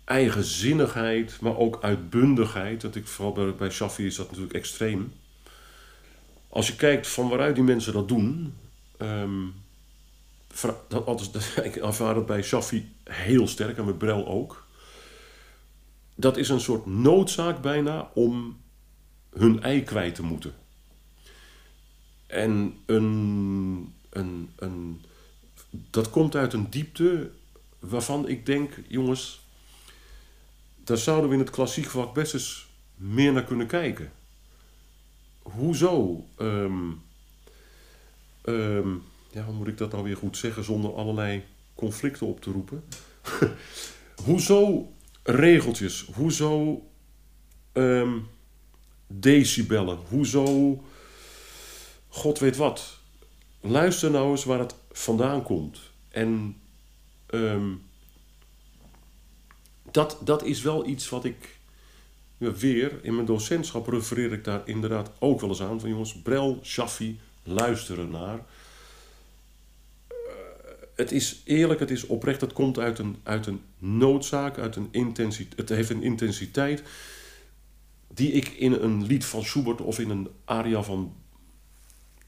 eigenzinnigheid, 0.04 1.40
maar 1.40 1.56
ook 1.56 1.82
uitbundigheid. 1.82 2.80
Dat 2.80 2.94
ik, 2.94 3.06
vooral 3.06 3.32
bij, 3.32 3.54
bij 3.54 3.68
is 3.96 4.16
dat 4.16 4.26
natuurlijk 4.26 4.54
extreem. 4.54 5.12
Als 6.48 6.66
je 6.66 6.76
kijkt 6.76 7.06
van 7.06 7.28
waaruit 7.28 7.54
die 7.54 7.64
mensen 7.64 7.92
dat 7.92 8.08
doen... 8.08 8.54
ehm, 8.98 9.42
dat, 10.88 11.06
dat, 11.06 11.30
ik 11.62 11.76
ervaar 11.76 12.16
het 12.16 12.26
bij 12.26 12.42
Shaffi 12.42 12.92
heel 13.04 13.48
sterk 13.48 13.76
en 13.78 13.84
met 13.84 13.98
Brel 13.98 14.26
ook. 14.26 14.66
Dat 16.14 16.36
is 16.36 16.48
een 16.48 16.60
soort 16.60 16.86
noodzaak 16.86 17.60
bijna 17.60 18.10
om 18.14 18.60
hun 19.30 19.62
ei 19.62 19.82
kwijt 19.82 20.14
te 20.14 20.22
moeten. 20.22 20.54
En 22.26 22.78
een, 22.86 23.93
een, 24.14 24.50
een, 24.56 25.04
dat 25.70 26.10
komt 26.10 26.36
uit 26.36 26.52
een 26.52 26.70
diepte 26.70 27.30
waarvan 27.78 28.28
ik 28.28 28.46
denk, 28.46 28.72
jongens, 28.88 29.46
daar 30.84 30.98
zouden 30.98 31.28
we 31.28 31.34
in 31.34 31.40
het 31.40 31.50
klassiek 31.50 31.86
vak 31.86 32.14
best 32.14 32.34
eens 32.34 32.66
meer 32.94 33.32
naar 33.32 33.44
kunnen 33.44 33.66
kijken. 33.66 34.12
Hoezo? 35.42 36.24
ehm, 36.36 36.90
ehm, 38.42 38.88
ja, 39.30 39.44
hoe 39.44 39.54
moet 39.54 39.68
ik 39.68 39.78
dat 39.78 39.92
nou 39.92 40.04
weer 40.04 40.16
goed 40.16 40.36
zeggen 40.36 40.64
zonder 40.64 40.94
allerlei 40.94 41.42
conflicten 41.74 42.26
op 42.26 42.40
te 42.40 42.50
roepen? 42.50 42.84
Hoezo 44.24 44.92
regeltjes? 45.22 46.06
Hoezo 46.14 46.82
ehm, 47.72 48.18
decibellen? 49.06 49.98
Hoezo 50.08 50.78
god 52.08 52.38
weet 52.38 52.56
wat? 52.56 52.98
Luister 53.66 54.10
nou 54.10 54.30
eens 54.30 54.44
waar 54.44 54.58
het 54.58 54.74
vandaan 54.92 55.42
komt. 55.42 55.80
En 56.08 56.56
ehm, 57.26 57.72
dat, 59.90 60.18
dat 60.24 60.44
is 60.44 60.62
wel 60.62 60.86
iets 60.86 61.08
wat 61.08 61.24
ik 61.24 61.58
weer 62.38 62.98
in 63.02 63.14
mijn 63.14 63.26
docentschap 63.26 63.88
refereer 63.88 64.32
ik 64.32 64.44
daar 64.44 64.62
inderdaad 64.64 65.10
ook 65.18 65.40
wel 65.40 65.48
eens 65.48 65.62
aan. 65.62 65.80
Van 65.80 65.88
jongens, 65.88 66.22
Brel, 66.22 66.60
Shaffi, 66.62 67.20
luisteren 67.42 68.10
naar 68.10 68.40
het 70.94 71.12
is 71.12 71.40
eerlijk, 71.44 71.80
het 71.80 71.90
is 71.90 72.06
oprecht, 72.06 72.40
het 72.40 72.52
komt 72.52 72.78
uit 72.78 72.98
een, 72.98 73.16
uit 73.22 73.46
een 73.46 73.60
noodzaak, 73.78 74.58
uit 74.58 74.76
een 74.76 74.88
intensiteit. 74.90 75.58
Het 75.58 75.68
heeft 75.68 75.90
een 75.90 76.02
intensiteit 76.02 76.82
die 78.08 78.32
ik 78.32 78.48
in 78.48 78.72
een 78.72 79.06
lied 79.06 79.24
van 79.24 79.44
Schubert 79.44 79.80
of 79.80 79.98
in 79.98 80.10
een 80.10 80.28
aria 80.44 80.82
van 80.82 81.14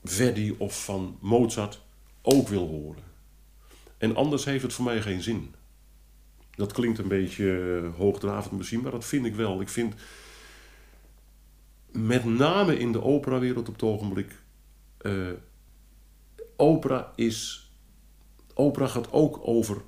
Verdi 0.09 0.54
of 0.59 0.84
van 0.84 1.18
Mozart 1.20 1.80
ook 2.22 2.48
wil 2.48 2.66
horen. 2.66 3.02
En 3.98 4.16
anders 4.16 4.44
heeft 4.44 4.62
het 4.62 4.72
voor 4.72 4.84
mij 4.84 5.02
geen 5.02 5.22
zin. 5.22 5.54
Dat 6.50 6.72
klinkt 6.72 6.98
een 6.98 7.09
beetje 7.09 7.80
eh, 7.82 7.98
hoogdravend 7.98 8.57
misschien, 8.57 8.80
maar 8.80 8.90
dat 8.90 9.04
vind 9.04 9.26
ik 9.26 9.34
wel. 9.34 9.61
Ik 9.61 9.68
vind 9.68 9.94
met 11.92 12.24
name 12.24 12.78
in 12.78 12.92
de 12.92 13.02
operawereld 13.02 13.68
op 13.68 13.74
het 13.74 13.82
ogenblik. 13.82 14.42
eh, 14.98 15.30
opera 16.57 17.12
is 17.14 17.66
opera 18.54 18.86
gaat 18.86 19.12
ook 19.12 19.40
over 19.42 19.82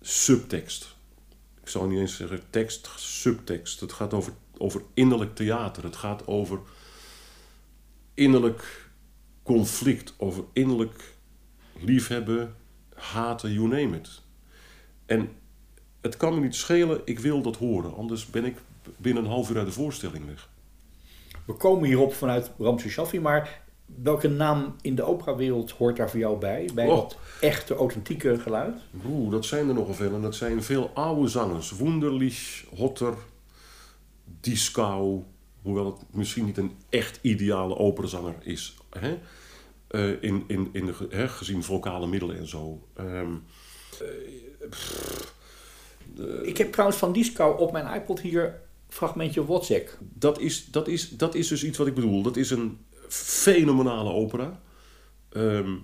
subtekst. 0.00 0.96
Ik 1.60 1.68
zou 1.68 1.88
niet 1.88 1.98
eens 1.98 2.16
zeggen 2.16 2.42
tekst, 2.50 2.88
subtekst. 2.96 3.80
Het 3.80 3.92
gaat 3.92 4.14
over, 4.14 4.32
over 4.58 4.82
innerlijk 4.94 5.34
theater. 5.34 5.84
Het 5.84 5.96
gaat 5.96 6.26
over 6.26 6.60
innerlijk 8.14 8.87
conflict, 9.48 10.14
over 10.16 10.44
innerlijk 10.52 11.14
liefhebben, 11.80 12.54
haten, 12.94 13.52
you 13.52 13.68
name 13.68 13.96
it. 13.96 14.22
En 15.06 15.28
het 16.00 16.16
kan 16.16 16.34
me 16.34 16.40
niet 16.40 16.54
schelen, 16.54 17.00
ik 17.04 17.18
wil 17.18 17.42
dat 17.42 17.56
horen. 17.56 17.94
Anders 17.96 18.26
ben 18.26 18.44
ik 18.44 18.56
binnen 18.96 19.24
een 19.24 19.30
half 19.30 19.50
uur 19.50 19.56
uit 19.56 19.66
de 19.66 19.72
voorstelling 19.72 20.26
weg. 20.26 20.48
We 21.46 21.52
komen 21.52 21.84
hierop 21.84 22.14
vanuit 22.14 22.50
Ramses 22.58 22.92
Shaffi, 22.92 23.20
maar 23.20 23.62
welke 24.02 24.28
naam 24.28 24.74
in 24.80 24.94
de 24.94 25.02
operawereld 25.02 25.70
hoort 25.70 25.96
daar 25.96 26.10
voor 26.10 26.18
jou 26.18 26.38
bij? 26.38 26.70
Bij 26.74 26.86
Oh. 26.88 26.96
dat 26.96 27.16
echte, 27.40 27.74
authentieke 27.74 28.38
geluid? 28.38 28.80
Oeh, 29.06 29.30
dat 29.30 29.44
zijn 29.44 29.68
er 29.68 29.74
nogal 29.74 29.94
veel. 29.94 30.14
En 30.14 30.22
dat 30.22 30.34
zijn 30.34 30.62
veel 30.62 30.90
oude 30.94 31.28
zangers. 31.28 31.76
Wunderlich, 31.76 32.64
Hotter, 32.76 33.14
Dieskau. 34.40 35.22
Hoewel 35.62 35.86
het 35.86 36.02
misschien 36.10 36.44
niet 36.44 36.56
een 36.58 36.72
echt 36.88 37.18
ideale 37.22 37.76
operazanger 37.76 38.34
is. 38.42 38.76
Hè? 38.98 39.18
Eh, 39.88 40.22
in, 40.22 40.44
in, 40.46 40.68
in 40.72 40.86
de, 40.86 40.94
hè, 41.10 41.28
gezien 41.28 41.62
vocale 41.62 42.06
middelen 42.06 42.38
en 42.38 42.48
zo. 42.48 42.88
Ehm, 42.94 43.32
Ik 46.42 46.56
heb 46.58 46.72
trouwens 46.72 46.98
van 46.98 47.12
Disco 47.12 47.48
op 47.50 47.72
mijn 47.72 48.00
iPod 48.00 48.20
hier 48.20 48.60
fragmentje 48.88 49.44
Wozzeck. 49.44 49.98
dat, 50.00 50.40
is, 50.40 50.66
dat, 50.66 50.88
is, 50.88 51.08
dat 51.08 51.34
is 51.34 51.48
dus 51.48 51.64
iets 51.64 51.78
wat 51.78 51.86
ik 51.86 51.94
bedoel. 51.94 52.22
Dat 52.22 52.36
is 52.36 52.50
een 52.50 52.78
fenomenale 53.08 54.10
opera. 54.10 54.60
Ehm, 55.28 55.74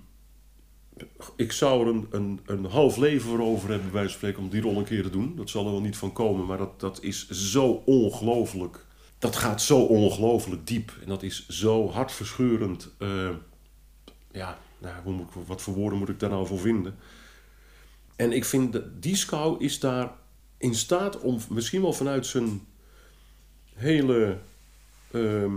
ik 1.37 1.53
zou 1.53 1.81
er 1.81 1.95
een, 1.95 2.07
een, 2.11 2.41
een 2.47 2.65
half 2.65 2.97
leven 2.97 3.29
voor 3.29 3.41
over 3.41 3.71
hebben, 3.71 3.91
bij 3.91 4.09
spreken, 4.09 4.43
om 4.43 4.49
die 4.49 4.61
rol 4.61 4.77
een 4.79 4.85
keer 4.85 5.03
te 5.03 5.11
doen. 5.11 5.37
Dat 5.37 5.51
zal 5.51 5.65
er 5.67 5.71
wel 5.71 5.81
niet 5.81 5.97
van 5.97 6.13
komen, 6.13 6.47
maar 6.47 6.59
dat, 6.59 6.81
dat 6.81 7.03
is 7.03 7.29
zo 7.29 7.83
ongelooflijk. 7.85 8.87
Dat 9.19 9.37
gaat 9.37 9.63
zo 9.63 9.79
ongelooflijk 9.81 10.67
diep. 10.67 10.93
En 11.03 11.09
dat 11.09 11.23
is 11.23 11.49
zo 11.49 11.91
hartverscheurend. 11.91 12.95
eh, 12.99 13.29
ja, 14.35 14.59
nou, 14.79 14.95
hoe 15.03 15.13
moet 15.13 15.31
wat 15.47 15.63
voor 15.63 15.75
woorden 15.75 15.99
moet 15.99 16.09
ik 16.09 16.21
daar 16.21 16.31
nou 16.31 16.47
voor 16.47 16.59
vinden? 16.59 16.97
En 18.17 18.33
ik 18.33 18.45
vind 18.45 18.73
dat 18.73 19.03
Dieskau 19.03 19.65
is 19.65 19.81
daar 19.81 20.13
in 20.59 20.75
staat 20.75 21.21
om 21.21 21.41
misschien 21.49 21.83
wel 21.83 21.93
vanuit 21.93 22.27
zijn 22.27 22.67
hele. 23.75 24.39
ehm, 25.11 25.53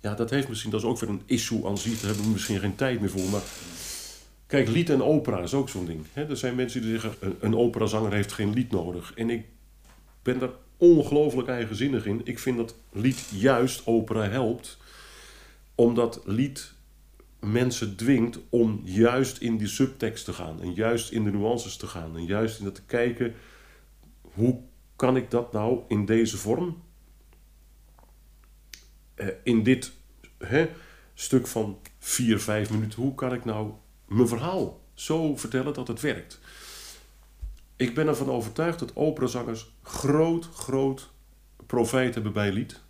ja, 0.00 0.14
dat 0.14 0.30
heeft 0.30 0.48
misschien, 0.48 0.70
dat 0.70 0.80
is 0.80 0.86
ook 0.86 0.98
weer 0.98 1.10
een 1.10 1.22
issue 1.26 1.66
aan 1.66 1.78
zich, 1.78 1.92
daar 1.92 2.06
hebben 2.06 2.24
we 2.24 2.30
misschien 2.30 2.58
geen 2.58 2.74
tijd 2.74 3.00
meer 3.00 3.10
voor. 3.10 3.28
Maar 3.30 3.42
kijk, 4.46 4.68
lied 4.68 4.90
en 4.90 5.02
opera 5.02 5.38
is 5.38 5.54
ook 5.54 5.68
zo'n 5.68 5.86
ding. 5.86 6.06
Er 6.12 6.36
zijn 6.36 6.54
mensen 6.54 6.82
die 6.82 6.90
zeggen, 6.90 7.14
een, 7.20 7.36
een 7.40 7.56
operazanger 7.56 8.12
heeft 8.12 8.32
geen 8.32 8.52
lied 8.52 8.70
nodig. 8.70 9.12
En 9.14 9.30
ik 9.30 9.46
ben 10.22 10.38
daar 10.38 10.50
ongelooflijk 10.76 11.48
eigenzinnig 11.48 12.06
in. 12.06 12.20
Ik 12.24 12.38
vind 12.38 12.56
dat 12.56 12.74
lied 12.92 13.24
juist 13.30 13.86
opera 13.86 14.28
helpt, 14.28 14.76
omdat 15.74 16.20
lied 16.24 16.72
mensen 17.40 17.96
dwingt 17.96 18.38
om 18.48 18.80
juist 18.84 19.38
in 19.38 19.56
die 19.56 19.66
subtekst 19.66 20.24
te 20.24 20.32
gaan. 20.32 20.60
En 20.60 20.74
juist 20.74 21.10
in 21.10 21.24
de 21.24 21.30
nuances 21.30 21.76
te 21.76 21.86
gaan. 21.86 22.16
En 22.16 22.24
juist 22.24 22.58
in 22.58 22.64
dat 22.64 22.74
te 22.74 22.84
kijken, 22.86 23.34
hoe 24.20 24.60
kan 24.96 25.16
ik 25.16 25.30
dat 25.30 25.52
nou 25.52 25.80
in 25.88 26.04
deze 26.04 26.36
vorm, 26.36 26.82
eh, 29.14 29.26
in 29.42 29.62
dit 29.62 29.92
hè, 30.38 30.70
stuk 31.14 31.46
van 31.46 31.78
vier, 31.98 32.40
vijf 32.40 32.70
minuten, 32.70 33.02
hoe 33.02 33.14
kan 33.14 33.32
ik 33.32 33.44
nou 33.44 33.72
mijn 34.06 34.28
verhaal 34.28 34.80
zo 34.94 35.36
vertellen 35.36 35.74
dat 35.74 35.88
het 35.88 36.00
werkt? 36.00 36.40
Ik 37.76 37.94
ben 37.94 38.08
ervan 38.08 38.30
overtuigd 38.30 38.78
dat 38.78 38.96
operazangers 38.96 39.70
groot, 39.82 40.44
groot 40.44 41.10
profijt 41.66 42.14
hebben 42.14 42.32
bij 42.32 42.52
lied. 42.52 42.80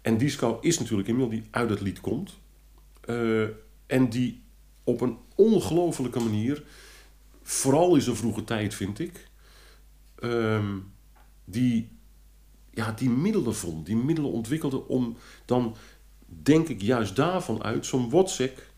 En 0.00 0.16
Dieskau 0.18 0.56
is 0.60 0.78
natuurlijk 0.78 1.08
iemand 1.08 1.30
die 1.30 1.44
uit 1.50 1.70
het 1.70 1.80
lied 1.80 2.00
komt. 2.00 2.38
Eh, 3.00 3.44
en 3.92 4.08
die 4.08 4.42
op 4.84 5.00
een 5.00 5.16
ongelofelijke 5.34 6.20
manier, 6.20 6.62
vooral 7.42 7.94
in 7.94 8.00
zijn 8.00 8.16
vroege 8.16 8.44
tijd 8.44 8.74
vind 8.74 8.98
ik, 8.98 9.28
ehm, 10.18 10.78
die, 11.44 11.88
ja, 12.70 12.92
die 12.92 13.10
middelen 13.10 13.54
vond, 13.54 13.86
die 13.86 13.96
middelen 13.96 14.30
ontwikkelde 14.30 14.88
om 14.88 15.16
dan, 15.44 15.76
denk 16.26 16.68
ik, 16.68 16.82
juist 16.82 17.16
daarvan 17.16 17.62
uit 17.62 17.86
zo'n 17.86 18.10
Wozzeck 18.10 18.70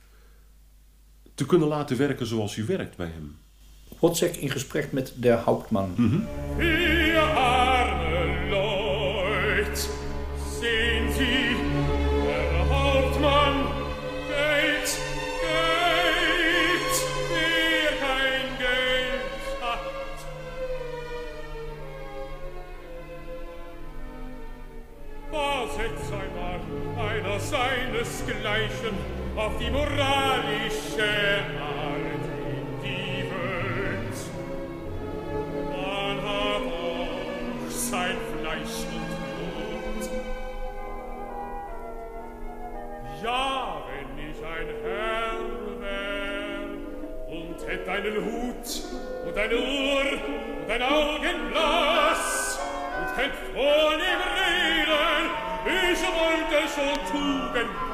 te 1.35 1.47
kunnen 1.47 1.69
laten 1.69 1.97
werken 1.97 2.27
zoals 2.27 2.55
hij 2.55 2.67
werkt 2.67 2.97
bij 2.97 3.11
hem. 3.11 3.37
Wozzeck 3.99 4.37
in 4.37 4.51
gesprek 4.51 4.93
met 4.93 5.13
de 5.17 5.31
Hauptmann. 5.31 5.95
Arme 6.59 7.54
auf 29.37 29.59
die 29.59 29.71
moralische 29.71 31.03
Art 31.61 32.25
in 32.47 32.67
die 32.83 33.25
Welt. 33.31 34.19
Man 35.73 36.17
hat 36.23 36.63
auch 36.73 37.69
sein 37.69 38.17
Fleisch 38.33 38.87
und 38.95 39.11
Blut. 39.39 40.11
Ja, 43.23 43.83
wenn 43.89 44.31
ich 44.31 44.39
ein 44.45 44.69
Herr 44.85 45.39
wär 45.81 46.69
und 47.27 47.59
hätt 47.67 47.89
einen 47.89 48.17
Hut 48.25 48.67
und 49.27 49.37
eine 49.37 49.57
Uhr 49.57 50.07
und 50.63 50.71
ein 50.71 50.83
Augenglas 50.83 52.59
und 53.01 53.17
hätt 53.17 53.35
vornehm 53.53 54.23
reden, 54.39 55.25
ich 55.67 56.03
wollte 56.03 56.59
schon 56.73 56.95
Tugend 57.11 57.94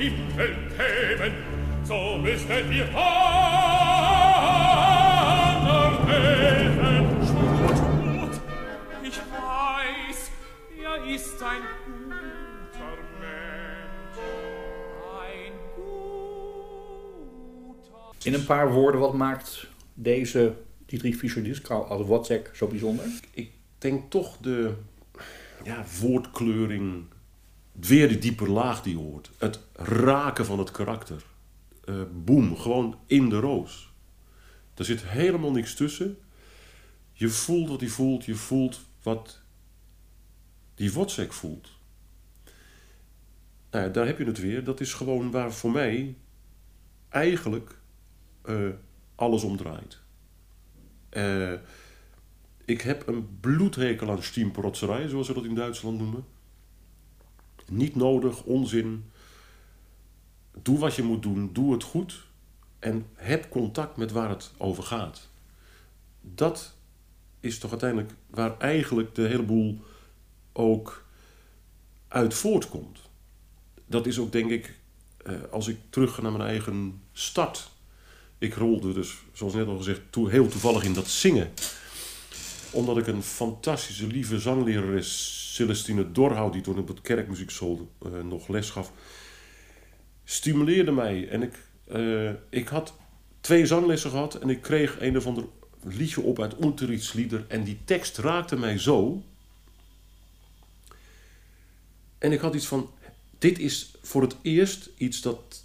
Himmel 0.00 0.56
kämen, 0.76 1.32
so 1.84 2.16
müssten 2.16 2.70
wir 2.70 2.88
anderen 2.96 3.00
helfen. 6.06 7.06
Schmut, 7.26 7.76
Schmut, 7.76 8.40
ich 9.02 9.18
weiß, 9.18 10.30
er 10.82 11.04
ist 11.14 11.42
ein 11.42 11.62
guter 11.84 12.96
Mensch. 13.20 14.18
Ein 15.20 15.52
guter 15.76 18.12
In 18.24 18.34
een 18.34 18.44
paar 18.46 18.72
woorden, 18.72 19.00
wat 19.00 19.14
maakt 19.14 19.66
deze 19.94 20.54
Dietrich 20.86 21.16
Fischer-Dieskau 21.16 21.86
als 21.88 22.06
Wozzeck 22.06 22.50
zo 22.54 22.66
bijzonder? 22.66 23.04
Ik 23.34 23.50
denk 23.78 24.10
toch 24.10 24.36
de 24.36 24.72
ja, 25.64 25.84
woordkleuring, 26.00 27.04
weer 27.80 28.08
die 28.08 28.18
diepe 28.18 28.48
laag 28.48 28.82
die 28.82 28.96
hoort. 28.96 29.30
Het 29.38 29.60
raken 29.72 30.44
van 30.44 30.58
het 30.58 30.70
karakter. 30.70 31.22
Eh 31.84 32.02
boem, 32.12 32.56
gewoon 32.56 32.98
in 33.06 33.28
de 33.28 33.38
roos. 33.38 33.92
Er 34.74 34.84
zit 34.84 35.02
helemaal 35.04 35.52
niks 35.52 35.74
tussen. 35.74 36.18
Je 37.12 37.28
voelt 37.28 37.68
wat 37.68 37.80
hij 37.80 37.88
voelt, 37.88 38.24
je 38.24 38.34
voelt 38.34 38.80
wat 39.02 39.42
die 40.74 40.92
Wozzeck 40.92 41.32
voelt. 41.32 41.68
Nou 43.70 43.90
daar 43.90 44.06
heb 44.06 44.18
je 44.18 44.24
het 44.24 44.38
weer. 44.38 44.64
Dat 44.64 44.80
is 44.80 44.94
gewoon 44.94 45.30
waar 45.30 45.52
voor 45.52 45.70
mij 45.70 46.16
eigenlijk 47.08 47.78
eh, 48.42 48.68
alles 49.14 49.42
om 49.42 49.56
draait. 49.56 50.00
Eh, 51.08 51.52
ik 52.64 52.80
heb 52.80 53.06
een 53.06 53.38
bloedhekel 53.40 54.10
aan 54.10 54.22
stiemprotzerij, 54.22 55.08
zoals 55.08 55.26
ze 55.26 55.34
dat 55.34 55.44
in 55.44 55.54
Duitsland 55.54 55.98
noemen. 55.98 56.24
Niet 57.70 57.96
nodig, 57.96 58.42
onzin. 58.42 59.10
Doe 60.62 60.78
wat 60.78 60.94
je 60.94 61.02
moet 61.02 61.22
doen, 61.22 61.50
doe 61.52 61.72
het 61.72 61.82
goed. 61.82 62.26
En 62.78 63.06
heb 63.14 63.50
contact 63.50 63.96
met 63.96 64.12
waar 64.12 64.28
het 64.28 64.50
over 64.56 64.82
gaat. 64.82 65.28
Dat 66.20 66.74
is 67.40 67.58
toch 67.58 67.70
uiteindelijk 67.70 68.12
waar 68.26 68.58
eigenlijk 68.58 69.14
de 69.14 69.26
hele 69.26 69.42
boel 69.42 69.78
ook 70.52 71.04
uit 72.08 72.34
voortkomt. 72.34 72.98
Dat 73.86 74.06
is 74.06 74.18
ook, 74.18 74.32
denk 74.32 74.50
ik, 74.50 74.78
eh, 75.24 75.34
als 75.50 75.68
ik 75.68 75.78
terug 75.90 76.14
ga 76.14 76.22
naar 76.22 76.32
mijn 76.32 76.48
eigen 76.48 77.00
start. 77.12 77.70
Ik 78.38 78.54
rolde 78.54 78.92
dus, 78.92 79.16
zoals 79.32 79.54
net 79.54 79.66
al 79.66 79.76
gezegd, 79.76 80.00
heel 80.12 80.48
toevallig 80.48 80.84
in 80.84 80.94
dat 80.94 81.08
zingen 81.08 81.50
omdat 82.70 82.98
ik 82.98 83.06
een 83.06 83.22
fantastische, 83.22 84.06
lieve 84.06 84.38
zanglerares, 84.38 85.38
Celestine 85.54 86.12
Dorhout, 86.12 86.52
die 86.52 86.62
toen 86.62 86.78
op 86.78 86.88
het 86.88 87.00
kerkmuziekschool 87.00 87.88
eh, 88.02 88.10
nog 88.22 88.48
les 88.48 88.70
gaf, 88.70 88.92
stimuleerde 90.24 90.92
mij. 90.92 91.28
En 91.28 91.42
ik, 91.42 91.54
eh, 91.84 92.30
ik 92.48 92.68
had 92.68 92.94
twee 93.40 93.66
zanglessen 93.66 94.10
gehad 94.10 94.34
en 94.34 94.48
ik 94.50 94.60
kreeg 94.60 95.00
een 95.00 95.16
of 95.16 95.26
ander 95.26 95.44
liedje 95.82 96.20
op 96.20 96.40
uit 96.40 96.60
Unterrichtslieder. 96.60 97.44
En 97.48 97.64
die 97.64 97.78
tekst 97.84 98.18
raakte 98.18 98.56
mij 98.56 98.78
zo. 98.78 99.22
En 102.18 102.32
ik 102.32 102.40
had 102.40 102.54
iets 102.54 102.66
van, 102.66 102.90
dit 103.38 103.58
is 103.58 103.94
voor 104.02 104.22
het 104.22 104.36
eerst 104.42 104.90
iets 104.96 105.20
dat 105.20 105.64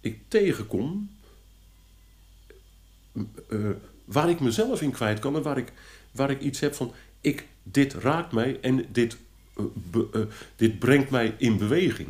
ik 0.00 0.20
tegenkom, 0.28 1.10
eh, 3.48 3.70
waar 4.04 4.30
ik 4.30 4.40
mezelf 4.40 4.82
in 4.82 4.90
kwijt 4.90 5.18
kan 5.18 5.36
en 5.36 5.42
waar 5.42 5.58
ik, 5.58 5.72
waar 6.14 6.30
ik 6.30 6.40
iets 6.40 6.60
heb 6.60 6.74
van, 6.74 6.92
ik, 7.20 7.46
dit 7.62 7.94
raakt 7.94 8.32
mij 8.32 8.60
en 8.60 8.92
dit, 8.92 9.16
eh, 9.56 9.64
eh, 10.12 10.20
dit 10.56 10.78
brengt 10.78 11.10
mij 11.10 11.34
in 11.38 11.58
beweging. 11.58 12.08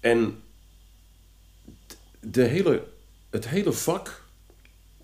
En 0.00 0.42
de 2.20 2.42
hele, 2.42 2.88
het 3.30 3.48
hele 3.48 3.72
vak 3.72 4.24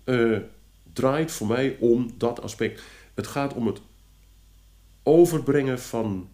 eh, 0.03 0.37
draait 0.93 1.31
voor 1.31 1.47
mij 1.47 1.77
om 1.79 2.11
dat 2.17 2.41
aspect. 2.41 2.81
Het 3.13 3.27
gaat 3.27 3.53
om 3.53 3.67
het 3.67 3.81
overbrengen 5.03 5.79
van 5.79 6.29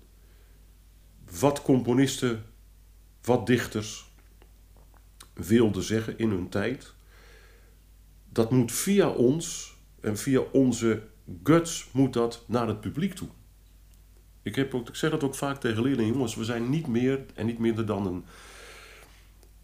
wat 1.39 1.61
componisten, 1.61 2.45
wat 3.21 3.47
dichters 3.47 4.05
wilden 5.33 5.83
zeggen 5.83 6.17
in 6.17 6.29
hun 6.29 6.49
tijd. 6.49 6.93
Dat 8.29 8.51
moet 8.51 8.71
via 8.71 9.09
ons 9.09 9.74
en 10.05 10.17
via 10.17 10.39
onze 10.51 11.01
guts 11.43 11.89
moet 11.91 12.13
dat 12.13 12.43
naar 12.47 12.67
het 12.67 12.81
publiek 12.81 13.13
toe. 13.13 13.27
Ik, 14.41 14.55
heb 14.55 14.73
ook, 14.73 14.87
ik 14.89 14.95
zeg 14.95 15.11
het 15.11 15.23
ook 15.23 15.35
vaak 15.35 15.59
tegen 15.59 15.83
leerlingen, 15.83 16.13
jongens, 16.13 16.35
we 16.35 16.43
zijn 16.43 16.69
niet 16.69 16.87
meer 16.87 17.25
en 17.33 17.45
niet 17.45 17.59
minder 17.59 17.85
dan 17.85 18.07
een, 18.07 18.25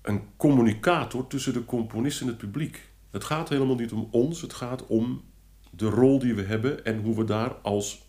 een 0.02 0.22
communicator 0.38 1.28
tussen 1.28 1.54
de 1.54 1.66
componist 1.66 2.22
en 2.22 2.28
het 2.28 2.38
publiek. 2.38 2.90
Het 3.12 3.24
gaat 3.24 3.50
helemaal 3.50 3.76
niet 3.76 3.92
om 3.92 4.08
ons, 4.12 4.42
het 4.42 4.54
gaat 4.54 4.88
om 4.88 5.24
de 5.70 5.90
rol 5.90 6.20
die 6.20 6.34
we 6.34 6.42
hebben 6.42 6.86
en 6.86 7.02
hoe 7.02 7.16
we 7.16 7.24
daar 7.24 7.54
als 7.54 8.02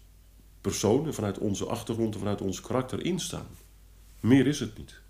persoon 0.61 1.07
en 1.07 1.15
vanuit 1.15 1.39
onze 1.39 1.67
achtergrond 1.67 2.15
en 2.15 2.21
vanuit 2.21 2.41
ons 2.41 2.61
karakter 2.61 3.05
instaan. 3.05 3.47
Meer 4.21 4.47
is 4.47 4.61
het 4.61 4.79
niet. 4.79 5.02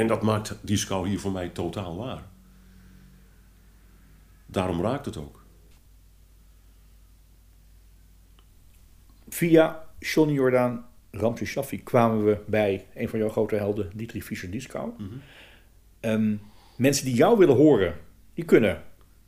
En 0.00 0.06
dat 0.06 0.22
maakt 0.22 0.58
die 0.60 0.86
hier 1.04 1.20
voor 1.20 1.32
mij 1.32 1.48
totaal 1.48 1.96
waar. 1.96 2.22
Daarom 4.46 4.82
raakt 4.82 5.04
het 5.06 5.16
ook. 5.16 5.44
Via 9.28 9.84
Johnny 9.98 10.34
Jordaan, 10.34 10.86
Ramses 11.10 11.48
Shaffi 11.48 11.82
kwamen 11.82 12.24
we 12.24 12.38
bij 12.46 12.86
een 12.94 13.08
van 13.08 13.18
jouw 13.18 13.28
grote 13.28 13.56
helden, 13.56 13.90
Dietrich 13.94 14.24
Fischer-Dieskau. 14.24 14.92
Ehm, 16.00 16.36
mensen 16.76 17.04
die 17.04 17.14
jou 17.14 17.38
willen 17.38 17.56
horen, 17.56 17.94
die 18.34 18.44
kunnen 18.44 18.82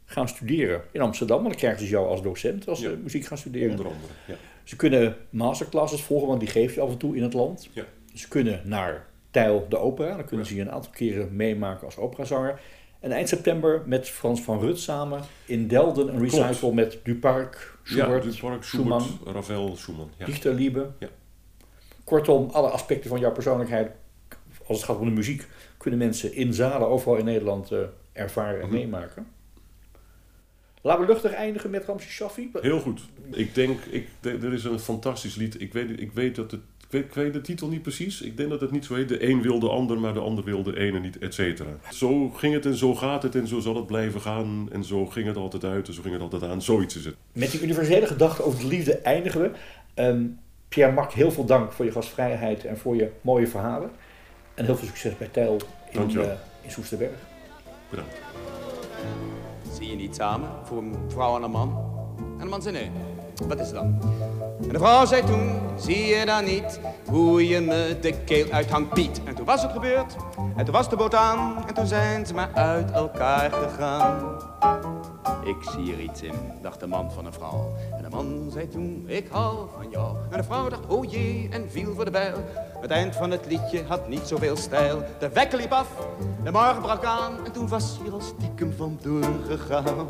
gaan 0.05 0.29
studeren 0.29 0.83
in 0.93 1.01
Amsterdam. 1.01 1.37
Want 1.37 1.49
dan 1.49 1.59
krijgen 1.59 1.81
ze 1.81 1.89
jou 1.89 2.07
als 2.09 2.23
docent 2.23 2.69
als 2.69 2.81
Ja. 2.81 2.91
ze 2.91 2.97
muziek 2.97 3.25
gaan 3.25 3.39
studeren. 3.39 3.71
Onder 3.71 3.87
andere. 3.87 4.13
Ja. 4.27 4.35
Ze 4.65 4.77
kunnen 4.77 5.17
masterclasses 5.31 6.03
volgen, 6.03 6.29
want 6.29 6.41
die 6.41 6.49
geef 6.49 6.75
je 6.75 6.81
af 6.81 6.91
en 6.91 6.99
toe 6.99 7.17
in 7.17 7.23
het 7.23 7.33
land. 7.33 7.69
Ja. 7.73 7.85
Ze 8.15 8.29
kunnen 8.29 8.63
naar 8.65 9.11
Tijl 9.33 9.67
de 9.69 9.79
Opera. 9.79 10.17
Dan 10.17 10.25
kunnen 10.25 10.47
ze 10.47 10.55
je 10.55 10.61
een 10.61 10.71
aantal 10.71 10.91
keren 10.91 11.37
meemaken 11.37 11.85
als 11.87 11.97
operazanger. 11.97 12.61
En 13.01 13.13
eind 13.13 13.29
september 13.29 13.83
met 13.87 14.09
Frans 14.09 14.41
van 14.43 14.61
Rut 14.61 14.79
samen 14.79 15.21
in 15.47 15.67
Delden 15.69 16.09
een 16.15 16.21
recital 16.21 16.55
Klopt. 16.55 16.75
met 16.75 16.99
Duparc, 17.03 17.77
Schubert, 17.83 18.25
ja, 18.25 18.31
Duparc, 18.31 18.65
Schumann, 18.65 19.05
Ravel, 19.27 19.77
Schumann. 19.77 20.11
Ja. 20.17 20.27
Dichter 20.27 20.55
Liebe. 20.55 20.91
Ja. 20.99 21.09
Kortom, 22.05 22.49
alle 22.51 22.69
aspecten 22.69 23.11
van 23.11 23.21
jouw 23.21 23.33
persoonlijkheid, 23.33 23.91
als 24.67 24.77
het 24.77 24.87
gaat 24.87 24.99
om 24.99 25.05
de 25.05 25.11
muziek, 25.15 25.47
kunnen 25.77 25.99
mensen 25.99 26.35
in 26.35 26.55
zalen 26.55 26.89
overal 26.89 27.17
in 27.17 27.25
Nederland 27.25 27.71
eh, 27.73 27.79
ervaren 28.13 28.61
en 28.61 28.67
Mhm. 28.67 28.75
meemaken. 28.77 29.27
Laten 30.83 31.07
we 31.07 31.13
luchtig 31.13 31.33
eindigen 31.33 31.71
met 31.71 31.85
Ramses 31.85 32.11
Shaffi. 32.13 32.51
Heel 32.61 32.81
goed. 32.81 33.01
Ik 33.31 33.55
denk, 33.55 33.81
ik, 33.91 34.09
er 34.23 34.53
is 34.53 34.65
een 34.65 34.79
fantastisch 34.79 35.35
lied. 35.35 35.61
Ik 35.61 35.73
weet, 35.73 36.01
ik 36.01 36.13
weet 36.13 36.35
dat 36.35 36.51
het. 36.51 36.61
Ik 36.93 36.99
weet, 36.99 37.07
ik 37.07 37.15
weet 37.15 37.33
de 37.33 37.41
titel 37.41 37.69
niet 37.69 37.83
precies. 37.83 38.21
Ik 38.21 38.37
denk 38.37 38.51
dat 38.51 38.61
het 38.61 38.71
niet 38.71 38.85
zo 38.85 38.95
heet. 38.95 39.09
De 39.09 39.29
een 39.29 39.43
wil 39.43 39.59
de 39.59 39.69
ander, 39.69 40.01
maar 40.01 40.15
de 40.15 40.21
ander 40.21 40.45
wil 40.45 40.63
de 40.63 40.79
ene 40.79 40.99
niet, 41.01 41.19
et 41.19 41.35
cetera. 41.35 41.71
Zo 41.91 42.29
ging 42.29 42.55
het 42.55 42.67
en 42.67 42.75
zo 42.75 42.95
gaat 42.95 43.23
het 43.23 43.35
en 43.35 43.47
zo 43.47 43.61
zal 43.61 43.77
het 43.77 43.87
blijven 43.87 44.21
gaan. 44.21 44.69
En 44.73 44.85
zo 44.85 45.07
ging 45.07 45.27
het 45.27 45.37
altijd 45.37 45.65
uit 45.65 45.89
en 45.89 45.95
zo 45.95 46.03
ging 46.03 46.15
het 46.15 46.23
altijd 46.23 46.43
aan. 46.43 46.63
Zoiets 46.63 46.97
is 46.97 47.05
het. 47.05 47.15
Met 47.33 47.51
die 47.51 47.63
universele 47.63 48.07
gedachte 48.07 48.43
over 48.43 48.61
de 48.61 48.67
liefde 48.67 48.97
eindigen 48.97 49.41
we. 49.41 49.51
Ehm, 49.95 50.25
Pierre 50.69 50.93
Mak, 50.93 51.13
heel 51.13 51.31
veel 51.31 51.45
dank 51.45 51.73
voor 51.73 51.85
je 51.85 51.93
gastvrijheid 51.93 52.65
en 52.65 52.79
voor 52.79 52.97
je 52.97 53.11
mooie 53.21 53.47
verhalen. 53.47 53.91
En 54.55 54.65
heel 54.65 54.77
veel 54.77 54.87
succes 54.87 55.17
bij 55.17 55.29
Tijl 55.29 55.61
in, 55.91 56.19
eh, 56.19 56.31
in 56.63 56.71
Soesterberg. 56.71 57.19
Bedankt. 57.91 58.21
Zie 59.73 59.89
je 59.89 59.97
niet 59.97 60.15
samen 60.15 60.49
voor 60.65 60.79
een 60.79 60.95
vrouw 61.09 61.37
en 61.37 61.43
een 61.43 61.51
man? 61.51 61.91
En 62.39 62.45
de 62.45 62.51
man 62.51 62.63
zei 62.63 62.75
nee. 62.75 62.91
Wat 63.49 63.61
is 63.61 63.67
het 63.67 63.75
dan? 63.75 63.99
En 64.63 64.69
de 64.69 64.79
vrouw 64.79 65.05
zei 65.05 65.25
toen, 65.25 65.61
zie 65.77 66.07
je 66.07 66.27
dan 66.27 66.45
niet 66.45 66.81
hoe 67.07 67.49
je 67.49 67.61
me 67.61 67.97
de 68.01 68.13
keel 68.25 68.51
uithangt, 68.51 68.95
Piet? 68.95 69.21
En 69.25 69.35
toen 69.35 69.45
was 69.45 69.63
het 69.63 69.73
gebeurd, 69.73 70.17
en 70.57 70.65
toen 70.65 70.75
was 70.75 70.89
de 70.89 70.97
boot 70.97 71.15
aan, 71.15 71.65
en 71.67 71.75
toen 71.75 71.87
zijn 71.87 72.27
ze 72.27 72.35
maar 72.35 72.51
uit 72.55 72.91
elkaar 72.91 73.53
gegaan. 73.53 74.41
Ik 75.45 75.57
zie 75.71 75.93
er 75.93 76.01
iets 76.01 76.23
in, 76.23 76.35
dacht 76.63 76.81
de 76.81 76.87
man 76.87 77.13
van 77.13 77.27
een 77.27 77.33
vrouw. 77.33 77.73
En 77.97 78.03
de 78.03 78.09
man 78.09 78.49
zei 78.53 78.69
toen, 78.69 79.05
ik 79.07 79.27
hou 79.31 79.69
van 79.77 79.91
jou. 79.91 80.17
En 80.31 80.37
de 80.37 80.45
vrouw 80.45 80.69
dacht, 80.69 80.87
oh 80.87 81.11
jee, 81.11 81.49
en 81.51 81.71
viel 81.71 81.95
voor 81.95 82.05
de 82.05 82.11
bijl. 82.11 82.37
Het 82.81 82.91
eind 82.91 83.17
van 83.17 83.31
het 83.31 83.47
liedje 83.47 83.85
had 83.89 84.09
niet 84.09 84.27
zoveel 84.27 84.57
stijl. 84.57 85.03
De 85.19 85.29
wekker 85.29 85.59
liep 85.59 85.73
af, 85.73 85.89
de 86.45 86.51
morgen 86.51 86.83
brak 86.83 87.05
aan. 87.05 87.33
En 87.45 87.53
toen 87.53 87.69
was 87.69 87.97
hij 87.99 88.07
er 88.07 88.13
al 88.13 88.21
stiekem 88.21 88.73
van 88.77 88.99
doorgegaan. 89.03 90.07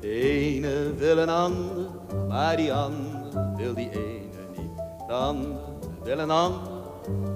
De 0.00 0.10
ene 0.10 0.94
wil 0.94 1.18
een 1.18 1.28
ander, 1.28 1.86
maar 2.28 2.56
die 2.56 2.72
ander 2.72 3.07
wil 3.56 3.74
die 3.74 3.90
ene 3.90 4.26
niet. 4.56 4.76
De 5.06 5.12
ander 5.12 5.58
wil 6.02 6.18
een 6.18 6.30
ander, 6.30 6.72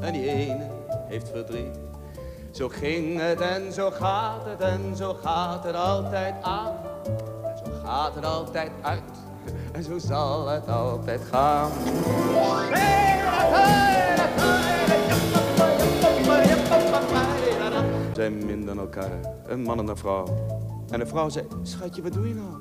en 0.01 0.13
die 0.13 0.29
ene 0.29 0.71
heeft 1.09 1.29
verdriet. 1.29 1.79
Zo 2.51 2.69
ging 2.69 3.21
het 3.21 3.41
en 3.41 3.73
zo 3.73 3.91
gaat 3.91 4.45
het 4.45 4.61
en 4.61 4.97
zo 4.97 5.15
gaat 5.23 5.65
het 5.65 5.75
altijd 5.75 6.35
aan. 6.43 6.75
En 7.45 7.57
zo 7.65 7.73
gaat 7.85 8.15
het 8.15 8.25
altijd 8.25 8.71
uit 8.83 9.03
en 9.73 9.83
zo 9.83 9.99
zal 9.99 10.47
het 10.47 10.69
altijd 10.69 11.21
gaan. 11.31 11.71
Zijn 18.13 18.47
minder 18.47 18.79
elkaar, 18.79 19.21
een 19.47 19.63
man 19.63 19.79
en 19.79 19.89
een 19.89 19.97
vrouw. 19.97 20.27
En 20.91 20.99
de 20.99 21.07
vrouw 21.07 21.29
zei, 21.29 21.47
schatje, 21.63 22.03
wat 22.03 22.13
doe 22.13 22.29
je 22.29 22.35
nou? 22.35 22.61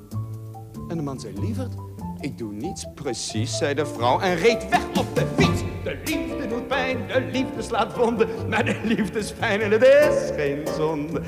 En 0.89 0.97
de 0.97 1.03
man 1.03 1.19
zei, 1.19 1.39
lieverd, 1.39 1.73
ik 2.22 2.38
doe 2.38 2.53
niets 2.53 2.86
precies, 2.95 3.57
zei 3.57 3.74
de 3.74 3.86
vrouw 3.86 4.19
en 4.19 4.36
reed 4.36 4.69
weg 4.69 4.88
op 4.88 5.15
de 5.15 5.26
fiets. 5.38 5.61
De 5.84 5.97
liefde 6.05 6.47
doet 6.47 6.67
pijn, 6.67 7.07
de 7.07 7.30
liefde 7.32 7.61
slaat 7.61 7.95
wonden, 7.95 8.30
maar 8.49 8.65
de 8.65 8.80
liefde 8.84 9.19
is 9.19 9.32
fijn 9.32 9.61
en 9.61 9.72
het 9.72 9.84
is 9.84 10.32
geen 10.36 10.67
zonde. 10.78 11.22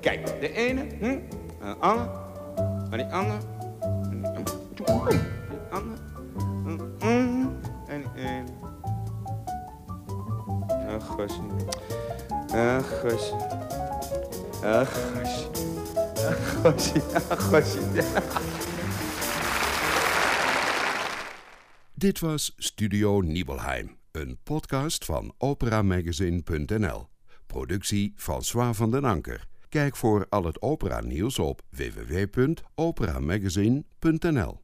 Kijk, 0.00 0.40
de 0.40 0.52
ene, 0.52 0.86
hm, 0.98 1.18
een 1.60 1.80
ander, 1.80 2.08
maar 2.88 2.98
die 2.98 3.06
ander, 3.06 3.38
hm, 3.80 4.22
die 4.74 4.86
ander, 5.70 5.98
hm, 6.64 6.78
hm, 6.98 7.46
en 7.88 8.04
die 8.14 8.24
ene. 8.24 8.44
Ach, 10.96 11.06
gosje, 11.06 11.40
ach, 12.54 13.00
gosje, 13.00 13.34
ach, 14.64 14.92
gosje, 15.14 15.46
ach, 16.28 16.60
gosje, 16.62 17.02
ach, 17.28 17.40
gosje, 17.50 17.78
Dit 22.00 22.20
was 22.20 22.52
Studio 22.56 23.20
Nibelheim, 23.20 23.96
een 24.10 24.38
podcast 24.42 25.04
van 25.04 25.34
operamagazine.nl. 25.38 27.08
Productie 27.46 28.12
François 28.16 28.76
van 28.76 28.90
den 28.90 29.04
Anker. 29.04 29.46
Kijk 29.68 29.96
voor 29.96 30.26
al 30.28 30.44
het 30.44 30.62
opera 30.62 31.00
nieuws 31.00 31.38
op 31.38 31.62
www.operamagazine.nl. 31.70 34.60